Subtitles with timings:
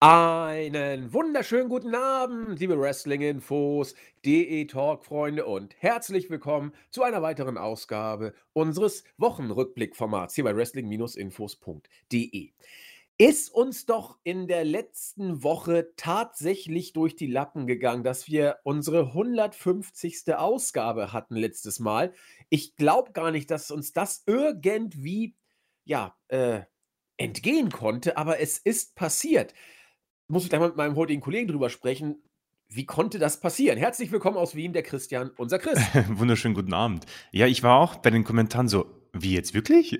[0.00, 9.02] Einen wunderschönen guten Abend, liebe Wrestling-Infos, DE-Talk-Freunde und herzlich willkommen zu einer weiteren Ausgabe unseres
[9.16, 12.52] Wochenrückblick-Formats hier bei Wrestling-Infos.de.
[13.18, 19.06] Ist uns doch in der letzten Woche tatsächlich durch die Lappen gegangen, dass wir unsere
[19.06, 20.32] 150.
[20.32, 22.12] Ausgabe hatten letztes Mal.
[22.50, 25.34] Ich glaube gar nicht, dass uns das irgendwie,
[25.84, 26.60] ja, äh,
[27.16, 29.54] entgehen konnte, aber es ist passiert
[30.28, 32.16] muss ich gleich mal mit meinem heutigen Kollegen drüber sprechen.
[32.68, 33.78] Wie konnte das passieren?
[33.78, 35.80] Herzlich willkommen aus Wien, der Christian, unser Chris.
[36.08, 37.06] Wunderschönen guten Abend.
[37.32, 39.96] Ja, ich war auch bei den Kommentaren so, wie jetzt wirklich?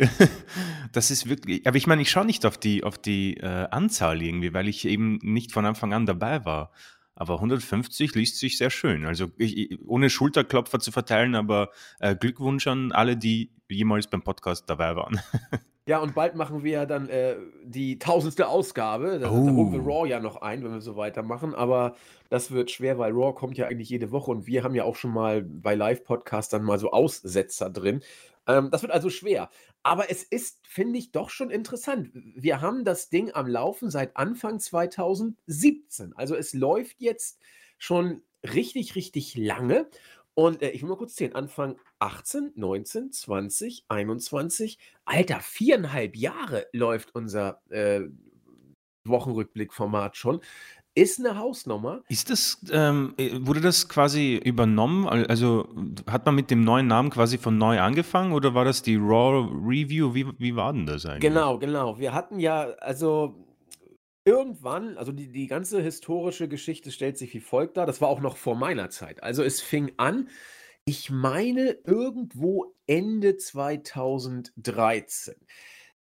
[0.93, 4.21] das ist wirklich, aber ich meine, ich schaue nicht auf die, auf die äh, Anzahl
[4.21, 6.73] irgendwie, weil ich eben nicht von Anfang an dabei war.
[7.15, 9.07] Aber 150 liest sich sehr schön.
[9.07, 11.71] Also ich, ohne Schulterklopfer zu verteilen, aber
[12.01, 15.21] äh, Glückwunsch an alle, die jemals beim Podcast dabei waren.
[15.89, 19.19] Ja, und bald machen wir ja dann äh, die tausendste Ausgabe.
[19.19, 19.47] Da, oh.
[19.47, 21.55] da holen wir Raw ja noch ein, wenn wir so weitermachen.
[21.55, 21.97] Aber
[22.29, 24.97] das wird schwer, weil Raw kommt ja eigentlich jede Woche und wir haben ja auch
[24.97, 28.03] schon mal bei Live-Podcasts dann mal so Aussetzer drin.
[28.47, 29.49] Ähm, das wird also schwer.
[29.83, 32.11] Aber es ist, finde ich, doch schon interessant.
[32.13, 36.13] Wir haben das Ding am Laufen seit Anfang 2017.
[36.17, 37.41] Also es läuft jetzt
[37.79, 39.89] schon richtig, richtig lange.
[40.39, 41.35] Und äh, ich will mal kurz zählen.
[41.35, 44.79] Anfang 18, 19, 20, 21.
[45.05, 48.03] Alter, viereinhalb Jahre läuft unser äh,
[49.05, 50.41] Wochenrückblick-Format schon.
[50.95, 52.03] Ist eine Hausnummer.
[52.09, 55.09] Ist das, ähm, äh, wurde das quasi übernommen?
[55.09, 55.69] Also
[56.09, 59.49] hat man mit dem neuen Namen quasi von neu angefangen oder war das die Raw
[59.53, 60.15] Review?
[60.15, 61.23] Wie, wie war denn das eigentlich?
[61.23, 61.99] Genau, genau.
[61.99, 63.48] Wir hatten ja, also
[64.29, 67.87] irgendwann, also die, die ganze historische Geschichte stellt sich wie folgt dar.
[67.87, 69.23] Das war auch noch vor meiner Zeit.
[69.23, 70.29] Also es fing an,
[70.85, 75.35] ich meine, irgendwo Ende 2013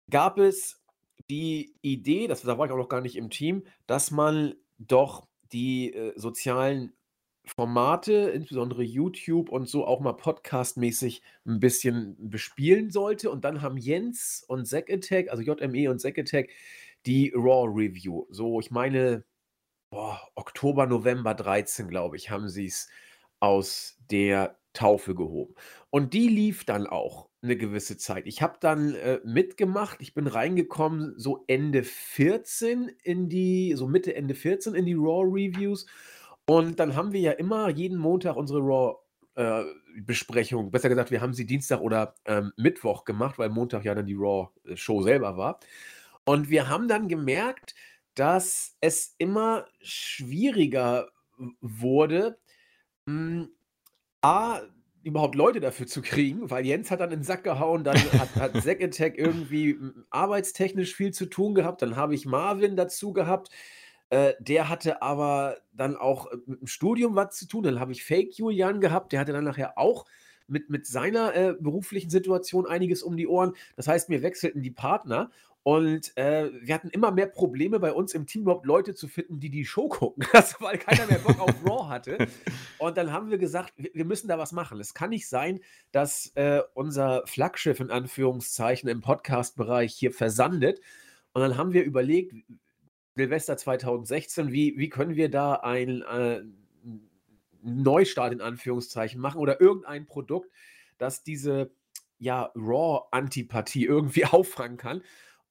[0.09, 0.81] gab es
[1.31, 5.27] die Idee, das, da war ich auch noch gar nicht im Team, dass man doch
[5.53, 6.93] die äh, sozialen
[7.45, 13.31] Formate, insbesondere YouTube und so auch mal podcastmäßig ein bisschen bespielen sollte.
[13.31, 16.51] Und dann haben Jens und Zack Attack, also JME und Zack Attack,
[17.07, 18.27] die Raw Review.
[18.31, 19.25] So, ich meine,
[19.91, 22.89] boah, Oktober, November 13, glaube ich, haben sie es
[23.41, 25.55] aus der Taufe gehoben.
[25.91, 28.27] Und die lief dann auch eine gewisse Zeit.
[28.27, 29.99] Ich habe dann äh, mitgemacht.
[30.01, 35.25] Ich bin reingekommen so Ende 14 in die, so Mitte, Ende 14 in die Raw
[35.25, 35.87] Reviews.
[36.47, 38.97] Und dann haben wir ja immer jeden Montag unsere Raw
[39.35, 39.65] äh,
[40.03, 44.07] Besprechung, besser gesagt, wir haben sie Dienstag oder ähm, Mittwoch gemacht, weil Montag ja dann
[44.07, 45.61] die Raw-Show äh, selber war.
[46.25, 47.75] Und wir haben dann gemerkt,
[48.15, 51.09] dass es immer schwieriger
[51.61, 52.39] wurde,
[53.07, 53.49] hm,
[54.21, 54.61] A,
[55.03, 58.37] überhaupt Leute dafür zu kriegen, weil Jens hat dann in den Sack gehauen, dann hat,
[58.37, 63.13] hat Zack Attack irgendwie hm, arbeitstechnisch viel zu tun gehabt, dann habe ich Marvin dazu
[63.13, 63.51] gehabt,
[64.11, 67.93] äh, der hatte aber dann auch äh, mit dem Studium was zu tun, dann habe
[67.93, 70.05] ich Fake Julian gehabt, der hatte dann nachher auch
[70.47, 73.55] mit, mit seiner äh, beruflichen Situation einiges um die Ohren.
[73.77, 75.31] Das heißt, wir wechselten die Partner
[75.65, 79.39] und äh, wir hatten immer mehr Probleme bei uns im Team überhaupt Leute zu finden,
[79.39, 82.27] die die Show gucken, also, weil keiner mehr Bock auf Raw hatte.
[82.79, 84.81] Und dann haben wir gesagt, wir, müssen da was machen.
[84.81, 85.61] Es kann nicht sein,
[85.93, 90.81] dass äh, unser Flaggschiff in Anführungszeichen im Podcast-Bereich hier versandet.
[91.33, 92.35] Und dann haben wir überlegt,
[93.15, 96.43] Silvester 2016, wie, wie können wir da ein äh,
[97.63, 100.51] Neustart in Anführungszeichen machen oder irgendein Produkt,
[100.99, 101.71] das diese
[102.19, 105.03] ja, Raw-Antipathie irgendwie auffangen kann.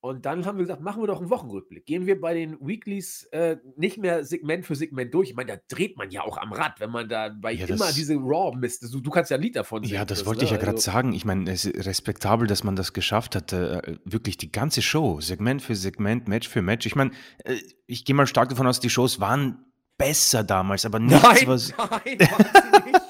[0.03, 1.85] Und dann haben wir gesagt, machen wir doch einen Wochenrückblick.
[1.85, 5.29] Gehen wir bei den Weeklies äh, nicht mehr Segment für Segment durch.
[5.29, 7.91] Ich meine, da dreht man ja auch am Rad, wenn man da bei ja, immer
[7.91, 8.91] diese Raw misst.
[8.91, 9.93] Du, du, kannst ja ein Lied davon singen.
[9.93, 10.45] Ja, das wollte ne?
[10.45, 11.13] ich ja gerade also, sagen.
[11.13, 13.53] Ich meine, es ist respektabel, dass man das geschafft hat.
[13.53, 16.87] Äh, wirklich die ganze Show, Segment für Segment, Match für Match.
[16.87, 17.11] Ich meine,
[17.43, 19.65] äh, ich gehe mal stark davon aus, die Shows waren
[19.99, 21.73] besser damals, aber nichts, nein, was.
[21.77, 23.01] Nein, nicht.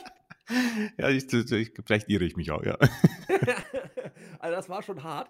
[0.97, 2.77] ja, ich, ich, vielleicht irre ich mich auch, ja.
[4.39, 5.29] also, das war schon hart.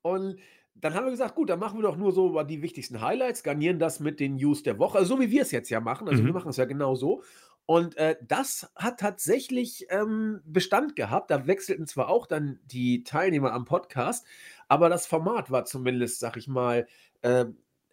[0.00, 0.38] Und
[0.74, 3.78] dann haben wir gesagt, gut, dann machen wir doch nur so die wichtigsten Highlights, garnieren
[3.78, 6.08] das mit den News der Woche, also so wie wir es jetzt ja machen.
[6.08, 6.26] Also mhm.
[6.26, 7.22] wir machen es ja genau so.
[7.66, 11.30] Und äh, das hat tatsächlich ähm, Bestand gehabt.
[11.30, 14.26] Da wechselten zwar auch dann die Teilnehmer am Podcast,
[14.68, 16.88] aber das Format war zumindest, sag ich mal,
[17.22, 17.44] äh,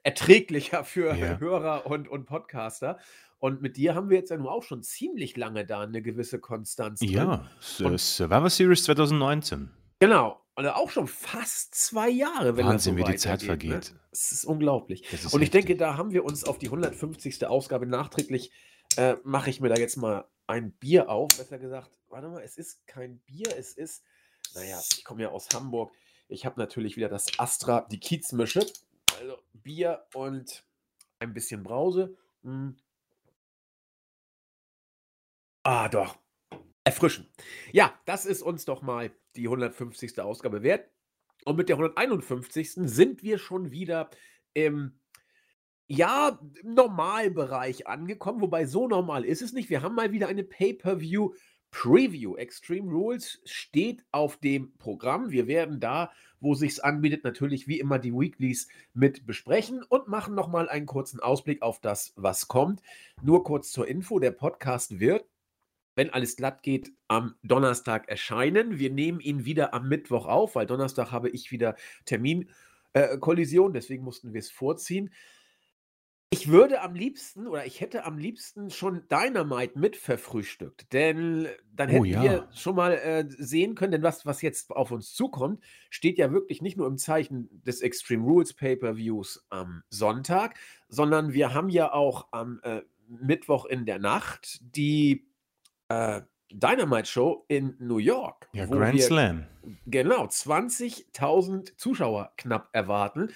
[0.03, 1.37] erträglicher für ja.
[1.37, 2.97] Hörer und, und Podcaster.
[3.37, 6.39] Und mit dir haben wir jetzt ja nun auch schon ziemlich lange da eine gewisse
[6.39, 6.99] Konstanz.
[6.99, 7.11] Drin.
[7.11, 9.69] Ja, Survivor Series 2019.
[9.99, 10.41] Genau.
[10.59, 13.45] Oder auch schon fast zwei Jahre, wenn Wahnsinn, so wie die Zeit ne?
[13.45, 13.94] vergeht.
[13.94, 14.00] Ne?
[14.09, 15.07] Das ist unglaublich.
[15.09, 17.45] Das ist und ich denke, da haben wir uns auf die 150.
[17.45, 18.51] Ausgabe nachträglich,
[18.97, 21.29] äh, mache ich mir da jetzt mal ein Bier auf.
[21.38, 24.03] Besser gesagt, warte mal, es ist kein Bier, es ist,
[24.53, 25.94] naja, ich komme ja aus Hamburg.
[26.27, 28.59] Ich habe natürlich wieder das Astra, die Kiezmische.
[29.17, 30.65] Also Bier und
[31.19, 32.17] ein bisschen Brause.
[32.44, 32.75] Hm.
[35.63, 36.17] Ah, doch.
[36.89, 37.27] Erfrischen.
[37.71, 40.19] Ja, das ist uns doch mal die 150.
[40.19, 40.89] Ausgabe wert.
[41.45, 42.74] Und mit der 151.
[42.74, 44.09] sind wir schon wieder
[44.56, 45.00] im
[45.86, 49.69] ja, Normalbereich angekommen, wobei so normal ist es nicht.
[49.69, 51.33] Wir haben mal wieder eine Pay-per-View
[51.69, 52.36] Preview.
[52.36, 55.30] Extreme Rules steht auf dem Programm.
[55.30, 60.33] Wir werden da, wo sich's anbietet, natürlich wie immer die Weeklies mit besprechen und machen
[60.33, 62.81] nochmal einen kurzen Ausblick auf das, was kommt.
[63.21, 65.27] Nur kurz zur Info: Der Podcast wird
[65.99, 68.79] wenn alles glatt geht, am Donnerstag erscheinen.
[68.79, 71.75] Wir nehmen ihn wieder am Mittwoch auf, weil Donnerstag habe ich wieder
[72.05, 75.13] Terminkollision, äh, deswegen mussten wir es vorziehen.
[76.29, 81.89] Ich würde am liebsten oder ich hätte am liebsten schon Dynamite mit verfrühstückt, denn dann
[81.89, 82.49] Oh hätten wir ja.
[82.53, 86.61] schon mal äh, sehen können, denn was, was jetzt auf uns zukommt, steht ja wirklich
[86.61, 90.57] nicht nur im Zeichen des Extreme Rules Pay-per-Views am Sonntag,
[90.87, 95.28] sondern wir haben ja auch am äh, Mittwoch in der Nacht die
[95.89, 96.21] äh,
[96.51, 99.45] Dynamite-Show in New York, Ja, Grand wir Slam.
[99.86, 103.31] genau 20.000 Zuschauer knapp erwarten.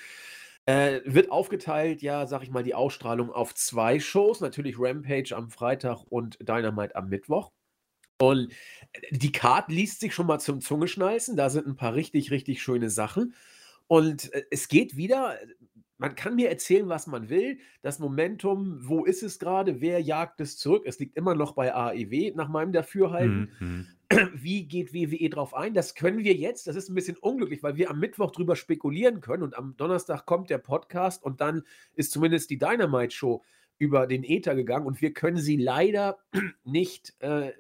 [0.66, 4.40] Äh, wird aufgeteilt, ja, sag ich mal, die Ausstrahlung auf zwei Shows.
[4.40, 7.52] Natürlich Rampage am Freitag und Dynamite am Mittwoch.
[8.18, 8.54] Und
[9.12, 11.36] die Card liest sich schon mal zum Zungeschnalzen.
[11.36, 13.36] Da sind ein paar richtig, richtig schöne Sachen.
[13.88, 15.38] Und äh, es geht wieder,
[16.04, 17.60] man kann mir erzählen, was man will.
[17.82, 19.80] Das Momentum, wo ist es gerade?
[19.80, 20.84] Wer jagt es zurück?
[20.86, 23.50] Es liegt immer noch bei AEW, nach meinem Dafürhalten.
[23.58, 24.30] Mhm, mhm.
[24.34, 25.74] Wie geht WWE drauf ein?
[25.74, 26.68] Das können wir jetzt.
[26.68, 30.26] Das ist ein bisschen unglücklich, weil wir am Mittwoch drüber spekulieren können und am Donnerstag
[30.26, 31.64] kommt der Podcast und dann
[31.96, 33.42] ist zumindest die Dynamite-Show
[33.78, 36.18] über den Äther gegangen und wir können sie leider
[36.66, 37.54] nicht, äh,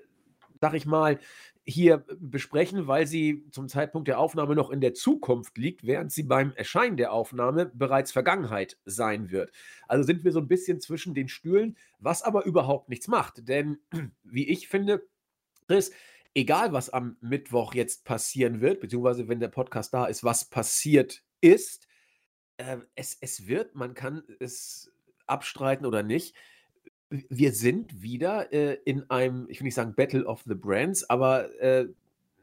[0.59, 1.17] sag ich mal,
[1.65, 6.23] hier besprechen, weil sie zum Zeitpunkt der Aufnahme noch in der Zukunft liegt, während sie
[6.23, 9.51] beim Erscheinen der Aufnahme bereits Vergangenheit sein wird.
[9.87, 13.47] Also sind wir so ein bisschen zwischen den Stühlen, was aber überhaupt nichts macht.
[13.47, 13.77] Denn
[14.23, 15.07] wie ich finde,
[15.67, 15.91] Chris,
[16.35, 21.23] egal was am Mittwoch jetzt passieren wird, beziehungsweise wenn der Podcast da ist, was passiert
[21.39, 21.87] ist,
[22.57, 24.91] äh, es, es wird, man kann es
[25.27, 26.35] abstreiten oder nicht,
[27.29, 31.53] wir sind wieder äh, in einem, ich will nicht sagen Battle of the Brands, aber
[31.61, 31.87] äh,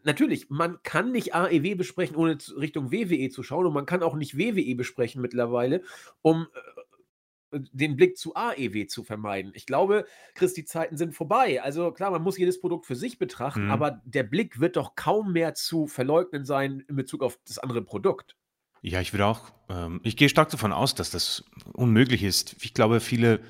[0.04, 4.14] natürlich, man kann nicht AEW besprechen, ohne Richtung WWE zu schauen und man kann auch
[4.14, 5.82] nicht WWE besprechen mittlerweile,
[6.22, 6.46] um
[7.52, 9.50] äh, den Blick zu AEW zu vermeiden.
[9.56, 11.60] Ich glaube, Chris, die Zeiten sind vorbei.
[11.62, 13.70] Also klar, man muss jedes Produkt für sich betrachten, Mhm.
[13.72, 17.82] aber der Blick wird doch kaum mehr zu verleugnen sein in Bezug auf das andere
[17.82, 18.36] Produkt.
[18.82, 22.54] Ja, ich würde auch, ähm, ich gehe stark davon aus, dass das unmöglich ist.
[22.62, 23.40] Ich glaube, viele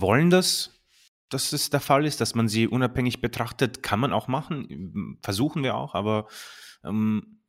[0.00, 0.82] wollen das,
[1.28, 5.62] dass es der Fall ist, dass man sie unabhängig betrachtet, kann man auch machen, versuchen
[5.62, 6.26] wir auch, aber
[6.84, 7.40] ähm,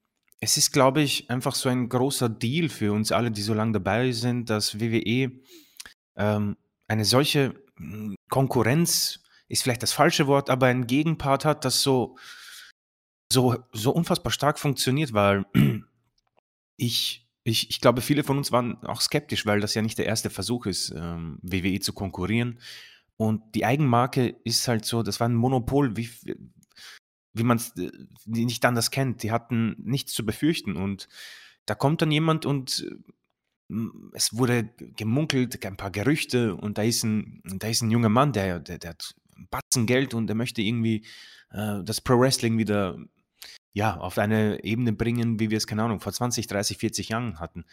[0.42, 3.74] es ist, glaube ich, einfach so ein großer Deal für uns alle, die so lange
[3.74, 5.32] dabei sind, dass WWE
[6.16, 6.58] ähm,
[6.88, 12.18] eine solche mm, Konkurrenz ist vielleicht das falsche Wort, aber ein Gegenpart hat, das so,
[13.32, 15.46] so, so unfassbar stark funktioniert, weil
[16.78, 20.06] ich, ich, ich glaube, viele von uns waren auch skeptisch, weil das ja nicht der
[20.06, 22.60] erste Versuch ist, ähm, WWE zu konkurrieren.
[23.18, 26.10] Und die Eigenmarke ist halt so, das war ein Monopol, wie,
[27.34, 27.74] wie man es
[28.26, 29.24] nicht anders kennt.
[29.24, 30.76] Die hatten nichts zu befürchten.
[30.76, 31.08] Und
[31.66, 32.88] da kommt dann jemand und
[33.70, 33.76] äh,
[34.14, 38.34] es wurde gemunkelt, ein paar Gerüchte und da ist ein, da ist ein junger Mann,
[38.34, 39.16] der, der, der hat
[39.52, 41.06] Batzen Geld und der möchte irgendwie
[41.52, 42.98] äh, das Pro Wrestling wieder
[43.74, 47.40] ja, auf eine Ebene bringen, wie wir es, keine Ahnung, vor 20, 30, 40 Jahren
[47.40, 47.66] hatten.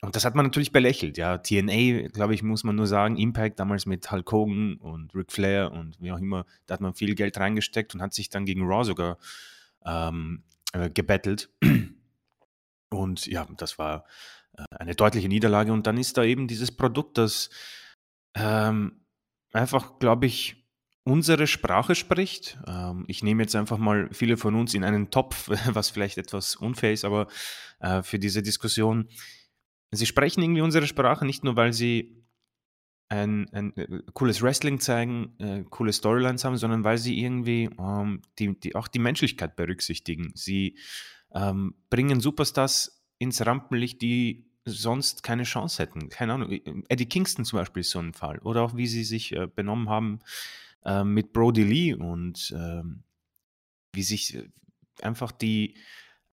[0.00, 1.38] Und das hat man natürlich belächelt, ja.
[1.38, 5.70] TNA, glaube ich, muss man nur sagen, Impact damals mit Hulk Hogan und Ric Flair
[5.70, 8.66] und wie auch immer, da hat man viel Geld reingesteckt und hat sich dann gegen
[8.66, 9.18] Raw sogar
[9.84, 11.50] ähm, äh, gebettelt.
[12.90, 14.04] Und ja, das war
[14.56, 15.72] äh, eine deutliche Niederlage.
[15.72, 17.50] Und dann ist da eben dieses Produkt, das
[18.34, 19.00] ähm,
[19.52, 20.61] einfach, glaube ich,
[21.04, 22.58] unsere Sprache spricht.
[22.66, 26.56] Ähm, ich nehme jetzt einfach mal viele von uns in einen Topf, was vielleicht etwas
[26.56, 27.26] unfair ist, aber
[27.80, 29.08] äh, für diese Diskussion.
[29.90, 32.24] Sie sprechen irgendwie unsere Sprache nicht nur, weil sie
[33.08, 38.22] ein, ein äh, cooles Wrestling zeigen, äh, coole Storylines haben, sondern weil sie irgendwie ähm,
[38.38, 40.32] die, die, auch die Menschlichkeit berücksichtigen.
[40.34, 40.78] Sie
[41.34, 46.08] ähm, bringen Superstars ins Rampenlicht, die sonst keine Chance hätten.
[46.08, 46.52] Keine Ahnung.
[46.88, 48.38] Eddie Kingston zum Beispiel ist so ein Fall.
[48.38, 50.20] Oder auch wie sie sich benommen haben
[50.84, 53.04] äh, mit Brody Lee und ähm,
[53.92, 54.48] wie sich äh,
[55.02, 55.76] einfach die,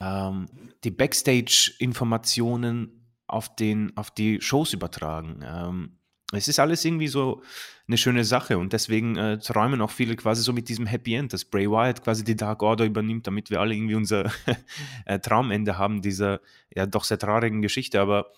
[0.00, 0.46] ähm,
[0.84, 3.50] die Backstage-Informationen auf,
[3.96, 5.40] auf die Shows übertragen.
[5.44, 5.98] Ähm,
[6.32, 7.42] es ist alles irgendwie so
[7.86, 11.32] eine schöne Sache und deswegen äh, träumen auch viele quasi so mit diesem Happy End,
[11.32, 14.30] dass Bray Wyatt quasi die Dark Order übernimmt, damit wir alle irgendwie unser
[15.06, 16.40] äh, Traumende haben, dieser
[16.74, 18.00] ja doch sehr traurigen Geschichte.
[18.00, 18.30] Aber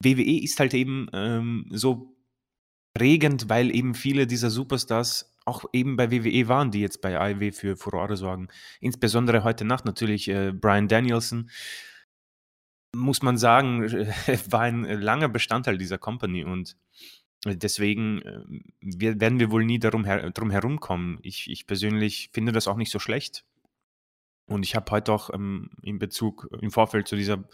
[0.00, 2.16] WWE ist halt eben ähm, so
[2.94, 7.52] prägend, weil eben viele dieser Superstars auch eben bei WWE waren, die jetzt bei AEW
[7.52, 8.48] für Furore sorgen.
[8.80, 11.50] Insbesondere heute Nacht natürlich äh, Brian Danielson,
[12.94, 13.82] muss man sagen,
[14.50, 16.76] war ein langer Bestandteil dieser Company und
[17.44, 21.18] deswegen äh, werden wir wohl nie darum her drum herumkommen.
[21.22, 23.44] Ich, ich persönlich finde das auch nicht so schlecht.
[24.46, 27.44] Und ich habe heute auch ähm, in Bezug, im Vorfeld zu dieser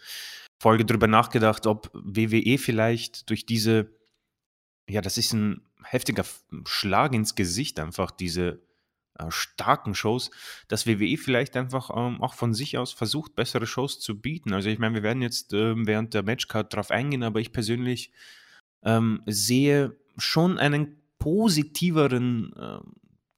[0.61, 3.98] Folge darüber nachgedacht, ob WWE vielleicht durch diese,
[4.89, 6.25] ja, das ist ein heftiger
[6.65, 8.61] Schlag ins Gesicht, einfach diese
[9.19, 10.31] äh, starken Shows,
[10.69, 14.53] dass WWE vielleicht einfach ähm, auch von sich aus versucht, bessere Shows zu bieten.
[14.53, 18.13] Also ich meine, wir werden jetzt ähm, während der Matchcard drauf eingehen, aber ich persönlich
[18.83, 22.79] ähm, sehe schon einen positiveren äh,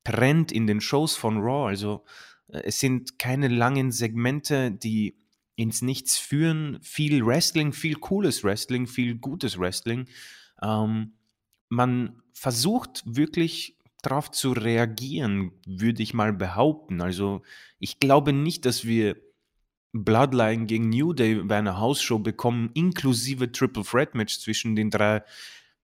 [0.05, 1.69] Trend in den Shows von Raw.
[1.69, 2.05] Also
[2.49, 5.17] äh, es sind keine langen Segmente, die
[5.57, 6.79] ins Nichts führen.
[6.83, 10.09] Viel Wrestling, viel cooles Wrestling, viel gutes Wrestling.
[10.63, 11.13] Ähm,
[11.71, 17.01] man versucht wirklich darauf zu reagieren, würde ich mal behaupten.
[17.01, 17.43] Also
[17.79, 19.17] ich glaube nicht, dass wir
[19.93, 25.23] Bloodline gegen New Day bei einer Hausshow bekommen, inklusive Triple Threat Match zwischen den drei,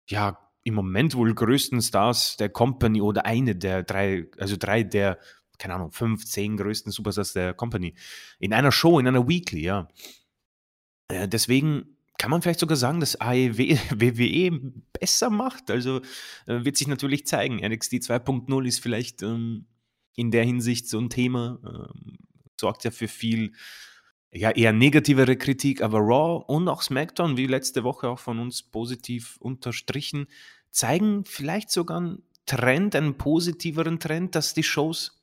[0.09, 5.19] ja, im Moment wohl größten Stars der Company oder eine der drei, also drei der,
[5.59, 7.95] keine Ahnung, fünf, zehn größten Superstars der Company.
[8.39, 9.89] In einer Show, in einer Weekly, ja.
[11.09, 15.71] Äh, deswegen kann man vielleicht sogar sagen, dass AEW, WWE besser macht.
[15.71, 15.99] Also
[16.47, 17.57] äh, wird sich natürlich zeigen.
[17.57, 19.67] NXT 2.0 ist vielleicht ähm,
[20.15, 22.19] in der Hinsicht so ein Thema, ähm,
[22.61, 23.53] sorgt ja für viel,
[24.31, 28.63] ja, eher negativere Kritik, aber Raw und auch SmackDown, wie letzte Woche auch von uns
[28.63, 30.27] positiv unterstrichen,
[30.71, 35.23] zeigen vielleicht sogar einen Trend, einen positiveren Trend, dass die Shows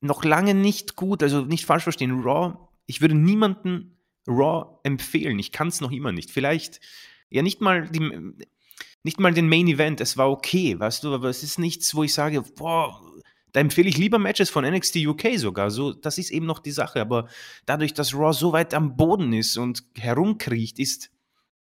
[0.00, 3.95] noch lange nicht gut, also nicht falsch verstehen, Raw, ich würde niemanden
[4.26, 5.38] Raw empfehlen.
[5.38, 6.30] Ich kann es noch immer nicht.
[6.30, 6.80] Vielleicht,
[7.30, 8.34] ja, nicht mal die,
[9.02, 12.02] nicht mal den Main Event, es war okay, weißt du, aber es ist nichts, wo
[12.02, 13.00] ich sage, boah,
[13.52, 15.70] da empfehle ich lieber Matches von NXT UK sogar.
[15.70, 17.00] So, das ist eben noch die Sache.
[17.00, 17.28] Aber
[17.64, 21.10] dadurch, dass Raw so weit am Boden ist und herumkriecht, ist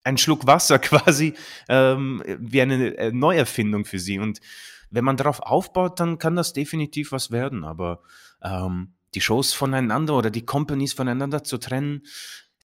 [0.03, 1.35] ein Schluck Wasser quasi
[1.69, 4.19] ähm, wie eine äh, Neuerfindung für sie.
[4.19, 4.41] Und
[4.89, 7.63] wenn man darauf aufbaut, dann kann das definitiv was werden.
[7.63, 8.01] Aber
[8.43, 12.03] ähm, die Shows voneinander oder die Companies voneinander zu trennen,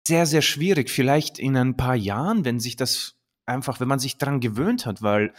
[0.06, 0.90] sehr, sehr schwierig.
[0.90, 3.16] Vielleicht in ein paar Jahren, wenn sich das
[3.46, 5.32] einfach, wenn man sich daran gewöhnt hat, weil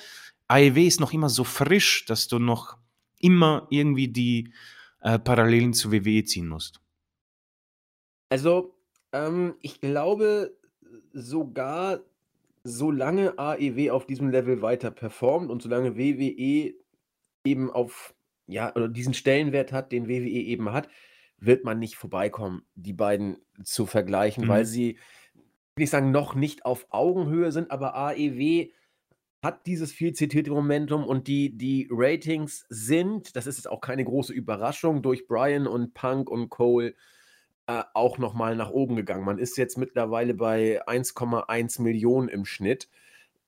[0.47, 2.77] AEW ist noch immer so frisch, dass du noch
[3.19, 4.53] immer irgendwie die
[5.01, 6.81] äh, Parallelen zu WWE ziehen musst.
[8.29, 8.75] Also,
[9.11, 10.57] ähm, ich glaube
[11.13, 11.99] sogar,
[12.63, 16.73] solange AEW auf diesem Level weiter performt und solange WWE
[17.43, 18.13] eben auf,
[18.47, 20.87] ja, oder diesen Stellenwert hat, den WWE eben hat,
[21.41, 24.67] wird man nicht vorbeikommen, die beiden zu vergleichen, weil mhm.
[24.67, 24.99] sie,
[25.75, 28.69] will ich sagen, noch nicht auf Augenhöhe sind, aber AEW
[29.43, 34.05] hat dieses viel zitierte Momentum und die, die Ratings sind, das ist jetzt auch keine
[34.05, 36.93] große Überraschung, durch Brian und Punk und Cole
[37.65, 39.25] äh, auch nochmal nach oben gegangen.
[39.25, 42.87] Man ist jetzt mittlerweile bei 1,1 Millionen im Schnitt,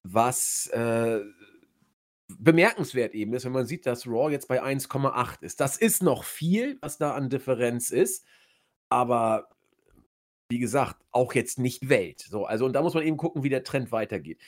[0.01, 1.19] was äh,
[2.27, 5.60] bemerkenswert eben ist, wenn man sieht, dass Raw jetzt bei 1,8 ist.
[5.60, 8.25] Das ist noch viel, was da an Differenz ist,
[8.89, 9.50] aber
[10.50, 12.22] wie gesagt, auch jetzt nicht Welt.
[12.22, 14.39] So, also und da muss man eben gucken, wie der Trend weitergeht.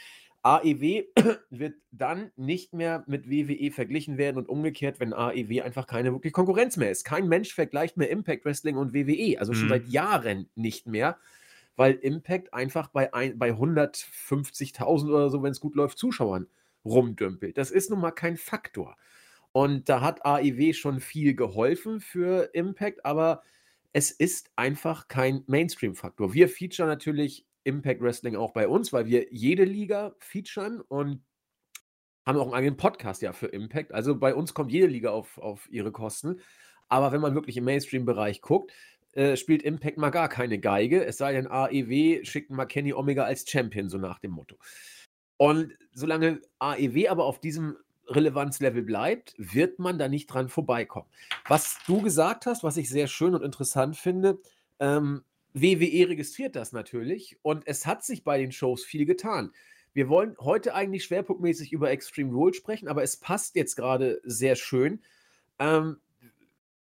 [0.44, 1.06] AEW
[1.50, 6.34] wird dann nicht mehr mit WWE verglichen werden und umgekehrt, wenn AEW einfach keine wirklich
[6.34, 7.04] Konkurrenz mehr ist.
[7.04, 9.70] Kein Mensch vergleicht mehr Impact Wrestling und WWE, also schon mhm.
[9.70, 11.18] seit Jahren nicht mehr,
[11.76, 16.48] weil Impact einfach bei, bei 150.000 oder so, wenn es gut läuft, Zuschauern
[16.86, 17.58] rumdümpelt.
[17.58, 18.96] Das ist nun mal kein Faktor.
[19.52, 23.42] Und da hat AEW schon viel geholfen für Impact, aber
[23.94, 26.34] es ist einfach kein Mainstream-Faktor.
[26.34, 31.24] Wir featuren natürlich Impact Wrestling auch bei uns, weil wir jede Liga featuren und
[32.26, 33.94] haben auch einen eigenen Podcast ja für Impact.
[33.94, 36.42] Also bei uns kommt jede Liga auf, auf ihre Kosten.
[36.90, 38.72] Aber wenn man wirklich im Mainstream-Bereich guckt,
[39.14, 41.06] äh, spielt Impact mal gar keine Geige.
[41.06, 44.58] Es sei denn, AEW schickt mal Kenny Omega als Champion, so nach dem Motto.
[45.38, 47.78] Und solange AEW aber auf diesem
[48.08, 51.08] Relevanzlevel bleibt, wird man da nicht dran vorbeikommen.
[51.48, 54.40] Was du gesagt hast, was ich sehr schön und interessant finde,
[54.80, 55.24] ähm,
[55.54, 59.52] WWE registriert das natürlich und es hat sich bei den Shows viel getan.
[59.94, 64.58] Wir wollen heute eigentlich schwerpunktmäßig über Extreme Rules sprechen, aber es passt jetzt gerade sehr
[64.58, 65.02] schön.
[65.58, 65.98] Ähm,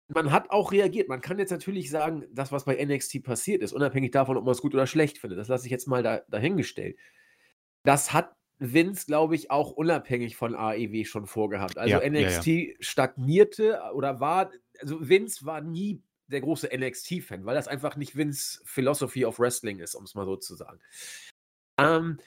[0.09, 1.09] man hat auch reagiert.
[1.09, 4.53] Man kann jetzt natürlich sagen, das, was bei NXT passiert ist, unabhängig davon, ob man
[4.53, 6.97] es gut oder schlecht findet, das lasse ich jetzt mal da, dahingestellt
[7.85, 11.79] das hat Vince, glaube ich, auch unabhängig von AEW schon vorgehabt.
[11.79, 12.75] Also ja, NXT ja, ja.
[12.81, 14.51] stagnierte oder war,
[14.81, 19.81] also Vince war nie der große NXT-Fan, weil das einfach nicht Vince Philosophy of Wrestling
[19.81, 20.81] ist, um es mal so zu sagen.
[21.77, 22.19] Ähm,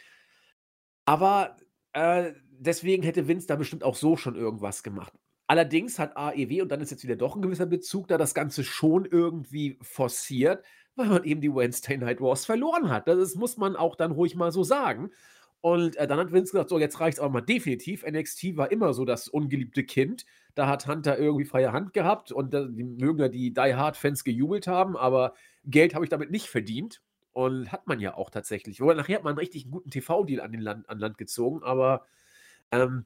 [1.06, 1.58] Aber,
[1.94, 5.14] äh, deswegen hätte Vince da bestimmt auch so schon irgendwas gemacht.
[5.48, 8.64] Allerdings hat AEW, und dann ist jetzt wieder doch ein gewisser Bezug da, das Ganze
[8.64, 10.64] schon irgendwie forciert,
[10.96, 13.08] weil man eben die Wednesday Night Wars verloren hat.
[13.08, 15.10] Das muss man auch dann ruhig mal so sagen.
[15.62, 18.06] Und äh, dann hat Vince gesagt: So, jetzt reicht es aber mal definitiv.
[18.06, 20.26] NXT war immer so das ungeliebte Kind.
[20.56, 24.24] Da hat Hunter irgendwie freie Hand gehabt und äh, die mögen ja die Die Hard-Fans
[24.24, 25.34] gejubelt haben, aber
[25.66, 27.02] Geld habe ich damit nicht verdient.
[27.34, 28.82] Und hat man ja auch tatsächlich.
[28.82, 32.08] Oder nachher hat man einen richtig guten TV-Deal an, Land, an Land gezogen, aber
[32.72, 33.04] ähm,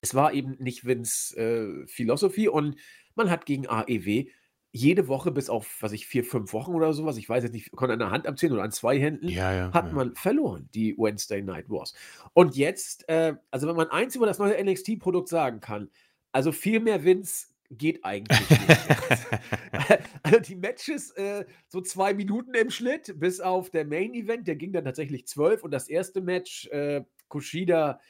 [0.00, 2.76] es war eben nicht Vince äh, Philosophie und
[3.14, 4.30] man hat gegen AEW
[4.70, 7.72] jede Woche bis auf, was ich, vier, fünf Wochen oder sowas, ich weiß jetzt nicht,
[7.72, 9.92] konnte an der Hand abzählen oder an zwei Händen, Ja, ja, hat ja.
[9.92, 11.94] man verloren, die Wednesday Night Wars.
[12.34, 15.90] Und jetzt, äh, also wenn man eins über das neue NXT-Produkt sagen kann,
[16.32, 18.60] also viel mehr Vince geht eigentlich nicht.
[20.22, 24.72] also die Matches, äh, so zwei Minuten im Schnitt, bis auf der Main-Event, der ging
[24.72, 28.00] dann tatsächlich zwölf und das erste Match, äh, Kushida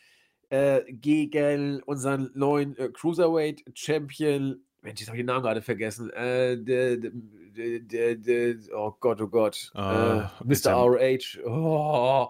[0.50, 4.64] äh, gegen unseren neuen äh, Cruiserweight-Champion.
[4.82, 6.10] Mensch, jetzt habe ich den Namen gerade vergessen.
[6.10, 9.72] Äh, der, der, der, der, oh Gott, oh Gott.
[9.74, 10.72] Äh, äh, Mr.
[10.72, 11.40] RH.
[11.44, 12.28] Oh,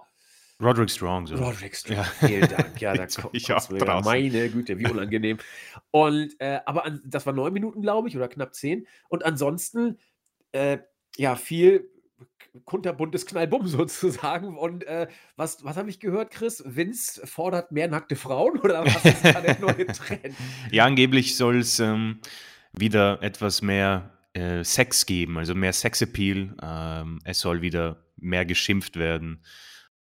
[0.61, 1.37] Roderick Strong, so.
[1.37, 1.99] Roderick Strong.
[1.99, 2.05] Ja.
[2.05, 2.81] Vielen Dank.
[2.81, 4.05] Ja, da kommt ich auch draußen.
[4.05, 5.38] Meine Güte, wie unangenehm.
[5.93, 8.87] Und, äh, aber an, das war neun Minuten, glaube ich, oder knapp zehn.
[9.09, 9.99] Und ansonsten,
[10.52, 10.78] äh,
[11.17, 11.88] ja, viel
[12.64, 14.56] kunterbuntes Knallbumm sozusagen.
[14.56, 16.62] Und äh, was, was habe ich gehört, Chris?
[16.66, 20.34] Vince fordert mehr nackte Frauen oder was ist da der neue Trend?
[20.70, 22.20] Ja, angeblich soll es ähm,
[22.72, 26.54] wieder etwas mehr äh, Sex geben, also mehr Sexappeal.
[26.62, 29.44] Ähm, es soll wieder mehr geschimpft werden.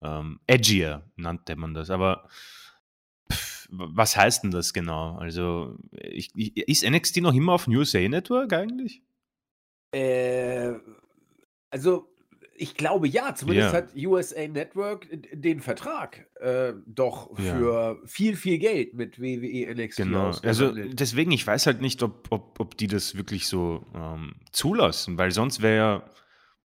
[0.03, 1.91] Ähm, edgier nannte man das.
[1.91, 2.29] Aber
[3.33, 5.17] pff, was heißt denn das genau?
[5.17, 9.03] Also, ich, ich, ist NXT noch immer auf USA Network eigentlich?
[9.93, 10.75] Äh,
[11.75, 12.09] also,
[12.57, 13.79] ich glaube ja, zumindest Ja.
[13.79, 17.45] hat USA Network den Vertrag äh, doch Ja.
[17.57, 20.31] für viel, viel Geld mit WWE NXT Genau.
[20.43, 25.19] Also deswegen, ich weiß halt nicht, ob, ob, ob die das wirklich so ähm, zulassen,
[25.19, 26.11] weil sonst wäre ja,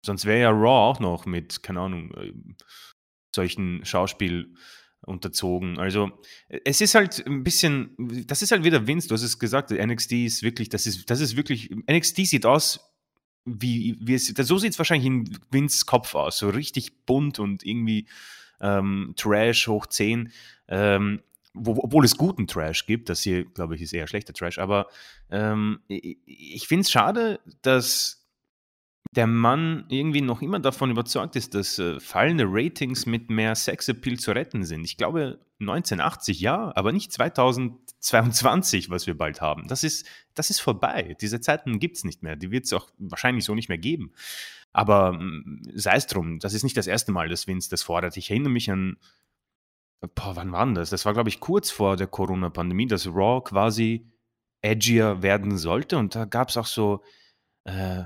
[0.03, 2.33] sonst wäre ja Raw auch noch mit, keine Ahnung, äh,
[3.35, 4.55] solchen Schauspiel
[5.05, 5.77] unterzogen.
[5.77, 6.09] Also
[6.49, 10.13] es ist halt ein bisschen, das ist halt wieder Vince, du hast es gesagt, NXT
[10.13, 12.79] ist wirklich, das ist, das ist wirklich, NXT sieht aus
[13.45, 18.07] wie, wie so sieht es wahrscheinlich in Vince Kopf aus, so richtig bunt und irgendwie
[18.59, 20.31] ähm, Trash hoch 10.
[20.67, 21.21] Ähm,
[21.53, 24.87] wo, obwohl es guten Trash gibt, das hier, glaube ich, ist eher schlechter Trash, aber
[25.29, 28.25] ähm, ich, ich finde es schade, dass
[29.11, 34.17] der Mann irgendwie noch immer davon überzeugt ist, dass äh, fallende Ratings mit mehr Sexappeal
[34.17, 34.83] zu retten sind.
[34.83, 37.13] Ich glaube 1980 ja, aber nicht
[38.05, 39.67] 2022, was wir bald haben.
[39.67, 41.17] Das ist, das ist vorbei.
[41.21, 42.35] Diese Zeiten gibt es nicht mehr.
[42.35, 44.13] Die wird es auch wahrscheinlich so nicht mehr geben.
[44.73, 48.17] Aber mm, sei es drum, das ist nicht das erste Mal, dass Vince das fordert.
[48.17, 48.97] Ich erinnere mich an,
[50.13, 50.89] boah, wann war denn das?
[50.89, 54.11] Das war, glaube ich, kurz vor der Corona-Pandemie, dass Raw quasi
[54.61, 55.97] edgier werden sollte.
[55.97, 57.03] Und da gab es auch so,
[57.63, 58.03] äh,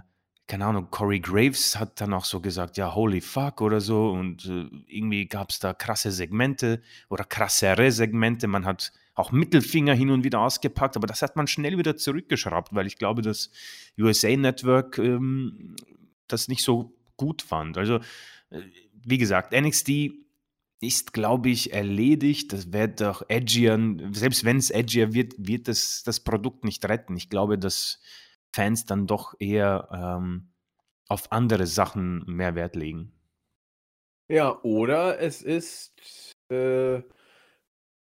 [0.47, 4.11] keine Ahnung, Corey Graves hat dann auch so gesagt, ja, holy fuck oder so.
[4.11, 8.47] Und äh, irgendwie gab es da krasse Segmente oder krassere Segmente.
[8.47, 12.73] Man hat auch Mittelfinger hin und wieder ausgepackt, aber das hat man schnell wieder zurückgeschraubt,
[12.73, 13.51] weil ich glaube, dass
[13.99, 15.75] USA Network ähm,
[16.27, 17.77] das nicht so gut fand.
[17.77, 17.97] Also,
[18.49, 18.61] äh,
[18.93, 20.11] wie gesagt, NXT
[20.81, 22.53] ist, glaube ich, erledigt.
[22.53, 23.77] Das wird doch edgier.
[24.11, 27.17] Selbst wenn es edgier wird, wird das, das Produkt nicht retten.
[27.17, 28.01] Ich glaube, dass
[28.53, 30.53] Fans dann doch eher ähm,
[31.07, 33.11] auf andere Sachen mehr Wert legen.
[34.29, 35.99] Ja, oder es ist,
[36.51, 37.01] äh,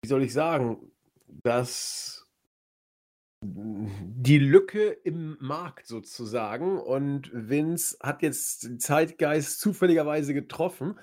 [0.03, 0.91] wie soll ich sagen,
[1.43, 2.27] dass
[3.43, 10.99] die Lücke im Markt sozusagen und Vince hat jetzt den Zeitgeist zufälligerweise getroffen.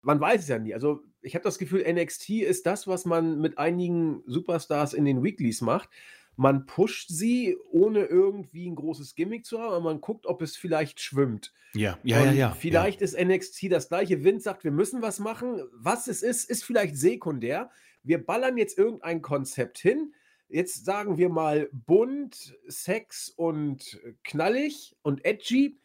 [0.00, 0.74] Man weiß es ja nie.
[0.74, 5.22] Also ich habe das Gefühl, NXT ist das, was man mit einigen Superstars in den
[5.22, 5.88] Weeklies macht.
[6.36, 10.56] Man pusht sie, ohne irgendwie ein großes Gimmick zu haben, aber man guckt, ob es
[10.56, 11.52] vielleicht schwimmt.
[11.74, 14.24] Ja, Und Vielleicht ist NXT das gleiche.
[14.24, 15.62] Vince sagt, wir müssen was machen.
[15.72, 17.70] Was es ist, ist vielleicht sekundär.
[18.04, 20.14] Wir ballern jetzt irgendein Konzept hin.
[20.48, 25.78] Jetzt sagen wir mal bunt, Sex und knallig und edgy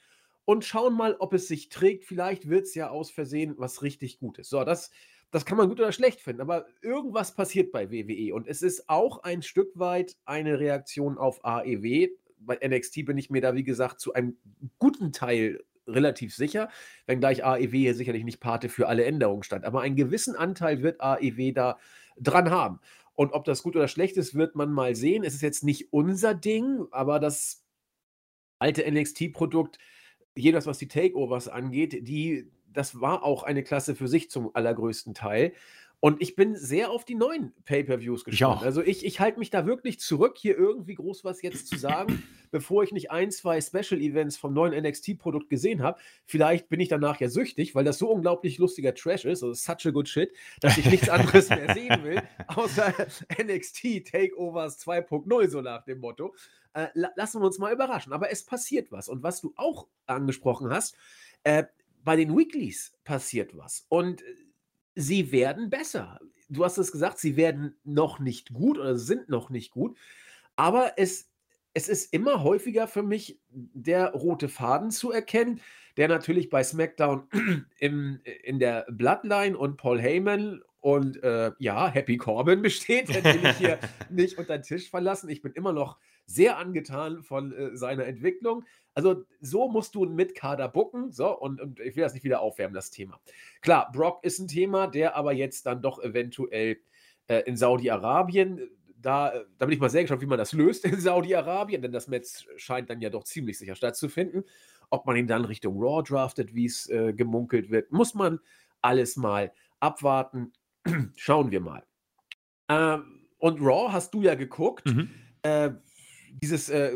[0.45, 2.05] und schauen mal, ob es sich trägt.
[2.05, 4.49] Vielleicht wird es ja aus Versehen was richtig Gutes.
[4.49, 4.91] So, das,
[5.31, 8.89] das kann man gut oder schlecht finden, aber irgendwas passiert bei WWE und es ist
[8.89, 12.09] auch ein Stück weit eine Reaktion auf AEW.
[12.39, 14.37] Bei NXT bin ich mir da, wie gesagt, zu einem
[14.77, 16.69] guten Teil relativ sicher,
[17.05, 19.65] wenngleich AEW hier sicherlich nicht Pate für alle Änderungen stand.
[19.65, 21.77] Aber einen gewissen Anteil wird AEW da
[22.19, 22.79] dran haben.
[23.15, 25.23] Und ob das gut oder schlecht ist, wird man mal sehen.
[25.23, 27.65] Es ist jetzt nicht unser Ding, aber das
[28.59, 29.77] alte NXT-Produkt,
[30.35, 35.13] jedes, was die Takeovers angeht, die, das war auch eine Klasse für sich zum allergrößten
[35.13, 35.53] Teil.
[36.01, 38.61] Und ich bin sehr auf die neuen Pay-per-Views gespannt.
[38.61, 38.65] Ja.
[38.65, 42.23] Also ich, ich halte mich da wirklich zurück, hier irgendwie groß was jetzt zu sagen,
[42.51, 45.99] bevor ich nicht ein, zwei Special-Events vom neuen NXT-Produkt gesehen habe.
[46.25, 49.87] Vielleicht bin ich danach ja süchtig, weil das so unglaublich lustiger Trash ist, also such
[49.87, 50.31] a good shit,
[50.61, 52.93] dass ich nichts anderes mehr sehen will, außer
[53.43, 56.33] NXT Takeovers 2.0, so nach dem Motto.
[56.73, 58.13] Äh, lassen wir uns mal überraschen.
[58.13, 59.09] Aber es passiert was.
[59.09, 60.95] Und was du auch angesprochen hast,
[61.43, 61.65] äh,
[62.05, 63.85] bei den Weeklies passiert was.
[63.89, 64.23] Und
[64.99, 66.19] sie werden besser.
[66.49, 69.97] Du hast es gesagt, sie werden noch nicht gut oder sind noch nicht gut,
[70.55, 71.29] aber es,
[71.73, 75.61] es ist immer häufiger für mich der rote Faden zu erkennen,
[75.95, 77.27] der natürlich bei SmackDown
[77.79, 83.09] im, in der Bloodline und Paul Heyman und äh, ja, Happy Corbin besteht.
[83.09, 85.29] Den will ich hier nicht unter den Tisch verlassen.
[85.29, 85.97] Ich bin immer noch
[86.29, 88.63] sehr angetan von äh, seiner Entwicklung.
[88.93, 91.11] Also so musst du einen Mitkader bucken.
[91.11, 93.19] So, und, und ich will das nicht wieder aufwärmen, das Thema.
[93.61, 96.77] Klar, Brock ist ein Thema, der aber jetzt dann doch eventuell
[97.27, 98.69] äh, in Saudi-Arabien,
[99.01, 101.91] da, äh, da bin ich mal sehr gespannt, wie man das löst in Saudi-Arabien, denn
[101.91, 104.43] das Match scheint dann ja doch ziemlich sicher stattzufinden.
[104.91, 108.39] Ob man ihn dann Richtung Raw draftet, wie es äh, gemunkelt wird, muss man
[108.81, 110.53] alles mal abwarten.
[111.15, 111.83] Schauen wir mal.
[112.67, 114.85] Ähm, und Raw hast du ja geguckt.
[114.85, 115.09] Mhm.
[115.41, 115.71] Äh,
[116.41, 116.93] dieses äh,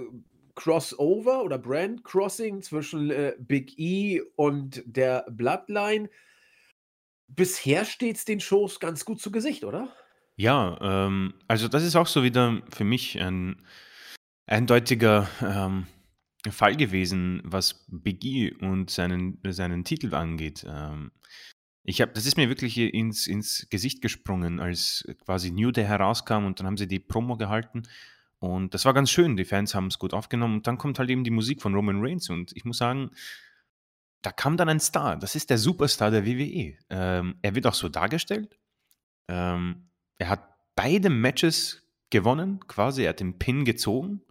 [0.55, 6.09] Crossover oder Brand Crossing zwischen äh, Big E und der Bloodline.
[7.27, 9.93] Bisher steht es den Shows ganz gut zu Gesicht, oder?
[10.35, 13.61] Ja, ähm, also das ist auch so wieder für mich ein
[14.45, 15.87] eindeutiger ähm,
[16.49, 20.65] Fall gewesen, was Big E und seinen, seinen Titel angeht.
[20.67, 21.11] Ähm,
[21.83, 26.45] ich habe, das ist mir wirklich ins, ins Gesicht gesprungen, als quasi New Day herauskam
[26.45, 27.83] und dann haben sie die Promo gehalten
[28.43, 29.37] und das war ganz schön.
[29.37, 30.55] Die Fans haben es gut aufgenommen.
[30.55, 32.29] Und dann kommt halt eben die Musik von Roman Reigns.
[32.29, 33.11] Und ich muss sagen,
[34.21, 35.15] da kam dann ein Star.
[35.15, 36.75] Das ist der Superstar der WWE.
[36.89, 38.59] Ähm, er wird auch so dargestellt.
[39.29, 40.43] Ähm, er hat
[40.75, 43.03] beide Matches gewonnen, quasi.
[43.03, 44.23] Er hat den Pin gezogen.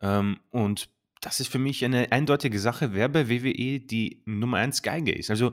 [0.00, 0.88] Ähm, und
[1.20, 5.30] das ist für mich eine eindeutige Sache, wer bei WWE die Nummer 1 Geige ist.
[5.30, 5.52] Also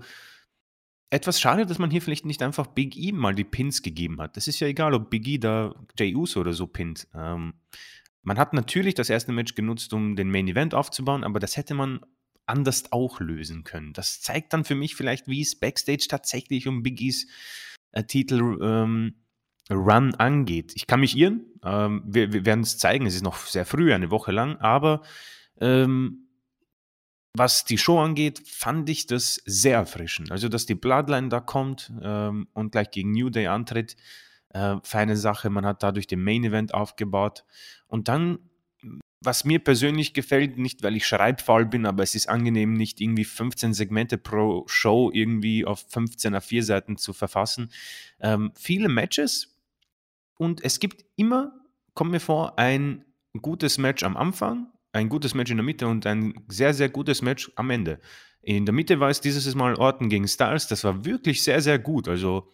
[1.10, 4.38] etwas schade, dass man hier vielleicht nicht einfach Big E mal die Pins gegeben hat.
[4.38, 7.08] Das ist ja egal, ob Big E da Jay Uso oder so pinnt.
[7.16, 7.54] Ähm,
[8.22, 11.74] man hat natürlich das erste Match genutzt, um den Main Event aufzubauen, aber das hätte
[11.74, 12.02] man
[12.46, 13.94] anders auch lösen können.
[13.94, 17.28] Das zeigt dann für mich vielleicht, wie es Backstage tatsächlich um Big E's
[17.92, 19.16] äh, Titel ähm,
[19.72, 20.74] Run angeht.
[20.76, 23.94] Ich kann mich irren, ähm, wir, wir werden es zeigen, es ist noch sehr früh,
[23.94, 25.04] eine Woche lang, aber
[25.62, 26.29] ähm,
[27.36, 30.32] was die Show angeht, fand ich das sehr erfrischend.
[30.32, 33.96] Also, dass die Bloodline da kommt ähm, und gleich gegen New Day antritt,
[34.50, 35.50] äh, feine Sache.
[35.50, 37.46] Man hat dadurch den Main Event aufgebaut.
[37.88, 38.40] Und dann,
[39.22, 43.26] was mir persönlich gefällt, nicht weil ich schreibfaul bin, aber es ist angenehm, nicht irgendwie
[43.26, 47.72] 15 Segmente pro Show irgendwie auf 15 A4 Seiten zu verfassen.
[48.20, 49.56] Ähm, viele Matches
[50.38, 51.52] und es gibt immer,
[51.94, 53.06] kommt mir vor, ein
[53.42, 57.22] gutes Match am Anfang ein gutes Match in der Mitte und ein sehr, sehr gutes
[57.22, 58.00] Match am Ende.
[58.42, 60.68] In der Mitte war es dieses Mal Orton gegen Styles.
[60.68, 62.08] Das war wirklich sehr, sehr gut.
[62.08, 62.52] Also,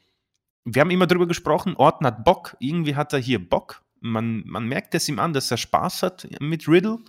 [0.64, 2.58] wir haben immer darüber gesprochen, Orton hat Bock.
[2.60, 3.84] Irgendwie hat er hier Bock.
[4.00, 7.00] Man, man merkt es ihm an, dass er Spaß hat mit Riddle.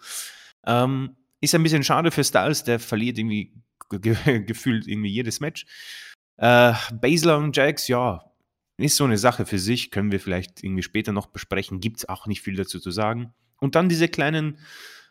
[0.67, 3.55] Ähm, ist ein bisschen schade für Styles, der verliert irgendwie
[3.91, 5.67] ge gefühlt irgendwie jedes Match.
[6.37, 8.23] Äh, Baszler und Jax, ja,
[8.79, 9.91] ist so eine Sache für sich.
[9.91, 11.81] Können wir vielleicht irgendwie später noch besprechen.
[11.81, 13.33] Gibt es auch nicht viel dazu zu sagen.
[13.59, 14.59] Und dann diese kleinen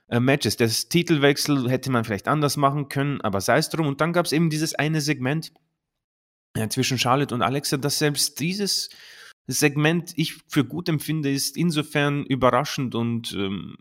[0.08, 0.58] äh, Matches.
[0.58, 3.88] Das Titelwechsel hätte man vielleicht anders machen können, aber sei es drum.
[3.88, 5.52] Und dann gab es eben dieses eine Segment
[6.56, 8.90] äh, zwischen Charlotte und Alexa, dass selbst dieses
[9.48, 13.78] Segment ich für gut empfinde, ist insofern überraschend und ähm,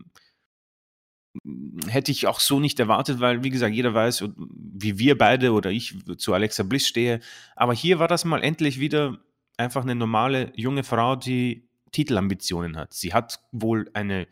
[1.87, 5.71] hätte ich auch so nicht erwartet, weil, wie gesagt, jeder weiß, wie wir beide oder
[5.71, 7.19] ich zu Alexa Bliss stehe.
[7.55, 9.19] Aber hier war das mal endlich wieder
[9.57, 12.93] einfach eine normale junge Frau, die Titelambitionen hat.
[12.93, 14.27] Sie hat wohl eine,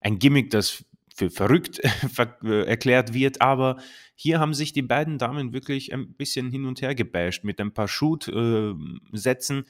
[0.00, 0.84] ein Gimmick, das
[1.16, 1.80] für verrückt
[2.44, 3.78] äh, erklärt wird, aber
[4.14, 7.72] hier haben sich die beiden Damen wirklich ein bisschen hin und her gebasht mit ein
[7.72, 9.64] paar Shoot-Sätzen.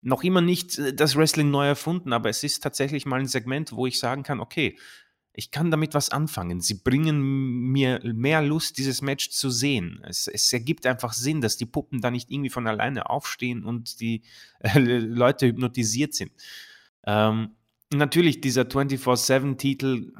[0.00, 3.72] Noch immer nicht äh, das Wrestling neu erfunden, aber es ist tatsächlich mal ein Segment,
[3.72, 4.76] wo ich sagen kann, okay,
[5.38, 6.60] ich kann damit was anfangen.
[6.60, 7.20] Sie bringen
[7.70, 10.02] mir mehr Lust, dieses Match zu sehen.
[10.04, 14.00] Es, es, ergibt einfach Sinn, dass die Puppen da nicht irgendwie von alleine aufstehen und
[14.00, 14.22] die
[14.58, 16.32] äh, Leute hypnotisiert sind.
[17.06, 17.50] Ähm,
[17.94, 20.12] natürlich, dieser 24-7-Titel,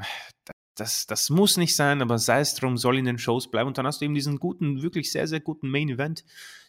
[0.79, 3.69] das, das muss nicht sein, aber sei es drum, soll in den Shows bleiben.
[3.69, 6.25] Und dann hast du eben diesen guten, wirklich sehr, sehr guten Main Event,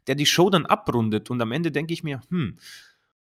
[0.08, 1.30] der die Show dann abrundet.
[1.30, 2.58] Und am Ende denke ich mir, hm,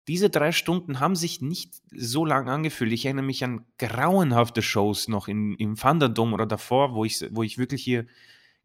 [0.08, 2.92] diese drei Stunden haben sich nicht so lang angefühlt.
[2.92, 7.42] Ich erinnere mich an grauenhafte Shows noch in, im Thunderdome oder davor, wo ich, wo
[7.42, 8.06] ich wirklich hier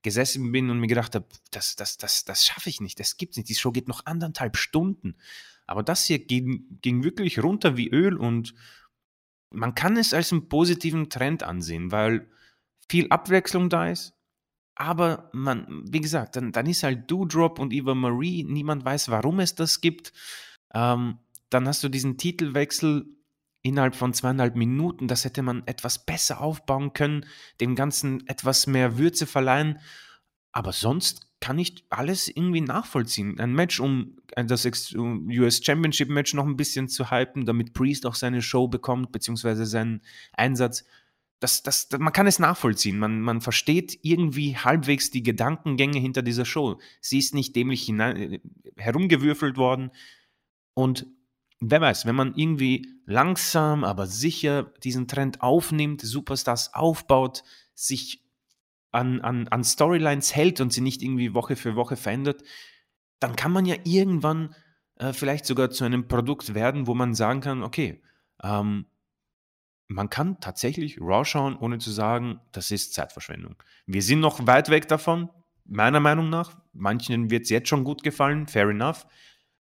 [0.01, 3.37] gesessen bin und mir gedacht habe, das, das, das, das schaffe ich nicht, das gibt's
[3.37, 3.49] nicht.
[3.49, 5.15] Die Show geht noch anderthalb Stunden.
[5.67, 8.53] Aber das hier ging, ging wirklich runter wie Öl und
[9.51, 12.29] man kann es als einen positiven Trend ansehen, weil
[12.89, 14.13] viel Abwechslung da ist.
[14.75, 19.39] Aber man, wie gesagt, dann, dann ist halt Doodrop und Eva Marie, niemand weiß, warum
[19.39, 20.11] es das gibt.
[20.73, 23.05] Ähm, dann hast du diesen Titelwechsel
[23.61, 25.07] innerhalb von zweieinhalb Minuten.
[25.07, 27.25] Das hätte man etwas besser aufbauen können,
[27.61, 29.79] dem Ganzen etwas mehr Würze verleihen.
[30.51, 33.39] Aber sonst kann ich alles irgendwie nachvollziehen.
[33.39, 38.15] Ein Match, um das US Championship Match noch ein bisschen zu hypen, damit Priest auch
[38.15, 40.01] seine Show bekommt, beziehungsweise seinen
[40.33, 40.85] Einsatz.
[41.39, 42.97] Das, das, man kann es nachvollziehen.
[42.97, 46.79] Man, man versteht irgendwie halbwegs die Gedankengänge hinter dieser Show.
[46.99, 48.39] Sie ist nicht dämlich hinein,
[48.75, 49.91] herumgewürfelt worden.
[50.73, 51.05] Und
[51.59, 57.43] wer weiß, wenn man irgendwie langsam, aber sicher diesen Trend aufnimmt, Superstars aufbaut,
[57.75, 58.24] sich
[58.95, 62.43] an, an, an Storylines hält und sie nicht irgendwie Woche für Woche verändert,
[63.19, 64.55] dann kann man ja irgendwann
[64.95, 68.01] äh, vielleicht sogar zu einem Produkt werden, wo man sagen kann, okay,
[68.41, 68.85] ähm,
[69.87, 73.55] man kann tatsächlich Raw schauen, ohne zu sagen, das ist Zeitverschwendung.
[73.85, 75.29] Wir sind noch weit weg davon,
[75.65, 76.57] meiner Meinung nach.
[76.73, 79.05] Manchen wird es jetzt schon gut gefallen, fair enough.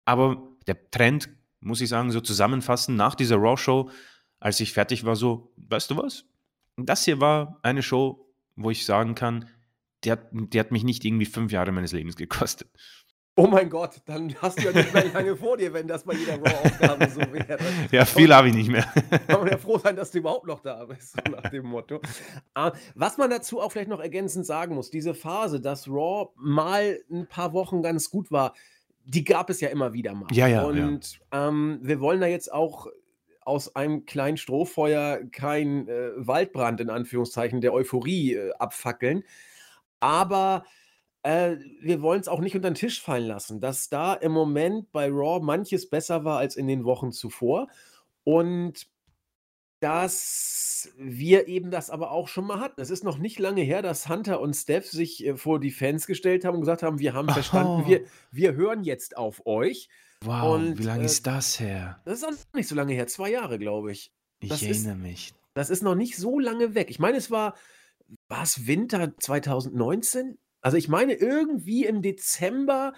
[0.04, 1.28] Aber der Trend,
[1.60, 3.90] muss ich sagen, so zusammenfassen, nach dieser Raw-Show,
[4.40, 6.24] als ich fertig war, so, weißt du was?
[6.76, 8.29] Das hier war eine Show,
[8.62, 9.48] wo ich sagen kann,
[10.04, 12.68] die hat, die hat mich nicht irgendwie fünf Jahre meines Lebens gekostet.
[13.36, 16.14] Oh mein Gott, dann hast du ja nicht mehr lange vor dir, wenn das bei
[16.14, 17.58] jeder Raw-Aufgabe so wäre.
[17.90, 18.82] Ja, viel habe ich nicht mehr.
[19.28, 22.00] Kann man ja froh sein, dass du überhaupt noch da bist, so nach dem Motto.
[22.54, 27.00] Ah, was man dazu auch vielleicht noch ergänzend sagen muss, diese Phase, dass Raw mal
[27.10, 28.52] ein paar Wochen ganz gut war,
[29.04, 30.26] die gab es ja immer wieder mal.
[30.32, 30.64] Ja, ja.
[30.64, 31.48] Und ja.
[31.48, 32.88] Ähm, wir wollen da jetzt auch
[33.50, 39.24] aus einem kleinen Strohfeuer kein äh, Waldbrand in Anführungszeichen der Euphorie äh, abfackeln.
[39.98, 40.64] Aber
[41.22, 44.90] äh, wir wollen es auch nicht unter den Tisch fallen lassen, dass da im Moment
[44.92, 47.68] bei Raw manches besser war als in den Wochen zuvor.
[48.24, 48.86] Und
[49.80, 52.80] dass wir eben das aber auch schon mal hatten.
[52.80, 56.06] Es ist noch nicht lange her, dass Hunter und Steph sich äh, vor die Fans
[56.06, 59.88] gestellt haben und gesagt haben, wir haben verstanden, wir, wir hören jetzt auf euch.
[60.24, 62.00] Wow, und, wie lange äh, ist das her?
[62.04, 64.12] Das ist auch nicht so lange her, zwei Jahre, glaube ich.
[64.40, 65.34] Ich das erinnere ist, mich.
[65.54, 66.90] Das ist noch nicht so lange weg.
[66.90, 67.54] Ich meine, es war,
[68.28, 70.38] war es Winter 2019?
[70.60, 72.92] Also ich meine, irgendwie im Dezember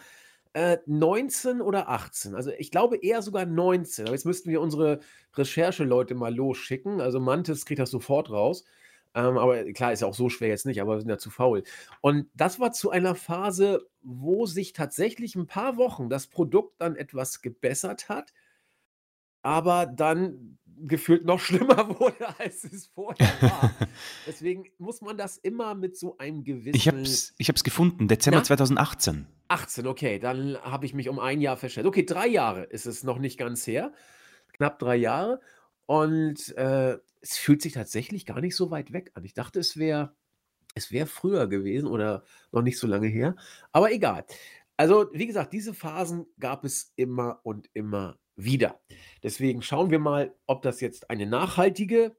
[0.52, 2.34] äh, 19 oder 18.
[2.34, 4.06] Also ich glaube eher sogar 19.
[4.06, 5.00] Aber jetzt müssten wir unsere
[5.34, 7.00] Rechercheleute mal losschicken.
[7.00, 8.64] Also Mantis kriegt das sofort raus.
[9.14, 11.30] Ähm, aber klar, ist ja auch so schwer jetzt nicht, aber wir sind ja zu
[11.30, 11.62] faul.
[12.00, 16.96] Und das war zu einer Phase, wo sich tatsächlich ein paar Wochen das Produkt dann
[16.96, 18.32] etwas gebessert hat,
[19.42, 23.70] aber dann gefühlt noch schlimmer wurde, als es vorher war.
[24.26, 26.76] Deswegen muss man das immer mit so einem gewissen.
[26.76, 28.44] Ich hab's, ich hab's gefunden, Dezember Na?
[28.44, 29.26] 2018.
[29.48, 31.86] 18, okay, dann habe ich mich um ein Jahr verstellt.
[31.86, 33.92] Okay, drei Jahre ist es noch nicht ganz her.
[34.54, 35.40] Knapp drei Jahre.
[35.86, 39.24] Und äh, es fühlt sich tatsächlich gar nicht so weit weg an.
[39.24, 40.14] Ich dachte, es wäre
[40.74, 43.36] es wär früher gewesen oder noch nicht so lange her.
[43.72, 44.24] Aber egal.
[44.76, 48.80] Also, wie gesagt, diese Phasen gab es immer und immer wieder.
[49.22, 52.16] Deswegen schauen wir mal, ob das jetzt eine nachhaltige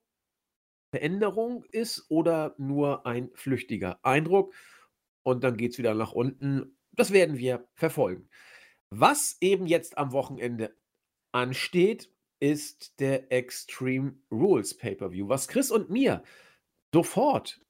[0.91, 4.54] Veränderung ist oder nur ein flüchtiger Eindruck.
[5.23, 6.78] Und dann geht es wieder nach unten.
[6.91, 8.30] Das werden wir verfolgen.
[8.91, 10.76] Was eben jetzt am Wochenende
[11.32, 12.12] ansteht,
[12.43, 16.21] ist der Extreme Rules Pay-per-View, was Chris und mir
[16.93, 17.62] sofort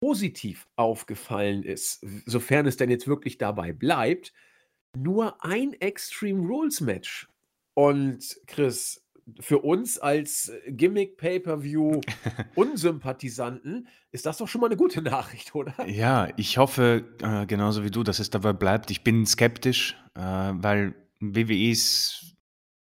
[0.00, 4.32] positiv aufgefallen ist, sofern es denn jetzt wirklich dabei bleibt,
[4.96, 7.28] nur ein Extreme Rules Match.
[7.74, 9.06] Und Chris,
[9.38, 12.00] für uns als Gimmick Pay-per-View
[12.54, 15.74] Unsympathisanten ist das doch schon mal eine gute Nachricht, oder?
[15.86, 18.90] Ja, ich hoffe äh, genauso wie du, dass es dabei bleibt.
[18.90, 22.31] Ich bin skeptisch, äh, weil WWE ist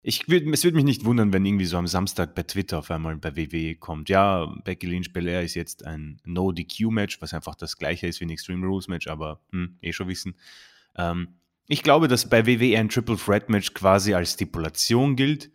[0.03, 2.91] ich würd, es würde mich nicht wundern, wenn irgendwie so am Samstag bei Twitter auf
[2.91, 4.09] einmal bei WWE kommt.
[4.09, 8.31] Ja, Becky Lynch Belair ist jetzt ein No-DQ-Match, was einfach das gleiche ist wie ein
[8.31, 10.37] Extreme Rules-Match, aber hm, eh schon wissen.
[10.97, 11.29] Ähm,
[11.67, 15.51] ich glaube, dass bei WWE ein Triple Threat Match quasi als Stipulation gilt.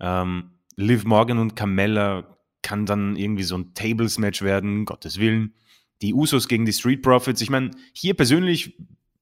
[0.00, 5.54] Ähm, Liv Morgan und Carmella kann dann irgendwie so ein Tables-Match werden, Gottes Willen.
[6.02, 7.40] Die Usos gegen die Street Profits.
[7.40, 8.76] Ich meine, hier persönlich,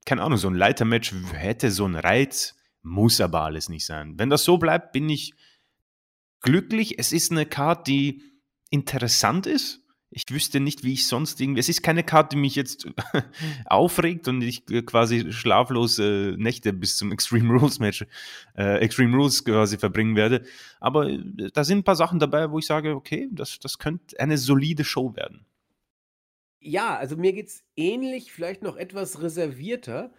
[0.06, 4.18] keine Ahnung, so ein Leiter-Match hätte so einen Reiz muss aber alles nicht sein.
[4.18, 5.34] Wenn das so bleibt, bin ich
[6.40, 6.98] glücklich.
[6.98, 8.22] Es ist eine Karte, die
[8.70, 9.80] interessant ist.
[10.14, 11.60] Ich wüsste nicht, wie ich sonst irgendwie.
[11.60, 12.86] Es ist keine Karte, die mich jetzt
[13.64, 18.04] aufregt und ich quasi schlaflose Nächte bis zum Extreme Rules Match,
[18.54, 20.44] äh, Extreme Rules quasi verbringen werde.
[20.80, 24.20] Aber äh, da sind ein paar Sachen dabei, wo ich sage, okay, das, das könnte
[24.20, 25.46] eine solide Show werden.
[26.60, 30.12] Ja, also mir geht es ähnlich, vielleicht noch etwas reservierter.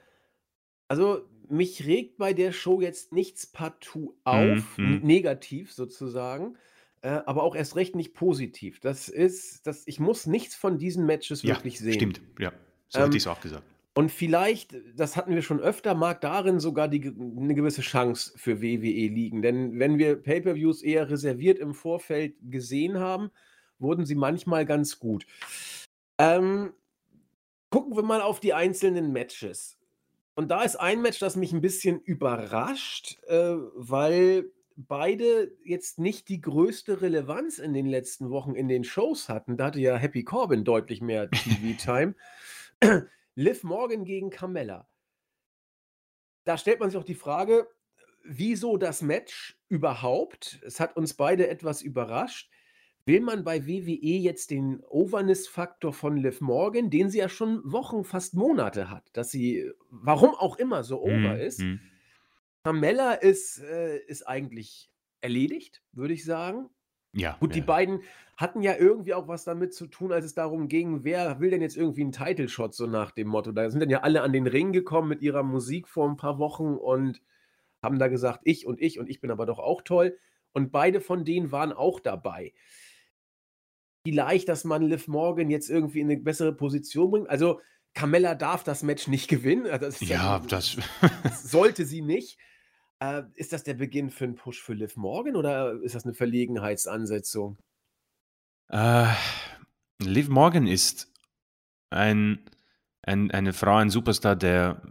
[0.88, 5.00] Also mich regt bei der Show jetzt nichts partout auf, mhm.
[5.04, 6.58] negativ sozusagen,
[7.02, 8.80] äh, aber auch erst recht nicht positiv.
[8.80, 11.94] Das ist das ich muss nichts von diesen Matches Ja, wirklich sehen.
[11.96, 12.22] stimmt.
[12.40, 12.54] Ja,
[12.90, 13.66] so hätte Ähm, ich's auch gesagt.
[13.96, 18.34] und vielleicht, das hatten wir schon öfter, mag darin sogar die ge 'ne gewisse Chance
[18.38, 19.42] für WWE liegen.
[19.42, 23.32] Denn wenn wir Pay-per-Views eher reserviert im Vorfeld gesehen haben,
[23.80, 25.26] wurden sie manchmal ganz gut.
[26.20, 26.74] Ähm,
[27.70, 29.78] gucken wir mal auf die einzelnen Matches.
[30.36, 36.28] Und da ist ein Match, das mich 'n bisschen überrascht, äh, weil beide jetzt nicht
[36.30, 39.58] die größte Relevanz in den letzten Wochen in den Shows hatten.
[39.58, 42.16] Da hatte ja Happy Corbin deutlich mehr TV-Time.
[43.36, 44.88] Liv Morgan gegen Carmella.
[46.48, 47.68] Da stellt man sich auch die Frage,
[48.24, 50.60] wieso das Match überhaupt?
[50.66, 52.50] Es hat uns beide etwas überrascht.
[53.06, 58.06] Will man bei WWE jetzt den Overness-Faktor von Liv Morgan, den sie ja schon Wochen,
[58.06, 61.68] fast Monate hat, dass sie, warum auch immer, so over Mhm, ist.
[61.68, 61.80] mhm.
[62.64, 66.70] Carmella ist äh, ist eigentlich erledigt, würde ich sagen.
[67.14, 68.04] Ja, Gut, ja, die beiden
[68.38, 71.62] hatten ja irgendwie auch was damit zu tun, als es darum ging, wer will denn
[71.62, 73.52] jetzt irgendwie 'n Title Shot, so nach dem Motto.
[73.54, 76.40] Da sind dann ja alle an den Ring gekommen mit ihrer Musik vor 'n paar
[76.40, 77.22] Wochen und
[77.84, 80.18] haben da gesagt: „Ich und ich und ich bin aber doch auch toll.“
[80.54, 82.54] Und beide von denen waren auch dabei.
[84.06, 87.30] Vielleicht, dass man Liv Morgan jetzt irgendwie in 'ne bessere Position bringt.
[87.30, 87.62] Also,
[87.94, 89.66] Carmella darf das Match nicht gewinnen.
[89.66, 90.78] Also, das ja Ja, das
[91.42, 92.38] sollte sie nicht.
[93.00, 96.14] Äh, ist das der Beginn für 'n Push für Liv Morgan oder ist das 'ne
[96.14, 97.58] Verlegenheitsansetzung?
[98.70, 99.08] Äh,
[100.02, 101.12] Liv Morgan ist
[101.92, 102.40] ein
[103.04, 104.84] ein eine Frau, ein Superstar, der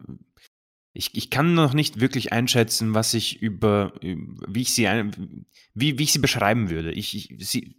[0.95, 5.99] ich ich kann noch nicht wirklich einschätzen, was ich über wie ich sie ein wie
[5.99, 6.93] wie ich sie beschreiben würde.
[6.93, 7.77] Ich ich sie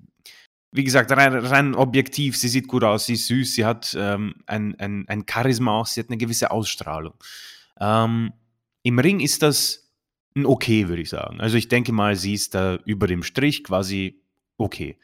[0.73, 4.36] wie gesagt, rein rein objektiv, sie sieht gut aus, sie ist süß, sie hat, ähm,
[4.47, 7.13] ein ein ein Charisma auch, sie hat 'ne gewisse Ausstrahlung.
[7.79, 8.33] Ähm,
[8.83, 9.91] im Ring ist das
[10.36, 11.41] 'n okay, würde ich sagen.
[11.41, 14.21] Also, ich denke mal, sie ist da über dem Strich quasi
[14.57, 14.99] okay.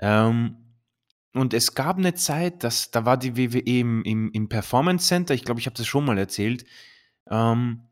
[0.00, 0.56] Ähm,
[1.34, 5.34] und es gab 'ne Zeit, dass da war die WWE im im im Performance Center.
[5.34, 6.64] Ich glaube, ich habe das schon mal erzählt.
[7.30, 7.82] Ähm,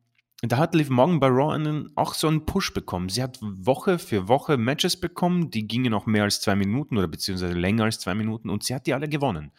[0.42, 3.08] da hat Liv Morgan bei Raw einen auch so 'n Push bekommen.
[3.08, 7.08] Sie hat Woche für Woche Matches bekommen, die gingen auch mehr als 2 Minuten oder
[7.08, 9.50] beziehungsweise länger als 2 Minuten und sie hat die alle gewonnen.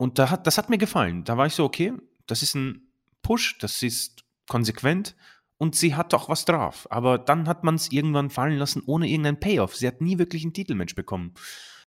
[0.00, 1.24] Und da hat das hat mir gefallen.
[1.24, 1.92] Da war ich so: „Okay,
[2.26, 2.88] das ist 'n
[3.22, 5.14] Push, das ist konsequent
[5.58, 9.40] und sie hat auch was drauf.“ Aber dann hat man's irgendwann fallen lassen ohne irgendeinen
[9.40, 9.76] Payoff.
[9.76, 11.34] Sie hat nie wirklich 'n Titelmatch bekommen.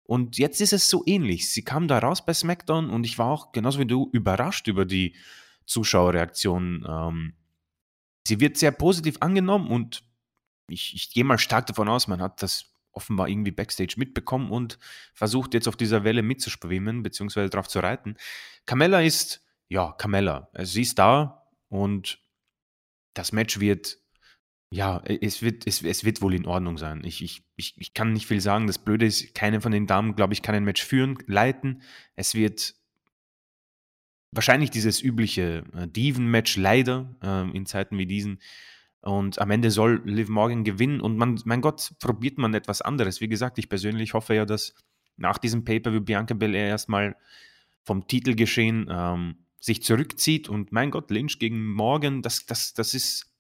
[0.05, 1.51] Und jetzt ist es so ähnlich.
[1.53, 4.85] Sie kam da raus bei SmackDown und ich war auch genauso wie du überrascht über
[4.85, 5.17] die
[5.67, 6.85] Zuschauerreaktionen.
[6.89, 7.35] Ähm,
[8.27, 10.03] sie wird sehr positiv angenommen und
[10.69, 14.79] ich ich gehe mal stark davon aus, man hat das offenbar irgendwie backstage mitbekommen und
[15.13, 18.17] versucht jetzt auf dieser Welle mitzuschwimmen beziehungsweise drauf zu reiten.
[18.65, 20.49] Carmella ist, ja, Carmella.
[20.55, 22.19] Also, sie ist da und
[23.15, 23.99] das Match wird
[24.71, 27.03] ja, e es wird es es wird wohl in Ordnung sein.
[27.05, 28.67] Ich ich ich ich kann nicht viel sagen.
[28.67, 31.83] Das Blöde ist, keine von den Damen, glaube ich, kann ein Match führen leiten.
[32.17, 32.75] Es wird
[34.37, 38.41] wahrscheinlich dieses übliche, äh, Diven-Match leider, ähm, in Zeiten wie diesen.
[39.01, 43.21] Und am Ende soll Liv Morgan gewinnen und man mein Gott, probiert man etwas anderes.
[43.21, 44.75] Wie gesagt, ich persönlich hoffe ja, dass
[45.17, 47.17] nach diesem Pay-per-View Bianca Belair erst mal
[47.85, 53.33] vom Titelgeschehen, ähm, sich zurückzieht und mein Gott, Lynch gegen Morgan, das das das ist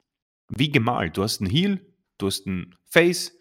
[0.49, 1.17] wie gemalt.
[1.17, 1.85] Du hast 'n Heel,
[2.19, 3.36] du hast 'n Face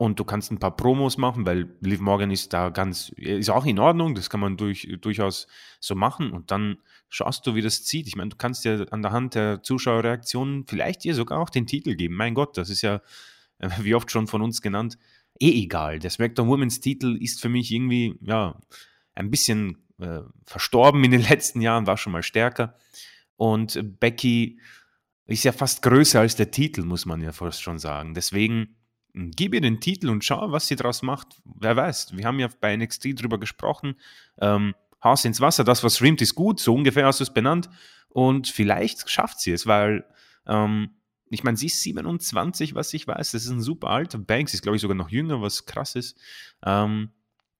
[0.00, 3.66] und du kannst 'n paar Promos machen, weil Liv Morgan ist da ganz ist auch
[3.66, 5.46] in Ordnung, das kann man durch durchaus
[5.78, 6.78] so machen und dann
[7.10, 8.06] schaust du, wie das zieht.
[8.06, 11.66] Ich meine, du kannst ja an der Hand der Zuschauerreaktionen vielleicht ihr sogar auch den
[11.66, 12.14] Titel geben.
[12.14, 13.02] Mein Gott, das ist ja,
[13.58, 14.96] äh, wie oft schon von uns genannt,
[15.38, 15.98] eh egal.
[15.98, 18.58] Der SmackDown Women's Titel ist für mich irgendwie, ja,
[19.14, 22.78] ein bisschen, äh, verstorben in den letzten Jahren, war schon mal stärker.
[23.36, 24.60] Und Becky
[25.26, 28.14] ist ja fast größer als der Titel, muss man ja fast schon sagen.
[28.14, 28.76] Deswegen,
[29.14, 31.40] gib ihr den Titel und schau, was sie draus macht.
[31.44, 33.96] Wer weiß, wir haben ja bei NXT drüber gesprochen.
[34.40, 37.70] Ähm, Haus ins Wasser, das, was streamt, ist gut, so ungefähr hast du's benannt.
[38.08, 40.04] Und vielleicht schafft sie es, weil,
[40.46, 40.90] ähm,
[41.30, 43.32] ich meine, sie ist 27, was ich weiß.
[43.32, 44.18] Das ist 'n super Alter.
[44.18, 46.18] Banks ist, glaube ich, sogar noch jünger, was krass ist.
[46.64, 47.10] Ähm,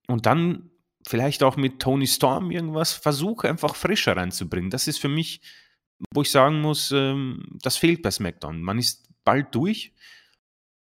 [0.09, 0.70] und dann
[1.07, 4.70] vielleicht auch mit Toni Storm irgendwas versuche, einfach Frische reinzubringen.
[4.70, 5.40] Das ist für mich,
[6.12, 8.61] wo ich sagen muss, ähm, das fehlt bei SmackDown.
[8.61, 9.94] Man ist bald durch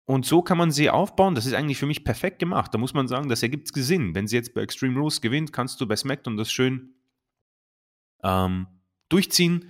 [0.10, 1.36] und so kann man sie aufbauen.
[1.36, 2.74] Das ist eigentlich für mich perfekt gemacht.
[2.74, 4.16] Da muss man sagen, das ergibt Sinn.
[4.16, 6.96] Wenn sie jetzt bei Extreme Rules gewinnt, kannst du bei SmackDown das schön
[8.24, 8.66] ähm,
[9.10, 9.70] durchziehen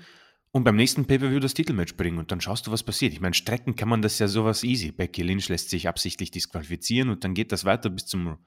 [0.52, 3.12] und beim nächsten Pay-per-View das Titelmatch bringen und dann schaust du, was passiert.
[3.12, 4.94] Ich meine, strecken kann man das ja so was easy.
[4.94, 8.38] Becky Lynch lässt sich absichtlich disqualifizieren und dann geht das weiter bis zum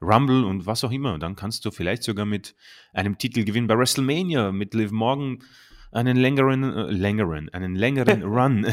[0.00, 1.12] Rumble und was auch immer.
[1.12, 2.54] Und dann kannst du vielleicht sogar mit
[2.94, 5.40] einem Titelgewinn bei WrestleMania mit Liv Morgan
[5.92, 8.66] einen längeren, äh, längeren, einen längeren Run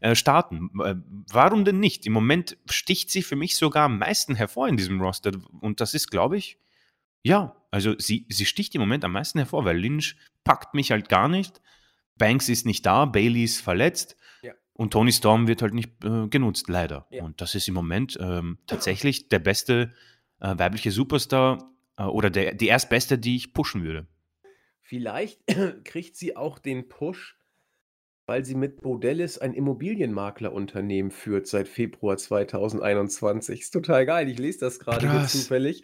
[0.00, 0.70] äh, starten.
[0.82, 0.96] Äh,
[1.32, 2.06] warum denn nicht?
[2.06, 5.32] Im Moment sticht sie für mich sogar am meisten hervor in diesem Roster.
[5.60, 6.58] Und das ist, glaube ich,
[7.22, 11.08] ja, also sie, sie sticht im Moment am meisten hervor, weil Lynch packt mich halt
[11.08, 11.60] gar nicht.
[12.16, 14.16] Banks ist nicht da, Bailey ist verletzt.
[14.42, 14.52] Ja.
[14.72, 17.06] Und Tony Storm wird halt nicht äh, genutzt, leider.
[17.10, 17.24] Ja.
[17.24, 19.92] Und das ist im Moment ähm, tatsächlich der beste
[20.40, 24.06] äh, weibliche Superstar äh, oder der, die erstbeste, die ich pushen würde.
[24.88, 25.38] Vielleicht
[25.84, 27.36] kriegt sie auch den Push,
[28.24, 33.60] weil sie mit Bodellis ein Immobilienmaklerunternehmen führt seit Februar 2021.
[33.60, 34.30] Ist total geil.
[34.30, 35.82] Ich lese das gerade zufällig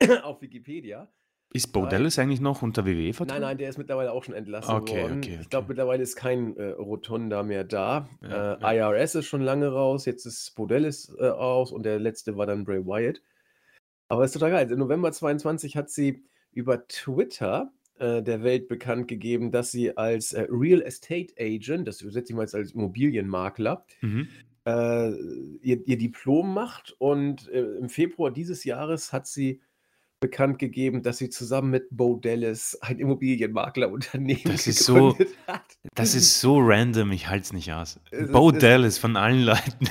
[0.22, 1.12] auf Wikipedia.
[1.52, 3.40] Ist Bodellis eigentlich noch unter WWE vertreten?
[3.40, 5.18] Nein, nein, der ist mittlerweile auch schon entlassen okay, worden.
[5.18, 5.38] Okay, okay.
[5.42, 8.08] Ich glaube, mittlerweile ist kein äh, Rotunda mehr da.
[8.22, 8.92] Ja, äh, ja.
[8.92, 12.64] IRS ist schon lange raus, jetzt ist Bodellis äh, aus und der letzte war dann
[12.64, 13.20] Bray Wyatt.
[14.08, 14.70] Aber ist total geil.
[14.70, 20.32] Im November 22 hat sie über Twitter äh, der Welt bekannt gegeben, dass sie als
[20.32, 24.28] äh, Real Estate Agent, das übersetze ich mal als Immobilienmakler, mhm.
[24.64, 25.10] äh,
[25.62, 26.94] ihr, ihr, Diplom macht.
[26.98, 29.60] Und äh, im Februar dieses Jahres hat sie
[30.20, 35.62] bekannt gegeben, dass sie zusammen mit Bo Dallas ein Immobilienmaklerunternehmen das ist so, hat.
[35.94, 38.00] Das ist so random, ich halte es nicht aus.
[38.10, 39.86] Es Bo ist, Dallas von allen Leuten.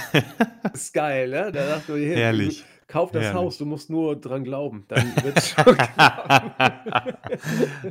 [0.63, 1.51] Das ist geil, ne?
[1.51, 2.65] Da dachte ich, Herrlich.
[2.87, 3.41] Kauf das Herrlich.
[3.41, 4.85] Haus, du musst nur dran glauben.
[4.87, 5.77] Dann wird's schon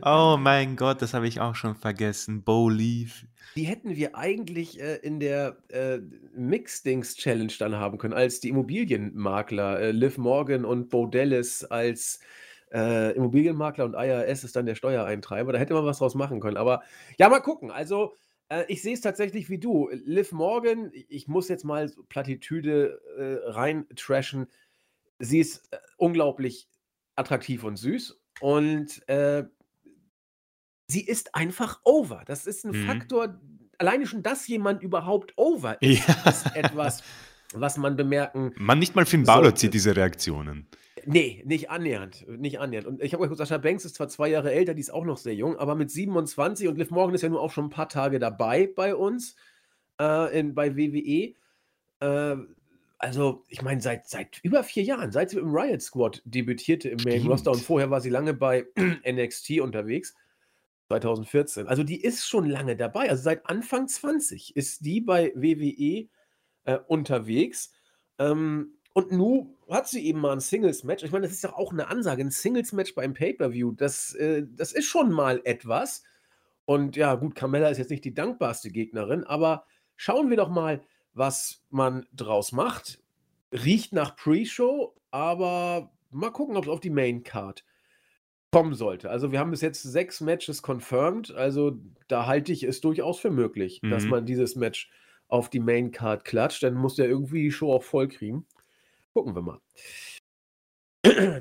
[0.03, 2.43] oh mein Gott, das habe ich auch schon vergessen.
[2.43, 3.27] Bo Leaf.
[3.57, 5.99] Die hätten wir eigentlich äh, in der äh,
[6.35, 12.21] Mix-Dings-Challenge dann haben können, als die Immobilienmakler, äh, Liv Morgan und Bo Dallas als
[12.73, 15.53] äh, Immobilienmakler und IRS ist dann der Steuereintreiber.
[15.53, 16.57] Da hätte man was draus machen können.
[16.57, 16.83] Aber
[17.19, 17.71] ja, mal gucken.
[17.71, 18.15] Also
[18.49, 19.89] äh, ich sehe es tatsächlich wie du.
[19.91, 24.49] Liv Morgan, ich muss jetzt mal Plattitüde äh, rein trashen
[25.19, 26.69] sie ist äh, unglaublich
[27.15, 29.45] attraktiv und süß und äh,
[30.87, 32.23] sie ist einfach over.
[32.27, 32.87] Das ist ein mhm.
[32.87, 33.41] Faktor,
[33.79, 36.31] alleine schon, dass jemand überhaupt over ist, ja.
[36.31, 37.03] ist etwas,
[37.55, 38.53] was man bemerken.
[38.57, 40.67] Man nicht mal Finn Balor zieht diese Reaktionen.
[41.05, 42.27] Nee, nicht annähernd.
[42.29, 42.87] Nicht annähernd.
[42.87, 45.19] Und ich habe gesagt, Sascha Banks ist zwar zwei Jahre älter, die ist auch noch
[45.19, 47.89] sehr jung, aber mit 27 und Liv Morgan ist ja nur auch schon ein paar
[47.89, 49.37] Tage dabei bei uns,
[50.01, 51.35] äh, in, bei WWE.
[52.01, 52.37] Äh,
[52.99, 56.99] also, ich meine, seit, seit über vier Jahren, seit sie im Riot Squad debütierte im
[57.05, 58.67] Main Roster und vorher war sie lange bei
[59.07, 60.15] NXT unterwegs,
[60.89, 61.69] 2014.
[61.69, 63.11] Also, die ist schon lange dabei.
[63.11, 66.09] Also, seit Anfang 20 ist die bei WWE
[66.65, 67.73] äh, unterwegs.
[68.19, 71.05] Ähm, und nun hat sie eben mal ein Singles-Match.
[71.05, 72.23] Ich meine, das ist doch auch eine Ansage.
[72.23, 76.03] Ein Singles-Match beim Pay-Per-View, das, äh, das ist schon mal etwas.
[76.65, 79.67] Und ja, gut, Carmella ist jetzt nicht die dankbarste Gegnerin, aber
[79.97, 80.83] schauen wir doch mal,
[81.17, 83.01] was man draus macht.
[83.51, 87.65] Riecht nach Pre-Show, aber mal gucken, ob es auf die Main Card
[88.53, 89.11] kommen sollte.
[89.11, 93.31] Also wir haben bis jetzt sechs Matches confirmed, also da halte ich es durchaus für
[93.31, 93.91] möglich, mhm.
[93.91, 94.91] dass man dieses Match
[95.29, 96.63] auf die Main Card klatscht.
[96.63, 98.47] Dann muss der irgendwie die Show auch voll kriegen.
[99.15, 99.61] Gucken wir mal.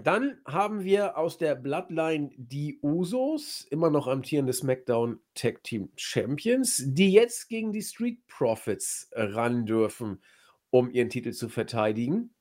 [0.04, 6.84] Dann haben wir aus der Bloodline die Usos, immer noch amtierende SmackDown Tag Team Champions,
[6.86, 10.22] die jetzt gegen die Street Profits ran dürfen,
[10.70, 12.34] um ihren Titel zu verteidigen.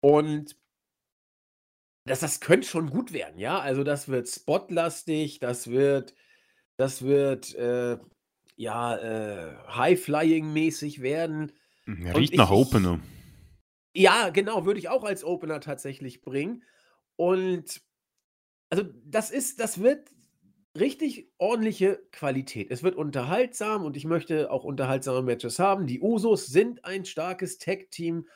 [0.00, 0.56] Und
[2.04, 3.60] das, das könnte schon gut werden, ja.
[3.60, 6.14] Also, das wird spotlastig, das wird,
[6.76, 7.98] das wird, äh,
[8.56, 11.52] ja, äh, High-Flying-mäßig werden.
[11.86, 13.00] Riecht nach Opener.
[13.94, 16.64] Ja, genau, würde ich auch als Opener tatsächlich bringen.
[17.16, 17.82] Und
[18.70, 20.10] also das ist, das wird
[20.78, 22.70] richtig ordentliche Qualität.
[22.70, 25.86] Es wird unterhaltsam und ich möchte auch unterhaltsame Matches haben.
[25.86, 28.28] Die Usos sind ein starkes Tag-Team.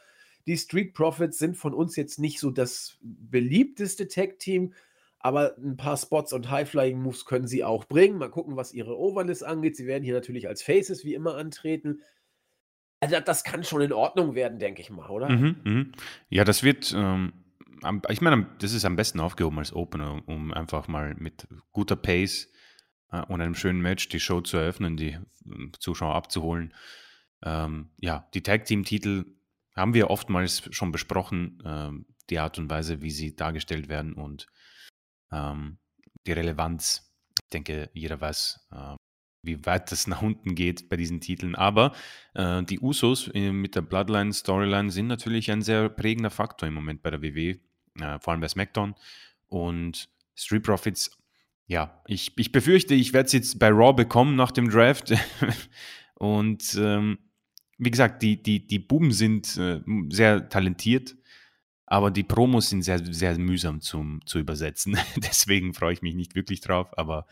[0.46, 4.74] Die Street Profits sind von uns jetzt nicht so das beliebteste Tag-Team,
[5.18, 8.18] aber ein paar Spots und High-Flying-Moves können sie auch bringen.
[8.18, 9.76] Mal gucken, was ihre Overness angeht.
[9.76, 12.02] Sie werden hier natürlich als Faces wie immer antreten.
[13.00, 15.28] Also das kann schon in Ordnung werden, denke ich mal, oder?
[15.28, 15.84] Mhm, mh.
[16.30, 17.32] Ja, das wird, ähm,
[18.08, 22.50] ich meine, das ist am besten aufgehoben als Opener, um einfach mal mit guter Pace
[23.12, 25.18] äh, und einem schönen Match die Show zu eröffnen, die äh,
[25.78, 26.72] Zuschauer abzuholen.
[27.44, 29.26] Ähm, ja, die Tag-Team-Titel
[29.74, 34.46] haben wir oftmals schon besprochen, ähm, die Art und Weise, wie sie dargestellt werden und
[35.30, 35.78] ähm,
[36.26, 37.12] die Relevanz.
[37.44, 38.96] Ich denke, jeder weiß, äh,
[39.46, 41.54] wie weit das nach unten geht bei diesen Titeln.
[41.54, 41.92] Aber
[42.34, 47.02] äh, die Usos äh, mit der Bloodline-Storyline sind natürlich ein sehr prägender Faktor im Moment
[47.02, 47.56] bei der WW,
[48.00, 48.94] äh, vor allem bei SmackDown.
[49.48, 51.16] Und Street Profits,
[51.66, 55.14] ja, ich, ich befürchte, ich werde es jetzt bei Raw bekommen nach dem Draft.
[56.14, 57.18] Und ähm,
[57.78, 61.16] wie gesagt, die, die, die Buben sind äh, sehr talentiert,
[61.84, 64.98] aber die Promos sind sehr, sehr mühsam zum, zu übersetzen.
[65.16, 67.26] Deswegen freue ich mich nicht wirklich drauf, aber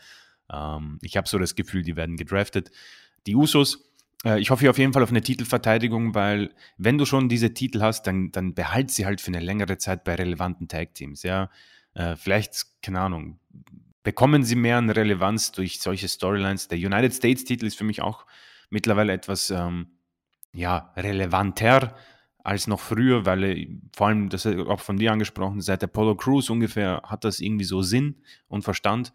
[0.51, 2.71] Ähm, ich habe so das Gefühl, die werden gedraftet.
[3.27, 3.91] Die Usos,
[4.23, 7.81] äh, ich hoffe auf jeden Fall auf eine Titelverteidigung, weil wenn du schon diese Titel
[7.81, 11.23] hast, dann, dann behalt sie halt für eine längere Zeit bei relevanten Tag-Teams.
[11.23, 11.49] Ja?
[11.93, 13.39] Äh, vielleicht, keine Ahnung,
[14.03, 16.67] bekommen sie mehr an Relevanz durch solche Storylines.
[16.67, 18.25] Der United States-Titel ist für mich auch
[18.69, 19.87] mittlerweile etwas ähm,
[20.53, 21.95] ja, relevanter
[22.43, 27.01] als noch früher, weil vor allem, das auch von dir angesprochen, seit Apollo Crews ungefähr
[27.03, 28.17] hat das irgendwie so Sinn
[28.47, 29.13] und Verstand.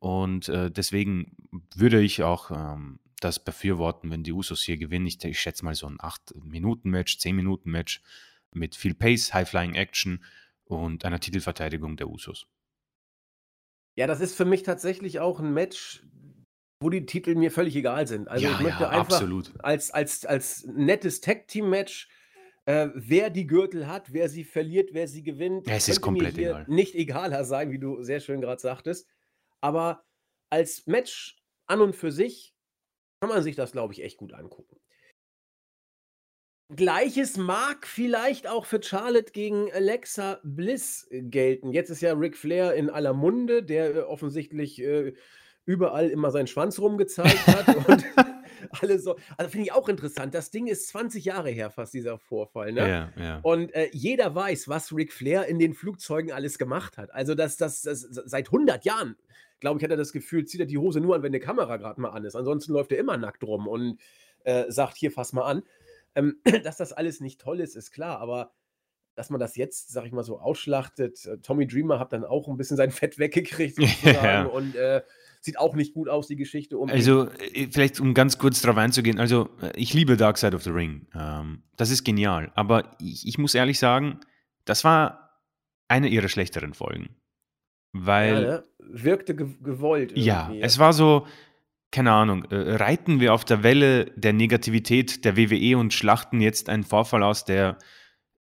[0.00, 1.36] Und äh, deswegen
[1.76, 5.06] würde ich auch ähm, das befürworten, wenn die Usos hier gewinnen.
[5.06, 8.02] Ich, ich schätze mal so ein 8-Minuten-Match, 10-Minuten-Match
[8.52, 10.24] mit viel Pace, High-Flying-Action
[10.64, 12.46] und einer Titelverteidigung der Usos.
[13.94, 16.02] Ja, das ist für mich tatsächlich auch ein Match,
[16.80, 18.28] wo die Titel mir völlig egal sind.
[18.28, 19.52] Also ja, ich möchte ja, einfach absolut.
[19.58, 22.08] als, als, als nettes Tag-Team-Match,
[22.64, 26.50] äh, wer die Gürtel hat, wer sie verliert, wer sie gewinnt, es ist komplett mir
[26.50, 26.64] egal.
[26.68, 29.06] nicht egaler sein, wie du sehr schön gerade sagtest.
[29.60, 30.04] Aber
[30.50, 32.54] als Match an und für sich
[33.20, 34.80] kann man sich das, glaube ich, echt gut angucken.
[36.74, 41.72] Gleiches mag vielleicht auch für Charlotte gegen Alexa Bliss gelten.
[41.72, 45.12] Jetzt ist ja Ric Flair in aller Munde, der äh, offensichtlich äh,
[45.64, 48.04] überall immer seinen Schwanz rumgezeigt hat und
[48.80, 49.16] alle so.
[49.36, 50.32] Also finde ich auch interessant.
[50.32, 52.72] Das Ding ist 20 Jahre her, fast dieser Vorfall.
[52.72, 52.88] Ne?
[52.88, 53.40] Ja, ja.
[53.42, 57.12] Und äh, jeder weiß, was Ric Flair in den Flugzeugen alles gemacht hat.
[57.12, 59.16] Also, das, das, das seit 100 Jahren,
[59.60, 61.76] glaube ich, hat er das Gefühl, zieht er die Hose nur an, wenn eine Kamera
[61.76, 62.34] gerade mal an ist.
[62.34, 63.98] Ansonsten läuft er immer nackt rum und
[64.44, 65.62] äh, sagt: Hier, fass mal an.
[66.14, 68.52] Ähm, dass das alles nicht toll ist, ist klar, aber
[69.14, 71.26] dass man das jetzt, sag ich mal so, ausschlachtet.
[71.26, 74.44] Äh, Tommy Dreamer hat dann auch ein bisschen sein Fett weggekriegt sozusagen ja.
[74.44, 75.02] und äh,
[75.40, 76.78] sieht auch nicht gut aus, die Geschichte.
[76.78, 80.56] Um also, äh, vielleicht um ganz kurz darauf einzugehen, also äh, ich liebe Dark Side
[80.56, 81.06] of the Ring.
[81.14, 82.50] Ähm, das ist genial.
[82.54, 84.20] Aber ich, ich, muss ehrlich sagen,
[84.64, 85.40] das war
[85.88, 87.16] eine ihrer schlechteren Folgen.
[87.92, 88.32] Weil.
[88.32, 88.64] Ja, ne?
[88.92, 90.10] Wirkte ge gewollt.
[90.12, 90.26] Irgendwie.
[90.26, 91.26] Ja, es war so,
[91.92, 96.68] keine Ahnung, äh, reiten wir auf der Welle der Negativität der WWE und schlachten jetzt
[96.68, 97.78] einen Vorfall aus, der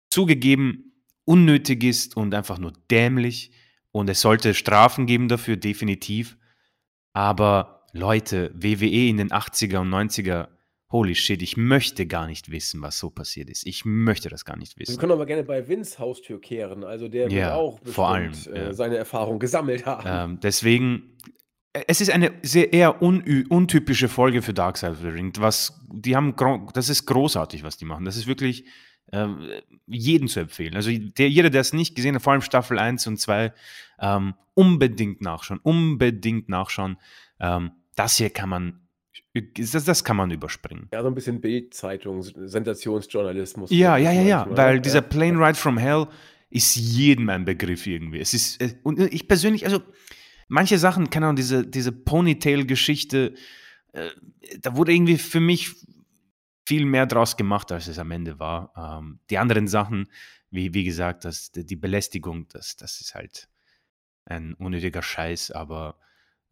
[0.10, 0.94] zugegeben
[1.26, 3.52] unnötig ist und einfach nur dämlich.
[3.92, 6.38] Und es sollte Strafen geben dafür, definitiv.
[7.14, 10.48] Aber Leute, WWE in den 80er und 90er,
[10.90, 13.66] holy shit, ich möchte gar nicht wissen, was so passiert ist.
[13.66, 14.94] Ich möchte das gar nicht wissen.
[14.94, 16.84] Wir können aber gerne bei Vince Haustür kehren.
[16.84, 18.74] Also der ja, wird auch vor allem, äh, ja.
[18.74, 20.32] seine Erfahrung gesammelt haben.
[20.34, 21.18] Ähm, deswegen,
[21.74, 25.34] äh, es ist eine sehr eher un untypische Folge für Dark Side of the Ring.
[25.40, 26.36] Was, die haben,
[26.74, 28.06] das ist großartig, was die machen.
[28.06, 28.66] Das ist wirklich
[29.12, 29.50] ähm,
[29.88, 30.76] jeden zu empfehlen.
[30.76, 33.54] Also der, jeder, der es nicht gesehen hat, vor allem Staffel 1 und 2,
[34.00, 36.98] ähm, unbedingt nachschauen, unbedingt nachschauen.
[37.40, 38.87] Ähm, das hier kann man
[39.34, 40.88] das, das, kann man überspringen.
[40.94, 43.72] Ja, so ein bisschen Bildzeitung, Sensationsjournalismus.
[43.72, 46.08] Ja, ja, ja, ja, weil dieser Plane Ride from Hell
[46.50, 48.20] ist jedem ein Begriff irgendwie.
[48.20, 49.82] Es ist, äh, und ich persönlich, also
[50.48, 53.34] manche Sachen, keine Ahnung, diese, diese Ponytail-Geschichte,
[53.94, 54.10] äh,
[54.62, 55.76] da wurde irgendwie für mich
[56.66, 58.74] viel mehr draus gemacht, als es am Ende war.
[58.76, 60.08] Ähm, die anderen Sachen,
[60.50, 63.50] wie, wie gesagt, das, die Belästigung, das, das ist halt
[64.26, 65.98] ein unnötiger Scheiß, aber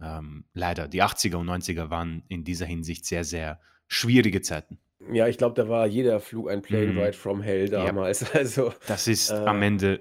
[0.02, 4.80] ähm, leider, die 80er und 90er waren in dieser Hinsicht sehr, sehr schwierige Zeiten.
[5.12, 7.00] Ja, ich glaube, da war jeder Flug ein Plane mhm.
[7.00, 8.22] Ride from Hell damals.
[8.22, 8.28] Ja.
[8.34, 10.00] Also, das ist äh, am Ende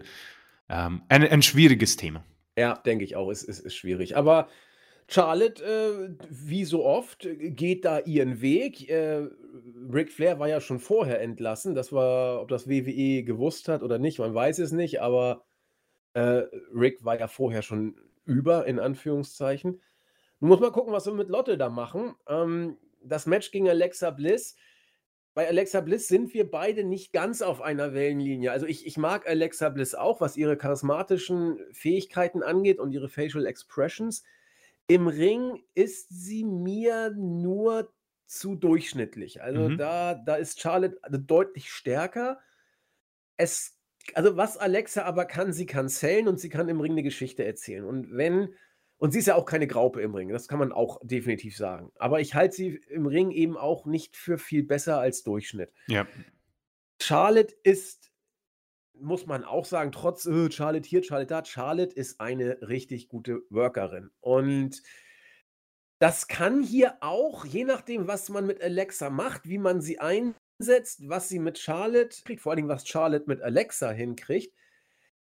[0.68, 2.24] ähm, ein, ein schwieriges Thema.
[2.56, 4.16] Ja, denke ich auch, es ist, ist, ist schwierig.
[4.16, 4.48] Aber
[5.08, 8.88] Charlotte, äh, wie so oft, geht da ihren Weg.
[8.88, 9.28] Äh,
[9.92, 11.74] Ric Flair war ja schon vorher entlassen.
[11.74, 15.44] Das war, ob das WWE gewusst hat oder nicht, man weiß es nicht, aber
[16.14, 19.80] äh, Rick war ja vorher schon über, in Anführungszeichen.
[20.40, 22.14] Nun muss man gucken, was wir mit Lotte da machen.
[22.28, 24.56] Ähm, das Match gegen Alexa Bliss.
[25.34, 28.52] Bei Alexa Bliss sind wir beide nicht ganz auf einer Wellenlinie.
[28.52, 33.46] Also ich, ich mag Alexa Bliss auch, was ihre charismatischen Fähigkeiten angeht und ihre Facial
[33.46, 34.22] Expressions.
[34.86, 37.92] Im Ring ist sie mir nur
[38.26, 39.42] zu durchschnittlich.
[39.42, 39.78] Also mhm.
[39.78, 42.38] da, da ist Charlotte also deutlich stärker.
[43.36, 43.73] Es,
[44.14, 47.44] also was Alexa aber kann, sie kann zählen und sie kann im Ring eine Geschichte
[47.44, 47.84] erzählen.
[47.84, 48.54] Und wenn,
[48.98, 51.90] und sie ist ja auch keine Graupe im Ring, das kann man auch definitiv sagen.
[51.96, 55.72] Aber ich halte sie im Ring eben auch nicht für viel besser als Durchschnitt.
[55.88, 56.06] Ja.
[57.00, 58.14] Charlotte ist
[59.00, 63.42] muss man auch sagen, trotz äh, Charlotte hier, Charlotte da, Charlotte ist eine richtig gute
[63.50, 64.10] Workerin.
[64.20, 64.82] Und
[65.98, 70.00] das kann hier auch, je nachdem, was man mit Alexa macht, wie man sie
[70.58, 74.54] einsetzt, was sie mit Charlotte kriegt, vor allem was Charlotte mit Alexa hinkriegt,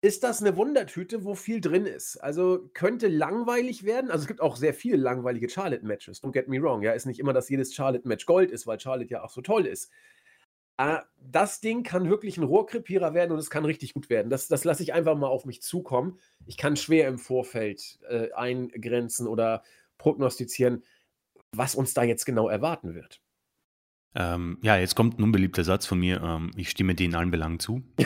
[0.01, 2.19] ist das eine Wundertüte, wo viel drin ist.
[2.19, 4.11] Also könnte langweilig werden.
[4.11, 6.23] Also es gibt auch sehr viele langweilige Charlotte-Matches.
[6.23, 6.83] Don't get me wrong.
[6.83, 9.67] Ja, ist nicht immer, dass jedes Charlotte-Match Gold ist, weil Charlotte ja auch so toll
[9.67, 9.91] ist.
[10.77, 14.29] Äh, das Ding kann wirklich ein Rohrkrepierer werden und es kann richtig gut werden.
[14.29, 16.19] Das, das lasse ich einfach mal auf mich zukommen.
[16.45, 19.62] Ich kann schwer im Vorfeld äh, eingrenzen oder
[19.97, 20.85] prognostizieren,
[21.53, 23.24] was uns da jetzt genau erwarten wird.
[24.15, 26.23] Ähm, ja, jetzt kommt ein unbeliebter Satz von mir.
[26.23, 27.83] Ähm, ich stimme dir in allen Belangen zu.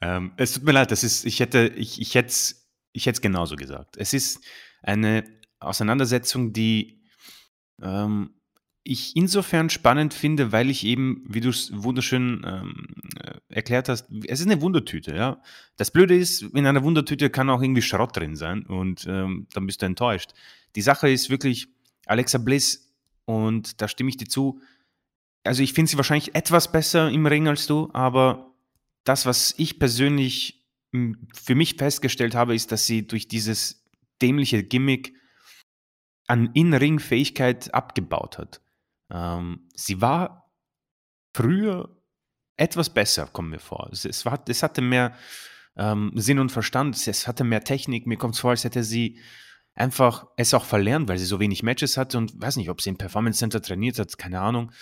[0.00, 2.32] ähm, es tut mir leid, das ist, ich hätte, ich, ich hätte
[2.92, 3.96] ich hätte es genauso gesagt.
[3.96, 4.40] Es ist
[4.82, 5.24] eine
[5.60, 7.02] Auseinandersetzung, die
[7.80, 8.34] ähm,
[8.84, 12.86] ich insofern spannend finde, weil ich eben, wie du es wunderschön ähm,
[13.20, 15.40] äh, erklärt hast, es ist eine Wundertüte, ja.
[15.76, 19.66] Das Blöde ist, in einer Wundertüte kann auch irgendwie Schrott drin sein und ähm, dann
[19.66, 20.32] bist du enttäuscht.
[20.74, 21.68] Die Sache ist wirklich,
[22.06, 22.91] Alexa Bliss,
[23.24, 24.60] und da stimme ich dir zu,
[25.44, 28.54] also ich finde sie wahrscheinlich etwas besser im Ring als du, aber
[29.04, 33.84] das, was ich persönlich hm, für mich festgestellt habe, ist, dass sie durch dieses
[34.20, 35.14] dämliche Gimmick
[36.28, 38.60] an In-Ring-Fähigkeit abgebaut hat.
[39.10, 40.50] Ähm, sie war
[41.34, 42.00] früher
[42.56, 43.88] etwas besser, kommen mir vor.
[43.92, 45.16] Es, es, war, es hatte mehr
[45.76, 48.06] ähm, Sinn und Verstand, es, es hatte mehr Technik.
[48.06, 49.18] Mir kommt es vor, als hätte sie
[49.74, 52.90] einfach es auch verlernt, weil sie so wenig Matches hatte und weiß nicht, ob sie
[52.90, 54.72] im Performance Center trainiert hat, keine Ahnung.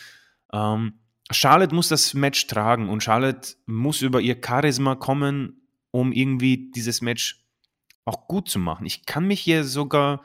[0.52, 0.94] Ähm,
[1.30, 5.62] Charlotte muss das Match tragen und Charlotte muss über ihr Charisma kommen,
[5.92, 7.44] um irgendwie dieses Match
[8.04, 8.86] auch gut zu machen.
[8.86, 10.22] Ich kann mich hier sogar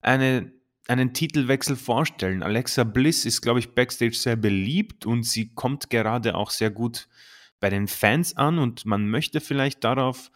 [0.00, 0.52] eine
[0.88, 2.42] einen Titelwechsel vorstellen.
[2.42, 7.08] Alexa Bliss ist, glaube ich, backstage sehr beliebt und sie kommt gerade auch sehr gut
[7.60, 10.30] bei den Fans an und man möchte vielleicht darauf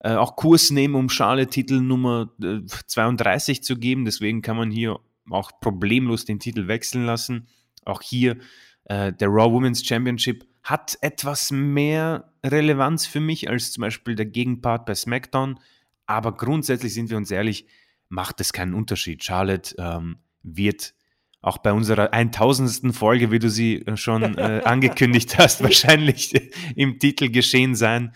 [0.00, 4.04] äh, auch Kurs nehmen, um Charlotte Titel Nummer äh, 32 zu geben.
[4.04, 4.98] Deswegen kann man hier
[5.30, 7.48] auch problemlos den Titel wechseln lassen.
[7.84, 8.36] Auch hier
[8.84, 14.26] äh, der Raw Women's Championship hat etwas mehr Relevanz für mich als zum Beispiel der
[14.26, 15.58] Gegenpart bei SmackDown.
[16.06, 17.66] Aber grundsätzlich sind wir uns ehrlich,
[18.08, 19.22] macht es keinen Unterschied.
[19.22, 20.94] Charlotte ähm, wird
[21.42, 22.94] auch bei unserer 1000.
[22.94, 28.12] Folge, wie du sie äh, schon äh, angekündigt hast, wahrscheinlich im Titel geschehen sein.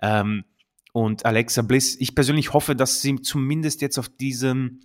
[0.00, 0.44] Ähm,
[0.92, 4.80] und Alexa Bliss, ich persönlich hoffe, dass sie zumindest jetzt auf diesem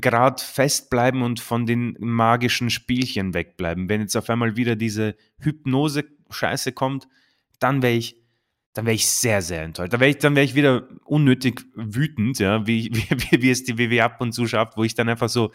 [0.00, 3.88] Grad festbleiben und von den magischen Spielchen wegbleiben.
[3.88, 7.08] Wenn jetzt auf einmal wieder diese Hypnose-Scheiße kommt,
[7.58, 8.16] dann wäre ich
[8.74, 9.92] dann ich sehr, sehr enttäuscht.
[9.92, 14.00] Dann wäre ich, dann ich wieder unnötig wütend, ja, wie, wie, wie es die WW
[14.00, 15.52] ab und zu schafft, wo ich dann einfach so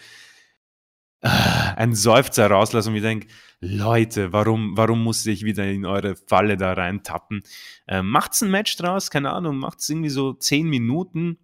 [1.23, 1.29] äh,
[1.75, 3.27] einen Seufzer rauslasse und mir denke,
[3.61, 7.43] Leute, warum, warum muss ich wieder in eure Falle da reintappen?
[7.87, 11.37] Äh, macht's ein Match draus, keine Ahnung, macht's irgendwie so zehn Minuten,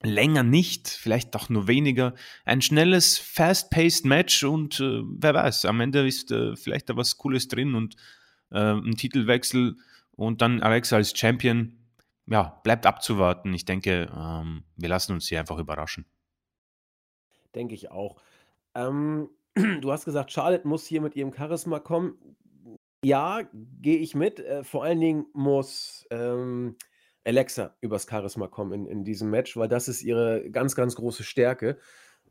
[0.00, 2.14] länger nicht, vielleicht doch nur weniger.
[2.44, 7.16] Ein schnelles, fast-paced Match und äh, wer weiß, am Ende ist äh, vielleicht da was
[7.16, 7.96] Cooles drin und
[8.52, 9.76] äh, ein Titelwechsel
[10.12, 11.78] und dann Alexa als Champion,
[12.26, 13.52] ja, bleibt abzuwarten.
[13.54, 16.06] Ich denke, ähm, wir lassen uns hier einfach überraschen.
[17.56, 18.20] Denke ich auch.
[18.74, 19.30] Ähm,
[19.80, 22.18] du hast gesagt, Charlotte muss hier mit ihrem Charisma kommen.
[23.04, 23.42] Ja,
[23.80, 24.40] gehe ich mit.
[24.40, 26.76] Äh, vor allen Dingen muss ähm,
[27.24, 31.22] Alexa übers Charisma kommen in, in diesem Match, weil das ist ihre ganz, ganz große
[31.22, 31.78] Stärke.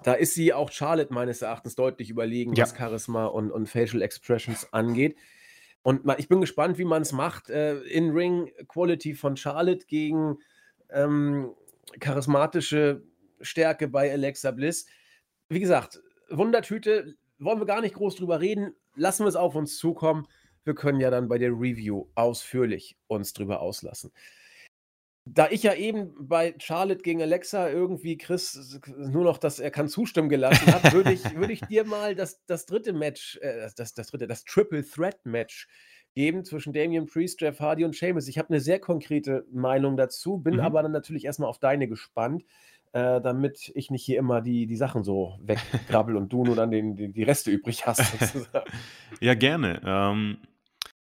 [0.04, 2.64] Da ist sie auch Charlotte meines Erachtens deutlich überlegen, ja.
[2.64, 5.16] was Charisma und, und Facial Expressions angeht.
[5.84, 7.50] Und ich bin gespannt, wie man es macht.
[7.50, 10.40] Äh, In-Ring-Quality von Charlotte gegen
[10.90, 11.54] ähm,
[12.00, 13.04] charismatische
[13.42, 14.88] Stärke bei Alexa Bliss.
[15.50, 16.02] Wie gesagt,
[16.38, 18.74] Wundertüte, wollen wir gar nicht groß drüber reden.
[18.96, 20.28] Lassen wir es auf uns zukommen.
[20.64, 24.12] Wir können ja dann bei der Review ausführlich uns drüber auslassen.
[25.26, 29.88] Da ich ja eben bei Charlotte gegen Alexa irgendwie Chris nur noch, dass er kann
[29.88, 33.94] zustimmen gelassen habe, würde ich, würd ich dir mal das, das dritte Match, äh, das,
[33.94, 35.68] das dritte, das Triple Threat Match
[36.14, 38.28] geben zwischen Damian Priest, Jeff Hardy und Sheamus.
[38.28, 40.60] Ich habe eine sehr konkrete Meinung dazu, bin mhm.
[40.60, 42.44] aber dann natürlich erstmal auf deine gespannt,
[42.94, 46.72] äh, damit ich nicht hier immer die, die Sachen so wegkrabbel und du nur dann
[46.72, 48.46] den, den, die Reste übrig hast.
[49.20, 49.82] ja, gerne.
[49.84, 50.38] Ähm,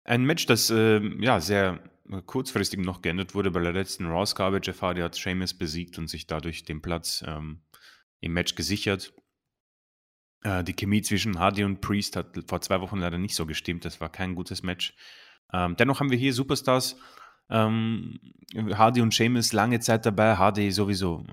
[0.03, 1.79] ein Match, das äh, ja sehr
[2.25, 4.61] kurzfristig noch geändert wurde bei der letzten Raw-Ausgabe.
[4.63, 7.61] Jeff Hardy hat Sheamus besiegt und sich dadurch den Platz ähm,
[8.19, 9.13] im Match gesichert.
[10.43, 13.85] Äh, die Chemie zwischen Hardy und Priest hat vor zwei Wochen leider nicht so gestimmt.
[13.85, 14.95] Das war kein gutes Match.
[15.53, 16.97] Ähm, dennoch haben wir hier Superstars.
[17.49, 18.19] Ähm,
[18.55, 20.35] Hardy und Sheamus lange Zeit dabei.
[20.35, 21.23] Hardy sowieso,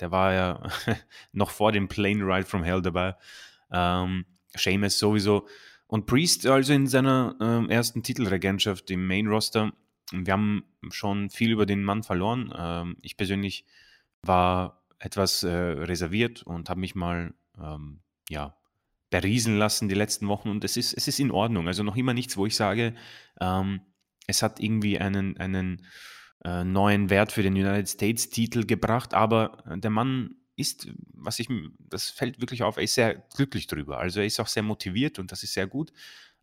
[0.00, 0.62] der war ja
[1.32, 3.16] noch vor dem Plane Ride from Hell dabei.
[3.72, 4.24] Ähm,
[4.54, 5.46] Sheamus sowieso.
[5.86, 9.72] Und Priest also in seiner äh, ersten Titelregentschaft im Main Roster
[10.12, 12.52] wir haben schon viel über den Mann verloren.
[12.56, 13.64] Ähm, ich persönlich
[14.22, 18.56] war etwas äh, reserviert und habe mich mal ähm, ja,
[19.10, 21.68] beriesen lassen die letzten Wochen und es ist, es ist in Ordnung.
[21.68, 22.94] Also noch immer nichts, wo ich sage,
[23.40, 23.80] ähm,
[24.26, 25.86] es hat irgendwie einen, einen
[26.44, 32.10] äh, neuen Wert für den United States-Titel gebracht, aber der Mann ist, was ich, das
[32.10, 33.98] fällt wirklich auf, er ist sehr glücklich drüber.
[33.98, 35.92] Also er ist auch sehr motiviert und das ist sehr gut.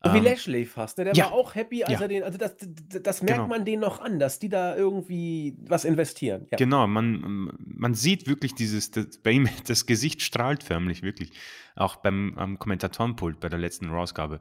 [0.04, 1.06] So wie ähm, Lashley fast, ne?
[1.06, 2.02] Der ja, war auch happy, als ja.
[2.02, 2.56] er den, also das,
[3.02, 3.48] das merkt genau.
[3.48, 6.46] man denen noch an, dass die da irgendwie was investieren.
[6.52, 6.58] Ja.
[6.58, 11.32] Genau, man, man sieht wirklich dieses, das, bei ihm, das Gesicht strahlt förmlich, wirklich.
[11.76, 14.40] Auch beim Kommentatorenpult bei der letzten Rausgabe.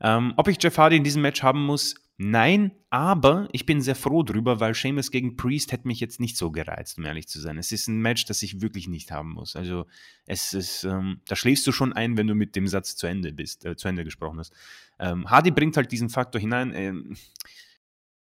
[0.00, 3.94] Ähm, ob ich Jeff Hardy in diesem Match haben muss, Nein, aber ich bin sehr
[3.94, 7.38] froh drüber, weil Seamus gegen Priest hätte mich jetzt nicht so gereizt, um ehrlich zu
[7.40, 7.58] sein.
[7.58, 9.54] Es ist ein Match, das ich wirklich nicht haben muss.
[9.54, 9.84] Also
[10.24, 13.32] es ist, ähm, da schläfst du schon ein, wenn du mit dem Satz zu Ende
[13.32, 14.54] bist, äh, zu Ende gesprochen hast.
[14.98, 16.72] Ähm, Hardy bringt halt diesen Faktor hinein.
[16.74, 17.16] Ähm,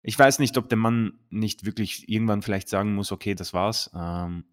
[0.02, 3.90] ich weiß nicht, ob der Mann nicht wirklich irgendwann vielleicht sagen muss, okay, das war's.
[3.94, 4.46] Ähm,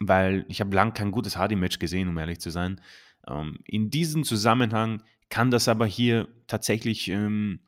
[0.00, 2.80] weil ich habe lang kein gutes Hardy-Match gesehen, um ehrlich zu sein.
[3.28, 7.60] Ähm, in diesem Zusammenhang kann das aber hier tatsächlich ähm,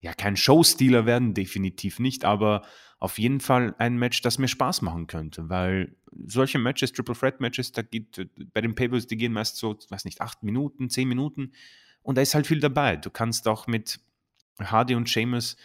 [0.00, 2.62] ja, kein Showstealer werden, definitiv nicht, aber
[2.98, 5.96] auf jeden Fall ein Match, das mir Spaß machen könnte, weil
[6.26, 10.04] solche Matches, Triple Threat Matches, da geht bei den Payables, die gehen meist so, weiß
[10.04, 11.52] nicht, acht Minuten, zehn Minuten
[12.02, 12.96] und da ist halt viel dabei.
[12.96, 14.00] Du kannst auch mit
[14.60, 15.56] Hardy und Seamus äh,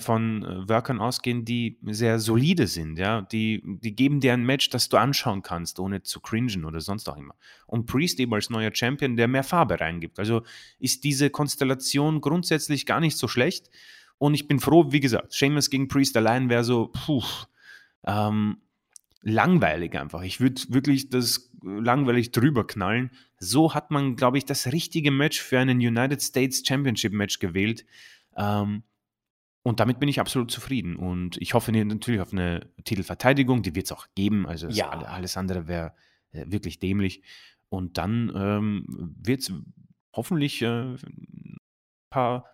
[0.00, 4.70] von äh, Workern ausgehen, die sehr solide sind, ja, die, die geben dir ein Match,
[4.70, 7.36] das du anschauen kannst, ohne zu cringen oder sonst auch immer.
[7.66, 10.18] Und Priest eben als neuer Champion, der mehr Farbe reingibt.
[10.18, 10.42] Also
[10.80, 13.70] ist diese Konstellation grundsätzlich gar nicht so schlecht.
[14.18, 17.22] Und ich bin froh, wie gesagt, Seamus gegen Priest allein wäre so, puh,
[18.04, 18.58] ähm,
[19.22, 20.22] langweilig einfach.
[20.22, 23.10] Ich würde wirklich das langweilig drüber knallen.
[23.38, 27.84] So hat man, glaube ich, das richtige Match für einen United States Championship Match gewählt.
[28.36, 28.82] Ähm,
[29.62, 30.96] und damit bin ich absolut zufrieden.
[30.96, 34.46] Und ich hoffe natürlich auf eine Titelverteidigung, die wird es auch geben.
[34.46, 34.88] Also ja.
[34.88, 35.94] alles andere wäre
[36.32, 37.22] äh, wirklich dämlich.
[37.68, 39.52] Und dann ähm, wird es
[40.14, 41.58] hoffentlich äh, ein
[42.10, 42.46] paar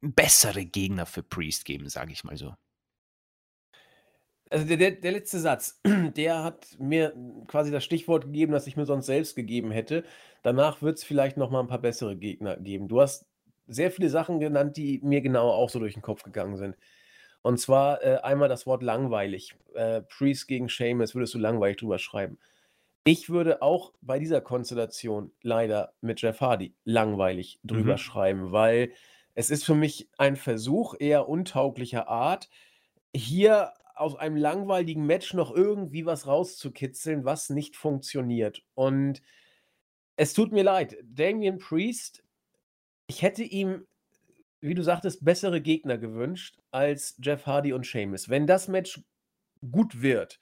[0.00, 2.54] bessere Gegner für Priest geben, sage ich mal so.
[4.48, 5.80] Also der, der, der, letzte Satz,
[6.16, 7.14] der hat mir
[7.48, 10.04] quasi das Stichwort gegeben, das ich mir sonst selbst gegeben hätte.
[10.42, 12.86] Danach wird es vielleicht noch mal ein paar bessere Gegner geben.
[12.86, 13.26] Du hast
[13.66, 16.76] sehr viele Sachen genannt, die mir genau auch so durch den Kopf gegangen sind.
[17.42, 19.54] Und zwar äh, einmal das Wort langweilig.
[19.74, 22.38] Äh, Priest gegen Seamus würdest du langweilig drüber schreiben.
[23.04, 27.98] Ich würde auch bei dieser Konstellation leider mit Jeff Hardy langweilig drüber mhm.
[27.98, 28.92] schreiben, weil
[29.34, 32.48] es ist für mich ein Versuch eher untauglicher Art,
[33.14, 38.64] hier aus einem langweiligen Match noch irgendwie was rauszukitzeln, was nicht funktioniert.
[38.74, 39.22] Und
[40.16, 42.24] es tut mir leid, Damien Priest
[43.06, 43.86] ich hätte ihm,
[44.60, 48.28] wie du sagtest, bessere Gegner gewünscht als Jeff Hardy und Sheamus.
[48.28, 49.00] Wenn das Match
[49.70, 50.40] gut wird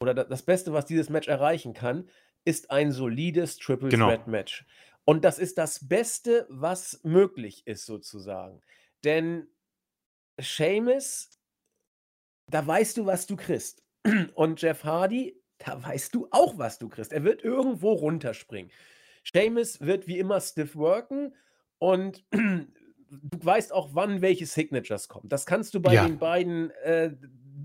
[0.00, 2.08] oder das Beste, was dieses Match erreichen kann,
[2.44, 4.08] ist ein solides Triple genau.
[4.08, 4.64] Threat Match.
[5.04, 8.60] Und das ist das Beste, was möglich ist, sozusagen.
[9.04, 9.48] Denn
[10.38, 11.38] Sheamus,
[12.50, 13.82] da weißt du, was du kriegst.
[14.34, 17.12] Und Jeff Hardy, da weißt du auch, was du kriegst.
[17.12, 18.70] Er wird irgendwo runterspringen.
[19.22, 21.34] Sheamus wird wie immer stiff worken
[21.78, 25.28] und du weißt auch, wann welche Signatures kommen.
[25.28, 26.06] Das kannst du bei ja.
[26.06, 27.12] den beiden, äh,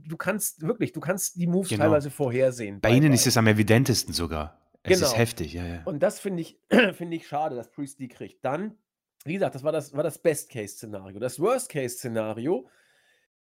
[0.07, 1.85] du kannst wirklich, du kannst die Moves genau.
[1.85, 2.79] teilweise vorhersehen.
[2.79, 3.13] Bei, bei ihnen beiden.
[3.13, 4.59] ist es am evidentesten sogar.
[4.83, 5.11] Es genau.
[5.11, 5.81] ist heftig, ja, ja.
[5.85, 6.59] Und das finde ich,
[6.93, 8.43] find ich schade, dass Priest die kriegt.
[8.43, 8.77] Dann,
[9.25, 11.19] wie gesagt, das war das, war das Best-Case-Szenario.
[11.19, 12.67] Das Worst-Case-Szenario,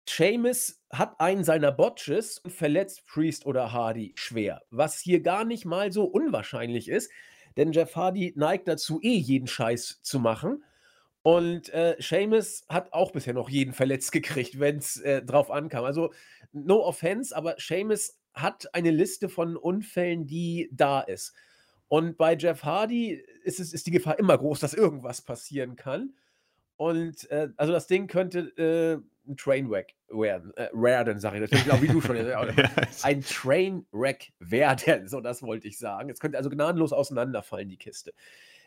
[0.07, 4.62] Seamus hat einen seiner Botches und verletzt Priest oder Hardy schwer.
[4.70, 7.11] Was hier gar nicht mal so unwahrscheinlich ist,
[7.57, 10.64] denn Jeff Hardy neigt dazu, eh jeden Scheiß zu machen.
[11.22, 15.84] Und äh, Seamus hat auch bisher noch jeden verletzt gekriegt, wenn es äh, drauf ankam.
[15.84, 16.12] Also,
[16.52, 21.34] no offense, aber Seamus hat eine Liste von Unfällen, die da ist.
[21.88, 26.14] Und bei Jeff Hardy ist, es, ist die Gefahr immer groß, dass irgendwas passieren kann.
[26.76, 31.64] Und äh, also das Ding könnte äh, ein Trainwreck werden, äh, werden, sage ich natürlich,
[31.64, 32.16] genau wie du schon.
[33.03, 36.11] ein Trainwreck werden, so das wollte ich sagen.
[36.11, 38.12] Es könnte also gnadenlos auseinanderfallen, die Kiste.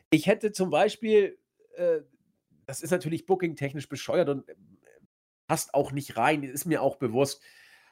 [0.10, 1.38] Ich hätte zum Beispiel,
[1.76, 1.99] äh,
[2.66, 4.55] das ist natürlich booking-technisch bescheuert und äh,
[5.47, 7.41] passt auch nicht rein, ist mir auch bewusst.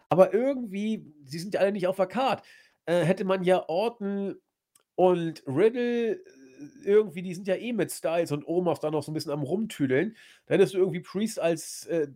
[0.09, 2.43] Aber irgendwie, sie sind ja alle nicht auf der Karte,
[2.85, 4.35] äh, hätte man ja Orton
[4.95, 6.19] und Riddle
[6.83, 9.43] irgendwie, die sind ja eh mit Styles und Omos da noch so ein bisschen am
[9.43, 10.15] Rumtüdeln.
[10.45, 12.07] Da hättest du irgendwie Priest als äh,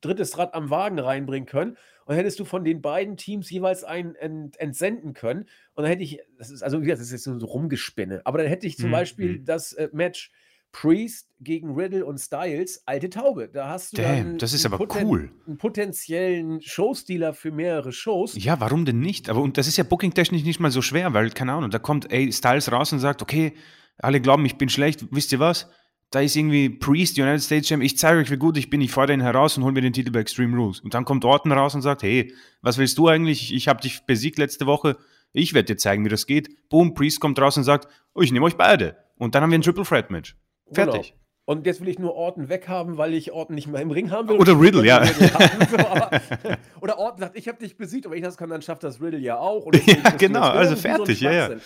[0.00, 1.76] drittes Rad am Wagen reinbringen können
[2.06, 5.42] und hättest du von den beiden Teams jeweils einen ent entsenden können.
[5.74, 8.66] Und dann hätte ich, das ist also, das ist jetzt so Rumgespinne, aber dann hätte
[8.66, 8.92] ich zum mhm.
[8.92, 9.44] Beispiel mhm.
[9.44, 10.30] das äh, Match
[10.72, 13.48] Priest gegen Riddle und Styles, alte Taube.
[13.52, 15.30] Da hast du Damn, das ist aber Poten cool.
[15.46, 18.34] einen potenziellen Showstealer für mehrere Shows.
[18.36, 19.28] Ja, warum denn nicht?
[19.28, 22.12] Aber und das ist ja booking-technisch nicht mal so schwer, weil, keine Ahnung, da kommt
[22.12, 23.54] ey, Styles raus und sagt, okay,
[23.98, 25.68] alle glauben, ich bin schlecht, wisst ihr was?
[26.10, 28.90] Da ist irgendwie Priest, United States Champ, ich zeige euch, wie gut ich bin, ich
[28.90, 30.80] fordere ihn heraus und hole mir den Titel bei Extreme Rules.
[30.80, 33.54] Und dann kommt Orton raus und sagt, hey, was willst du eigentlich?
[33.54, 34.96] Ich habe dich besiegt letzte Woche,
[35.32, 36.68] ich werde dir zeigen, wie das geht.
[36.68, 38.96] Boom, Priest kommt raus und sagt, oh, ich nehme euch beide.
[39.16, 40.34] Und dann haben wir ein Triple Threat Match.
[40.72, 41.10] Fertig.
[41.10, 41.20] Genau.
[41.46, 44.28] Und jetzt will ich nur Orton weghaben, weil ich Orton nicht mehr im Ring haben
[44.28, 44.36] will.
[44.36, 45.00] Oder Riddle, ja.
[45.00, 46.10] Haben, so, aber,
[46.80, 49.18] oder Orton sagt, ich habe dich besiegt, aber ich das kann, dann schafft das Riddle
[49.18, 49.68] ja auch.
[49.86, 51.56] ja, genau, also fertig, so ja, ja.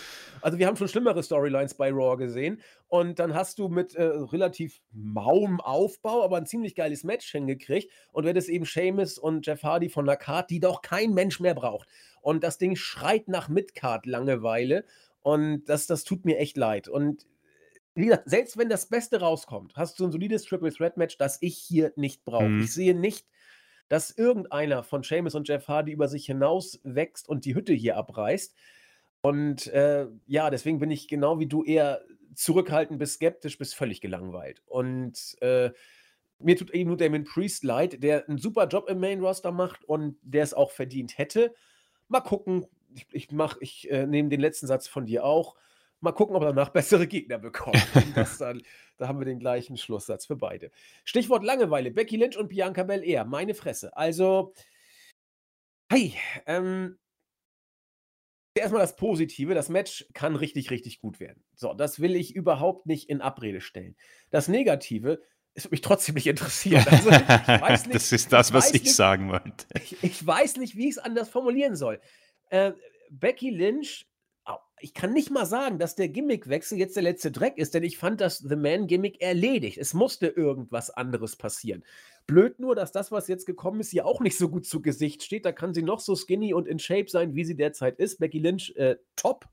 [0.41, 2.61] Also wir haben schon schlimmere Storylines bei Raw gesehen.
[2.87, 7.91] Und dann hast du mit äh, relativ mauem Aufbau, aber ein ziemlich geiles Match hingekriegt.
[8.11, 11.39] Und du hättest eben Seamus und Jeff Hardy von der Card, die doch kein Mensch
[11.39, 11.87] mehr braucht.
[12.21, 14.83] Und das Ding schreit nach Midcard-Langeweile.
[15.21, 16.87] Und das, das tut mir echt leid.
[16.87, 17.27] Und
[17.95, 21.37] wie gesagt, selbst wenn das Beste rauskommt, hast du ein solides Triple Threat Match, das
[21.41, 22.49] ich hier nicht brauche.
[22.49, 22.63] Mhm.
[22.63, 23.25] Ich sehe nicht,
[23.87, 27.97] dass irgendeiner von Seamus und Jeff Hardy über sich hinaus wächst und die Hütte hier
[27.97, 28.55] abreißt.
[29.21, 32.03] Und äh, ja, deswegen bin ich genau wie du eher
[32.35, 34.61] zurückhaltend bis skeptisch bis völlig gelangweilt.
[34.65, 35.71] Und äh,
[36.39, 39.85] mir tut eben nur Damon Priest leid, der einen super Job im Main Roster macht
[39.85, 41.53] und der es auch verdient hätte.
[42.07, 42.67] Mal gucken.
[42.93, 43.29] Ich, ich
[43.61, 45.55] ich äh, nehme den letzten Satz von dir auch.
[46.01, 47.77] Mal gucken, ob er danach bessere Gegner bekommt.
[48.39, 48.61] dann,
[48.97, 50.71] da haben wir den gleichen Schlusssatz für beide.
[51.03, 51.91] Stichwort Langeweile.
[51.91, 53.25] Becky Lynch und Bianca Belair.
[53.25, 53.95] Meine Fresse.
[53.95, 54.53] Also,
[55.89, 56.13] hey,
[56.45, 56.97] ähm,
[58.55, 59.53] erstmal das Positive.
[59.53, 61.43] Das Match kann richtig, richtig gut werden.
[61.55, 63.95] So, das will ich überhaupt nicht in Abrede stellen.
[64.31, 65.21] Das Negative,
[65.53, 66.85] es wird mich trotzdem nicht interessieren.
[67.47, 69.65] Also, nicht, das ist das, was ich, nicht, sagen wollte.
[69.75, 71.99] Ich, ich, weiß nicht, wie ich es anders formulieren soll.
[72.49, 72.73] Äh,
[73.09, 74.05] Becky Lynch
[74.79, 77.97] ich kann nicht mal sagen, dass der Gimmickwechsel jetzt der letzte Dreck ist, denn ich
[77.97, 79.77] fand das The Man-Gimmick erledigt.
[79.77, 81.83] Es musste irgendwas anderes passieren.
[82.27, 85.23] Blöd nur, dass das, was jetzt gekommen ist, hier auch nicht so gut zu Gesicht
[85.23, 85.45] steht.
[85.45, 88.19] Da kann sie noch so skinny und in Shape sein, wie sie derzeit ist.
[88.19, 89.47] Becky Lynch, äh, top.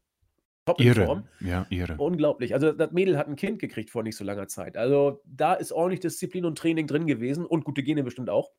[0.65, 1.07] Top in ihre.
[1.07, 1.29] Form.
[1.41, 1.97] Ja, ihre.
[1.97, 2.55] Unglaublich.
[2.55, 4.77] Also, das Mädel hat ein Kind gekriegt vor nicht so langer Zeit.
[4.77, 8.53] Also, da ist ordentlich Disziplin und Training drin gewesen und gute Gene bestimmt auch.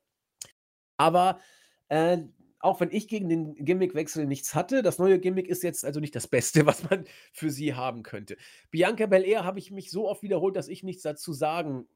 [0.96, 1.40] Aber
[1.88, 2.18] äh,
[2.64, 6.16] auch wenn ich gegen den Gimmickwechsel nichts hatte, das neue Gimmick ist jetzt also nicht
[6.16, 8.36] das Beste, was man für sie haben könnte.
[8.70, 11.86] Bianca Belair habe ich mich so oft wiederholt, dass ich nichts dazu sagen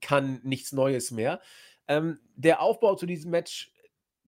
[0.00, 1.40] kann, nichts Neues mehr.
[1.88, 3.72] Ähm, der Aufbau zu diesem Match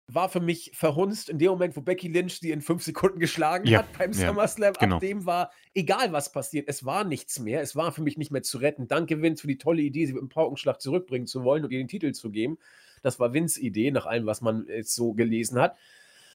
[0.06, 3.66] war für mich verhunzt in dem Moment, wo Becky Lynch sie in fünf Sekunden geschlagen
[3.66, 4.74] ja, hat beim ja, SummerSlam.
[4.78, 4.96] Genau.
[4.96, 7.60] Ab dem war, egal was passiert, es war nichts mehr.
[7.60, 8.88] Es war für mich nicht mehr zu retten.
[8.88, 11.78] Danke, Vince, für die tolle Idee, sie mit dem Paukenschlag zurückbringen zu wollen und ihr
[11.78, 12.58] den Titel zu geben.
[13.02, 15.76] Das war Vince Idee, nach allem, was man jetzt so gelesen hat.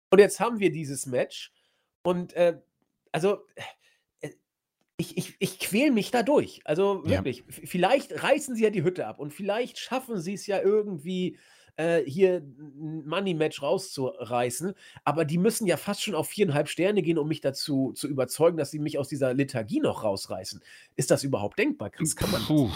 [0.09, 1.51] Und jetzt haben wir dieses Match.
[2.03, 2.59] Und äh,
[3.11, 3.39] also,
[4.21, 4.29] äh,
[4.97, 6.61] ich, ich, ich quäle mich da durch.
[6.63, 7.39] Also wirklich.
[7.39, 7.43] Ja.
[7.65, 11.37] Vielleicht reißen sie ja die Hütte ab und vielleicht schaffen sie es ja irgendwie.
[11.77, 17.17] Äh, hier ein Money-Match rauszureißen, aber die müssen ja fast schon auf viereinhalb Sterne gehen,
[17.17, 20.61] um mich dazu zu überzeugen, dass sie mich aus dieser Lethargie noch rausreißen.
[20.95, 22.15] Ist das überhaupt denkbar, Chris?
[22.15, 22.69] Kann man Puh,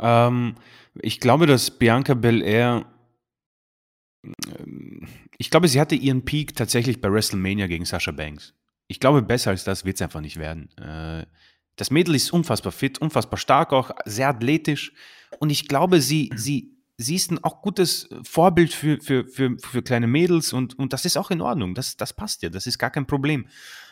[0.00, 0.54] ähm,
[1.02, 2.86] ich glaube, dass Bianca Belair
[5.38, 8.54] ich glaube, sie hatte ihren Peak tatsächlich bei WrestleMania gegen Sasha Banks.
[8.88, 10.70] Ich glaube, besser als das wird es einfach nicht werden.
[10.76, 11.26] Äh,
[11.76, 14.92] das Mädel ist unfassbar fit, unfassbar stark, auch sehr athletisch.
[15.38, 19.82] Und ich glaube, sie, sie, sie ist ein auch gutes Vorbild für, für, für, für
[19.82, 21.74] kleine Mädels und, und das ist auch in Ordnung.
[21.74, 23.46] Das, das passt ja, das ist gar kein Problem.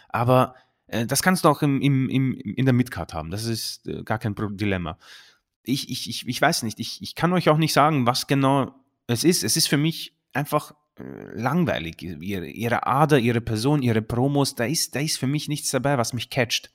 [0.09, 0.55] Aber
[0.87, 3.30] äh, das kannst du auch im, im, im, in der Midcard haben.
[3.30, 4.99] Das ist äh, gar kein Dilemma.
[5.62, 8.74] Ich, ich, ich, ich weiß nicht, ich, ich kann euch auch nicht sagen, was genau
[9.07, 9.45] es ist.
[9.45, 11.03] Es ist für mich einfach äh,
[11.35, 12.03] langweilig.
[12.03, 15.99] Ihre, ihre Ader, ihre Person, ihre Promos, da ist, da ist für mich nichts dabei,
[15.99, 16.72] was mich catcht.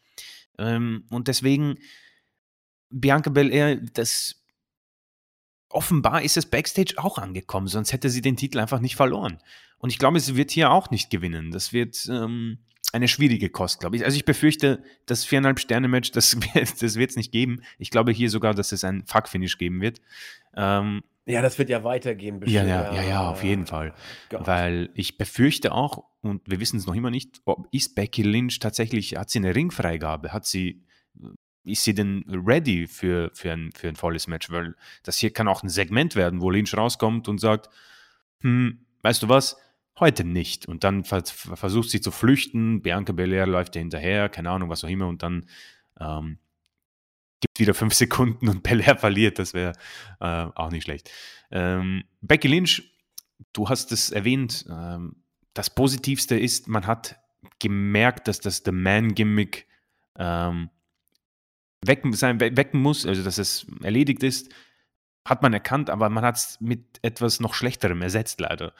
[0.57, 1.77] Ähm, und deswegen,
[2.89, 4.43] Bianca Belair, das
[5.69, 9.37] offenbar ist es Backstage auch angekommen, sonst hätte sie den Titel einfach nicht verloren.
[9.77, 11.51] Und ich glaube, sie wird hier auch nicht gewinnen.
[11.51, 12.57] Das wird ähm,
[12.91, 14.03] eine schwierige Kost, glaube ich.
[14.03, 17.61] Also ich befürchte, das viereinhalb Sterne-Match, das, das wird es nicht geben.
[17.77, 20.01] Ich glaube hier sogar, dass es ein Fuck-Finish geben wird.
[20.55, 22.41] Ähm, ja, das wird ja weitergehen.
[22.45, 23.93] Ja, ja, ja, ja, auf jeden Fall.
[24.29, 24.47] Gott.
[24.47, 28.59] Weil ich befürchte auch, und wir wissen es noch immer nicht, ob ist Becky Lynch
[28.59, 30.33] tatsächlich, hat sie eine Ringfreigabe?
[30.33, 30.83] Hat sie,
[31.63, 34.49] ist sie denn ready für, für, ein, für ein volles Match?
[34.49, 37.69] Weil das hier kann auch ein Segment werden, wo Lynch rauskommt und sagt,
[38.41, 39.57] hm, weißt du was,
[39.99, 40.67] heute nicht.
[40.67, 44.89] Und dann versucht sie zu flüchten, Bianca Belair läuft ihr hinterher, keine Ahnung, was auch
[44.89, 45.45] immer, und dann
[45.99, 46.39] ähm,
[47.39, 49.73] gibt wieder fünf Sekunden und Belair verliert, das wäre
[50.19, 51.09] äh, auch nicht schlecht.
[51.51, 52.83] Ähm, Becky Lynch,
[53.53, 55.23] du hast es erwähnt, ähm,
[55.53, 57.19] das Positivste ist, man hat
[57.59, 59.67] gemerkt, dass das The Man-Gimmick
[60.17, 60.69] ähm,
[61.81, 64.53] wecken, sein, wecken muss, also dass es erledigt ist,
[65.25, 68.73] hat man erkannt, aber man hat es mit etwas noch Schlechterem ersetzt, leider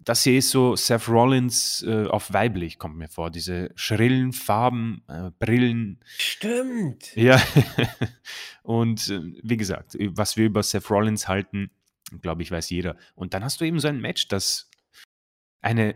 [0.00, 3.30] das hier ist so Seth Rollins äh, auf weiblich, kommt mir vor.
[3.30, 6.00] Diese schrillen Farben, äh, Brillen.
[6.16, 7.14] Stimmt.
[7.16, 7.40] Ja.
[8.62, 11.70] und äh, wie gesagt, was wir über Seth Rollins halten,
[12.22, 12.96] glaube ich, weiß jeder.
[13.14, 14.70] Und dann hast du eben so ein Match, das
[15.60, 15.94] eine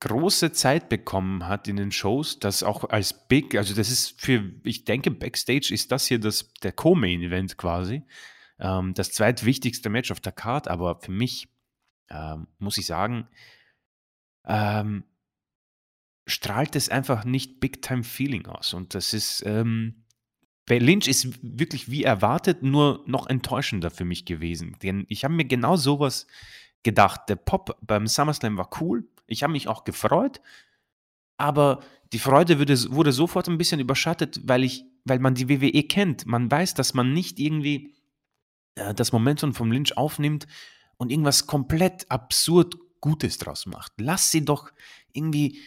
[0.00, 4.50] große Zeit bekommen hat in den Shows, das auch als Big, also das ist für,
[4.64, 8.02] ich denke, Backstage ist das hier das, der Co-Main-Event quasi.
[8.58, 11.51] ähm, das zweitwichtigste Match auf der Card, aber für mich
[12.12, 13.26] ähm, muss ich sagen,
[14.46, 15.04] ähm,
[16.26, 18.74] strahlt es einfach nicht Big-Time-Feeling aus.
[18.74, 20.04] Und das ist, ähm,
[20.66, 24.76] bei Lynch ist wirklich wie erwartet, nur noch enttäuschender für mich gewesen.
[24.82, 26.26] Denn ich habe mir genau sowas
[26.82, 27.22] gedacht.
[27.28, 29.08] Der Pop beim SummerSlam war cool.
[29.26, 30.40] Ich habe mich auch gefreut.
[31.36, 31.80] Aber
[32.12, 36.26] die Freude wurde, wurde sofort ein bisschen überschattet, weil ich, weil man die WWE kennt.
[36.26, 37.94] Man weiß, dass man nicht irgendwie
[38.76, 40.46] äh, das Momentum vom Lynch aufnimmt
[40.96, 43.92] und irgendwas komplett absurd Gutes draus macht.
[43.98, 44.70] Lass sie doch
[45.12, 45.60] irgendwie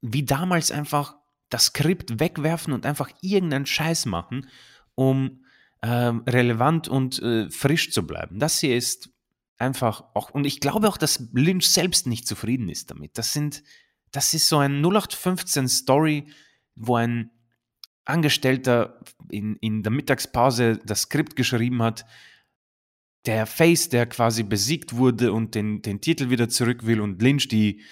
[0.00, 1.16] wie damals einfach
[1.48, 4.48] das Skript wegwerfen und einfach irgendeinen Scheiß machen,
[4.94, 5.44] um
[5.80, 8.38] äh, relevant und äh, frisch zu bleiben.
[8.38, 9.10] Das hier ist
[9.58, 13.16] einfach auch, und ich glaube auch, dass Lynch selbst nicht zufrieden ist damit.
[13.18, 13.62] Das sind,
[14.10, 16.28] das ist so ein 0815 Story,
[16.74, 17.30] wo ein
[18.04, 19.00] Angestellter
[19.30, 22.04] in, in der Mittagspause das Skript geschrieben hat,
[23.26, 27.48] der Face, der quasi besiegt wurde und den, den Titel wieder zurück will und Lynch,
[27.48, 27.82] die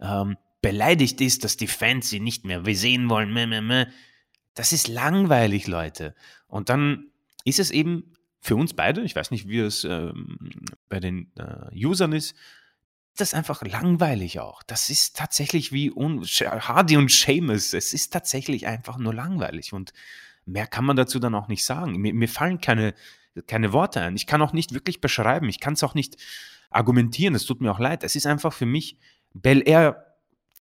[0.00, 3.32] ähm, beleidigt ist, dass die Fans sie nicht mehr sehen wollen.
[3.32, 3.86] Meh, meh, meh.
[4.54, 6.14] Das ist langweilig, Leute.
[6.46, 7.06] Und dann
[7.44, 10.38] ist es eben für uns beide, ich weiß nicht, wie es ähm,
[10.88, 12.36] bei den äh, Usern ist,
[13.16, 14.62] das ist einfach langweilig auch.
[14.62, 17.72] Das ist tatsächlich wie Hardy und Seamus.
[17.72, 19.72] Es ist tatsächlich einfach nur langweilig.
[19.72, 19.92] Und
[20.46, 21.96] mehr kann man dazu dann auch nicht sagen.
[21.96, 22.92] Mir, mir fallen keine,
[23.46, 24.16] keine Worte ein.
[24.16, 25.48] Ich kann auch nicht wirklich beschreiben.
[25.48, 26.16] Ich kann es auch nicht
[26.70, 27.34] argumentieren.
[27.34, 28.04] Es tut mir auch leid.
[28.04, 28.98] Es ist einfach für mich,
[29.32, 30.16] Bel Air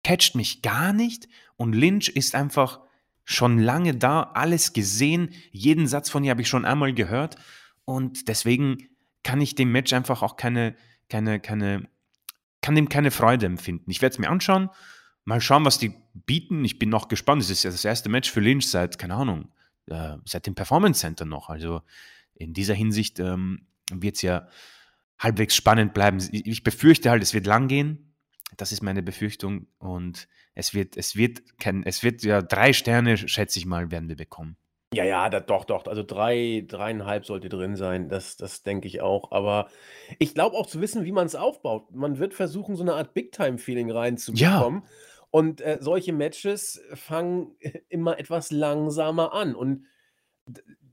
[0.03, 2.79] catcht mich gar nicht und Lynch ist einfach
[3.25, 7.35] schon lange da, alles gesehen, jeden Satz von ihr habe ich schon einmal gehört
[7.83, 8.87] und deswegen
[9.23, 10.75] kann ich dem Match einfach auch keine,
[11.09, 11.89] keine, keine,
[12.61, 13.91] kann dem keine Freude empfinden.
[13.91, 14.69] Ich werde es mir anschauen,
[15.25, 16.63] mal schauen, was die bieten.
[16.63, 17.41] Ich bin noch gespannt.
[17.41, 19.49] Es ist ja das erste Match für Lynch seit, keine Ahnung,
[19.87, 21.49] äh, seit dem Performance Center noch.
[21.49, 21.81] Also
[22.39, 24.47] in dieser Hinsicht ähm, wird es ja
[25.19, 26.19] halbwegs spannend bleiben.
[26.31, 28.15] Ich befürchte halt, es wird lang gehen.
[28.55, 33.17] Das ist meine Befürchtung und es wird, es wird, kein, es wird ja drei Sterne,
[33.17, 34.57] schätze ich mal, werden wir bekommen.
[34.93, 35.85] Ja, ja, da, doch, doch.
[35.85, 38.07] Also drei, dreieinhalb sollte drin sein.
[38.07, 39.31] Das, das denke ich auch.
[39.31, 39.67] Aber
[40.17, 41.93] ich glaube auch zu wissen, wie man es aufbaut.
[41.93, 44.83] Man wird versuchen, so eine Art Big-Time-Feeling reinzubekommen.
[44.83, 44.89] Ja.
[45.29, 47.57] Und äh, solche Matches fangen
[47.89, 49.55] immer etwas langsamer an.
[49.55, 49.85] Und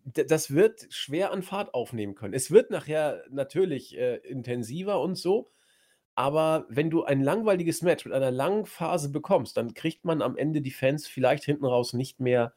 [0.04, 2.34] das wird schwer an Fahrt aufnehmen können.
[2.34, 5.50] Es wird nachher natürlich äh, intensiver und so.
[6.14, 10.36] Aber wenn du ein langweiliges Match mit einer langen Phase bekommst, dann kriegt man am
[10.36, 12.54] Ende die Fans vielleicht hinten raus nicht mehr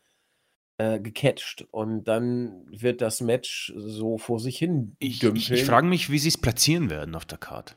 [0.78, 1.66] äh, gecatcht.
[1.72, 6.20] Und dann wird das Match so vor sich hin Ich, ich, ich frage mich, wie
[6.20, 7.76] sie es platzieren werden auf der Karte.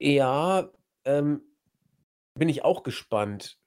[0.00, 0.68] Ja,
[1.04, 1.42] ähm,
[2.34, 3.58] bin ich auch gespannt.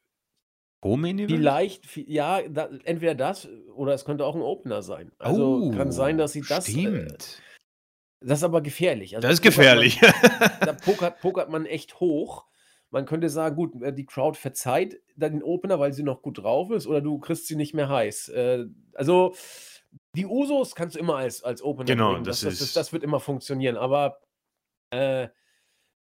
[0.86, 5.12] Home Vielleicht, ja, da, entweder das oder es könnte auch ein Opener sein.
[5.18, 6.70] Also kann sein, dass sie das.
[6.70, 7.08] Äh,
[8.22, 9.16] das ist aber gefährlich.
[9.16, 10.00] Also das ist gefährlich.
[10.00, 10.12] Man,
[10.62, 12.46] da pokert, pokert man echt hoch.
[12.92, 16.44] Man könnte sagen, gut, äh, die Crowd verzeiht dann den Opener, weil sie noch gut
[16.44, 18.30] drauf ist, oder du kriegst sie nicht mehr heiß.
[18.30, 19.34] Äh, also
[20.16, 22.26] die Usos kannst du immer als, als Opener genau, bringen.
[22.26, 23.76] Das, das, das, das, wird immer funktionieren.
[23.76, 24.20] Aber
[24.92, 25.30] äh,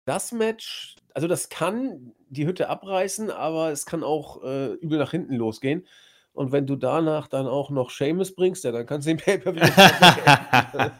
[0.05, 5.11] das Match, also das kann die Hütte abreißen, aber es kann auch äh, übel nach
[5.11, 5.87] hinten losgehen.
[6.33, 9.61] Und wenn du danach dann auch noch Seamus bringst, ja, dann kannst du den Pay-Per-View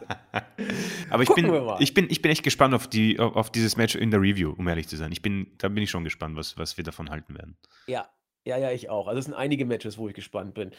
[1.09, 4.11] Aber ich bin, ich, bin, ich bin echt gespannt auf, die, auf dieses Match in
[4.11, 5.11] der Review, um ehrlich zu sein.
[5.11, 7.57] Ich bin, da bin ich schon gespannt, was, was wir davon halten werden.
[7.87, 8.09] Ja,
[8.43, 9.07] ja, ja, ich auch.
[9.07, 10.71] Also es sind einige Matches, wo ich gespannt bin.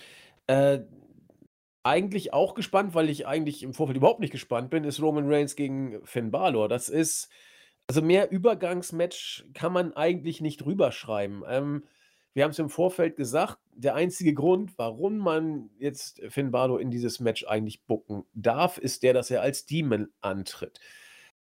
[0.47, 0.81] Äh,
[1.83, 5.57] eigentlich auch gespannt, weil ich eigentlich im Vorfeld überhaupt nicht gespannt bin, ist Roman Reigns
[5.57, 6.69] gegen Finn Balor.
[6.69, 7.29] Das ist,
[7.87, 11.43] also mehr Übergangsmatch kann man eigentlich nicht rüberschreiben.
[11.47, 11.85] Ähm,
[12.35, 16.91] wir haben es im Vorfeld gesagt, der einzige Grund, warum man jetzt Finn Balor in
[16.91, 20.81] dieses Match eigentlich bucken darf, ist der, dass er als Demon antritt.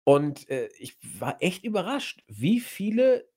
[0.04, 3.30] Und äh, ich war echt überrascht, wie viele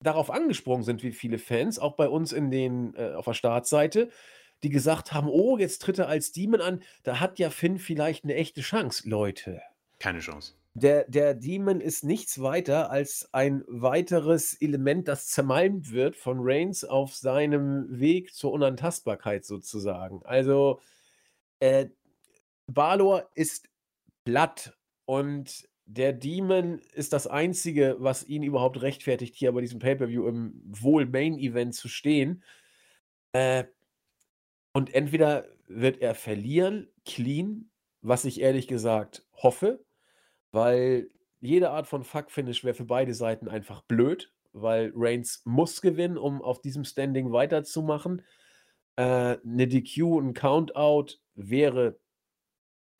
[0.00, 4.10] darauf angesprungen sind, wie viele Fans, auch bei uns in den, äh, auf der Startseite,
[4.62, 8.24] die gesagt haben, oh, jetzt tritt er als Demon an, da hat ja Finn vielleicht
[8.24, 9.62] eine echte Chance, Leute.
[9.98, 10.54] Keine Chance.
[10.78, 16.84] Der, der Demon ist nichts weiter als ein weiteres Element, das zermalmt wird von Reigns
[16.84, 20.20] auf seinem Weg zur Unantastbarkeit sozusagen.
[20.24, 20.80] Also,
[21.60, 21.86] äh,
[22.66, 23.70] Balor ist
[24.26, 30.28] platt und der Demon ist das Einzige, was ihn überhaupt rechtfertigt, hier bei diesem Pay-Per-View
[30.28, 32.42] im wohl Main-Event zu stehen.
[33.32, 33.64] Äh,
[34.74, 37.70] und entweder wird er verlieren, clean,
[38.02, 39.86] was ich ehrlich gesagt hoffe,
[40.56, 46.16] weil jede Art von Fuck-Finish wäre für beide Seiten einfach blöd, weil Reigns muss gewinnen,
[46.16, 48.22] um auf diesem Standing weiterzumachen.
[48.96, 52.00] Äh, eine DQ, ein Countout wäre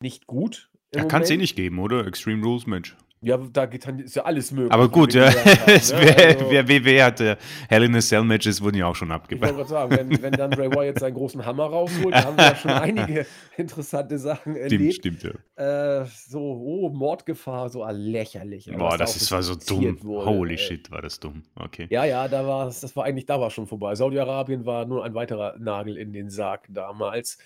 [0.03, 0.69] nicht gut.
[0.93, 2.05] Ja, kann es eh nicht geben, oder?
[2.05, 2.95] Extreme Rules Match.
[3.19, 4.71] Ja, da ist ja alles möglich.
[4.71, 5.25] Aber gut, ja,
[5.65, 6.01] es ne?
[6.01, 7.37] wär, also, wer WWE hatte,
[7.67, 9.49] Hell in a Cell Matches wurden ja auch schon abgebaut.
[9.49, 12.37] Ich wollte gerade sagen, wenn, wenn dann Bray Wyatt seinen großen Hammer rausholt, dann haben
[12.37, 13.25] wir ja schon einige
[13.57, 14.93] interessante Sachen erlebt.
[14.93, 16.01] Stimmt, stimmt, ja.
[16.01, 18.69] Äh, so, oh, Mordgefahr, so ah, lächerlich.
[18.77, 19.97] Boah, das ist, war so dumm.
[20.03, 20.57] Wurde, Holy ey.
[20.59, 21.41] shit, war das dumm.
[21.55, 21.87] Okay.
[21.89, 23.95] Ja, ja, da war das war eigentlich, da war schon vorbei.
[23.95, 27.39] Saudi-Arabien war nur ein weiterer Nagel in den Sarg damals.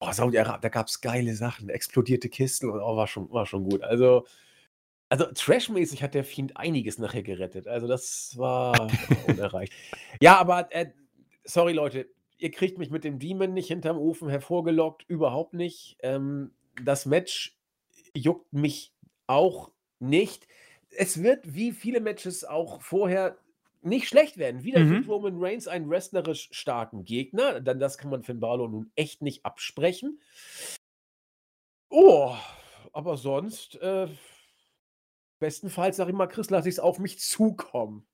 [0.00, 3.64] Oh, Saudi-Arabien, da gab es geile Sachen, explodierte Kisten und oh, war schon, war schon
[3.64, 3.82] gut.
[3.82, 4.26] Also,
[5.12, 7.68] also trashmäßig hat der Fiend einiges nachher gerettet.
[7.68, 8.90] Also das war
[9.28, 9.74] unerreicht.
[10.22, 10.86] Ja, aber äh,
[11.44, 12.08] sorry Leute,
[12.38, 15.98] ihr kriegt mich mit dem Demon nicht hinterm Ofen hervorgelockt, überhaupt nicht.
[16.00, 17.58] Ähm, das Match
[18.14, 18.94] juckt mich
[19.26, 20.46] auch nicht.
[20.88, 23.36] Es wird wie viele Matches auch vorher
[23.82, 24.64] nicht schlecht werden.
[24.64, 25.04] Wieder mhm.
[25.06, 27.60] Roman Reigns einen wrestlerisch starken Gegner.
[27.60, 30.22] Dann das kann man Finn Balor nun echt nicht absprechen.
[31.90, 32.34] Oh,
[32.94, 34.08] aber sonst äh,
[35.42, 38.06] Bestenfalls, sag ich mal, Chris, lasse ich es auf mich zukommen.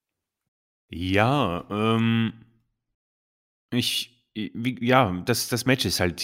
[0.89, 2.33] Ja, ähm,
[3.71, 6.23] ich, wie, ja, das, das Match ist halt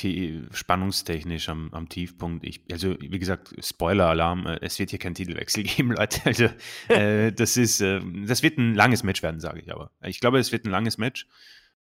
[0.52, 2.42] spannungstechnisch am, am Tiefpunkt.
[2.46, 6.22] Ich, also, wie gesagt, Spoiler-Alarm, äh, es wird hier keinen Titelwechsel geben, Leute.
[6.24, 6.48] Also,
[6.88, 9.90] äh, das ist, äh, das wird ein langes Match werden, sage ich aber.
[10.04, 11.28] Ich glaube, es wird ein langes Match.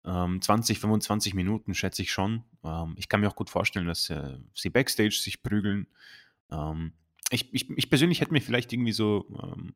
[0.04, 2.44] Ähm, 20, 25 Minuten schätze ich schon.
[2.62, 5.88] Ähm, ich kann mir auch gut vorstellen, dass äh, sie Backstage sich prügeln.
[6.52, 6.92] Ähm,
[7.30, 9.74] ich, ich, ich persönlich hätte mir vielleicht irgendwie so ähm,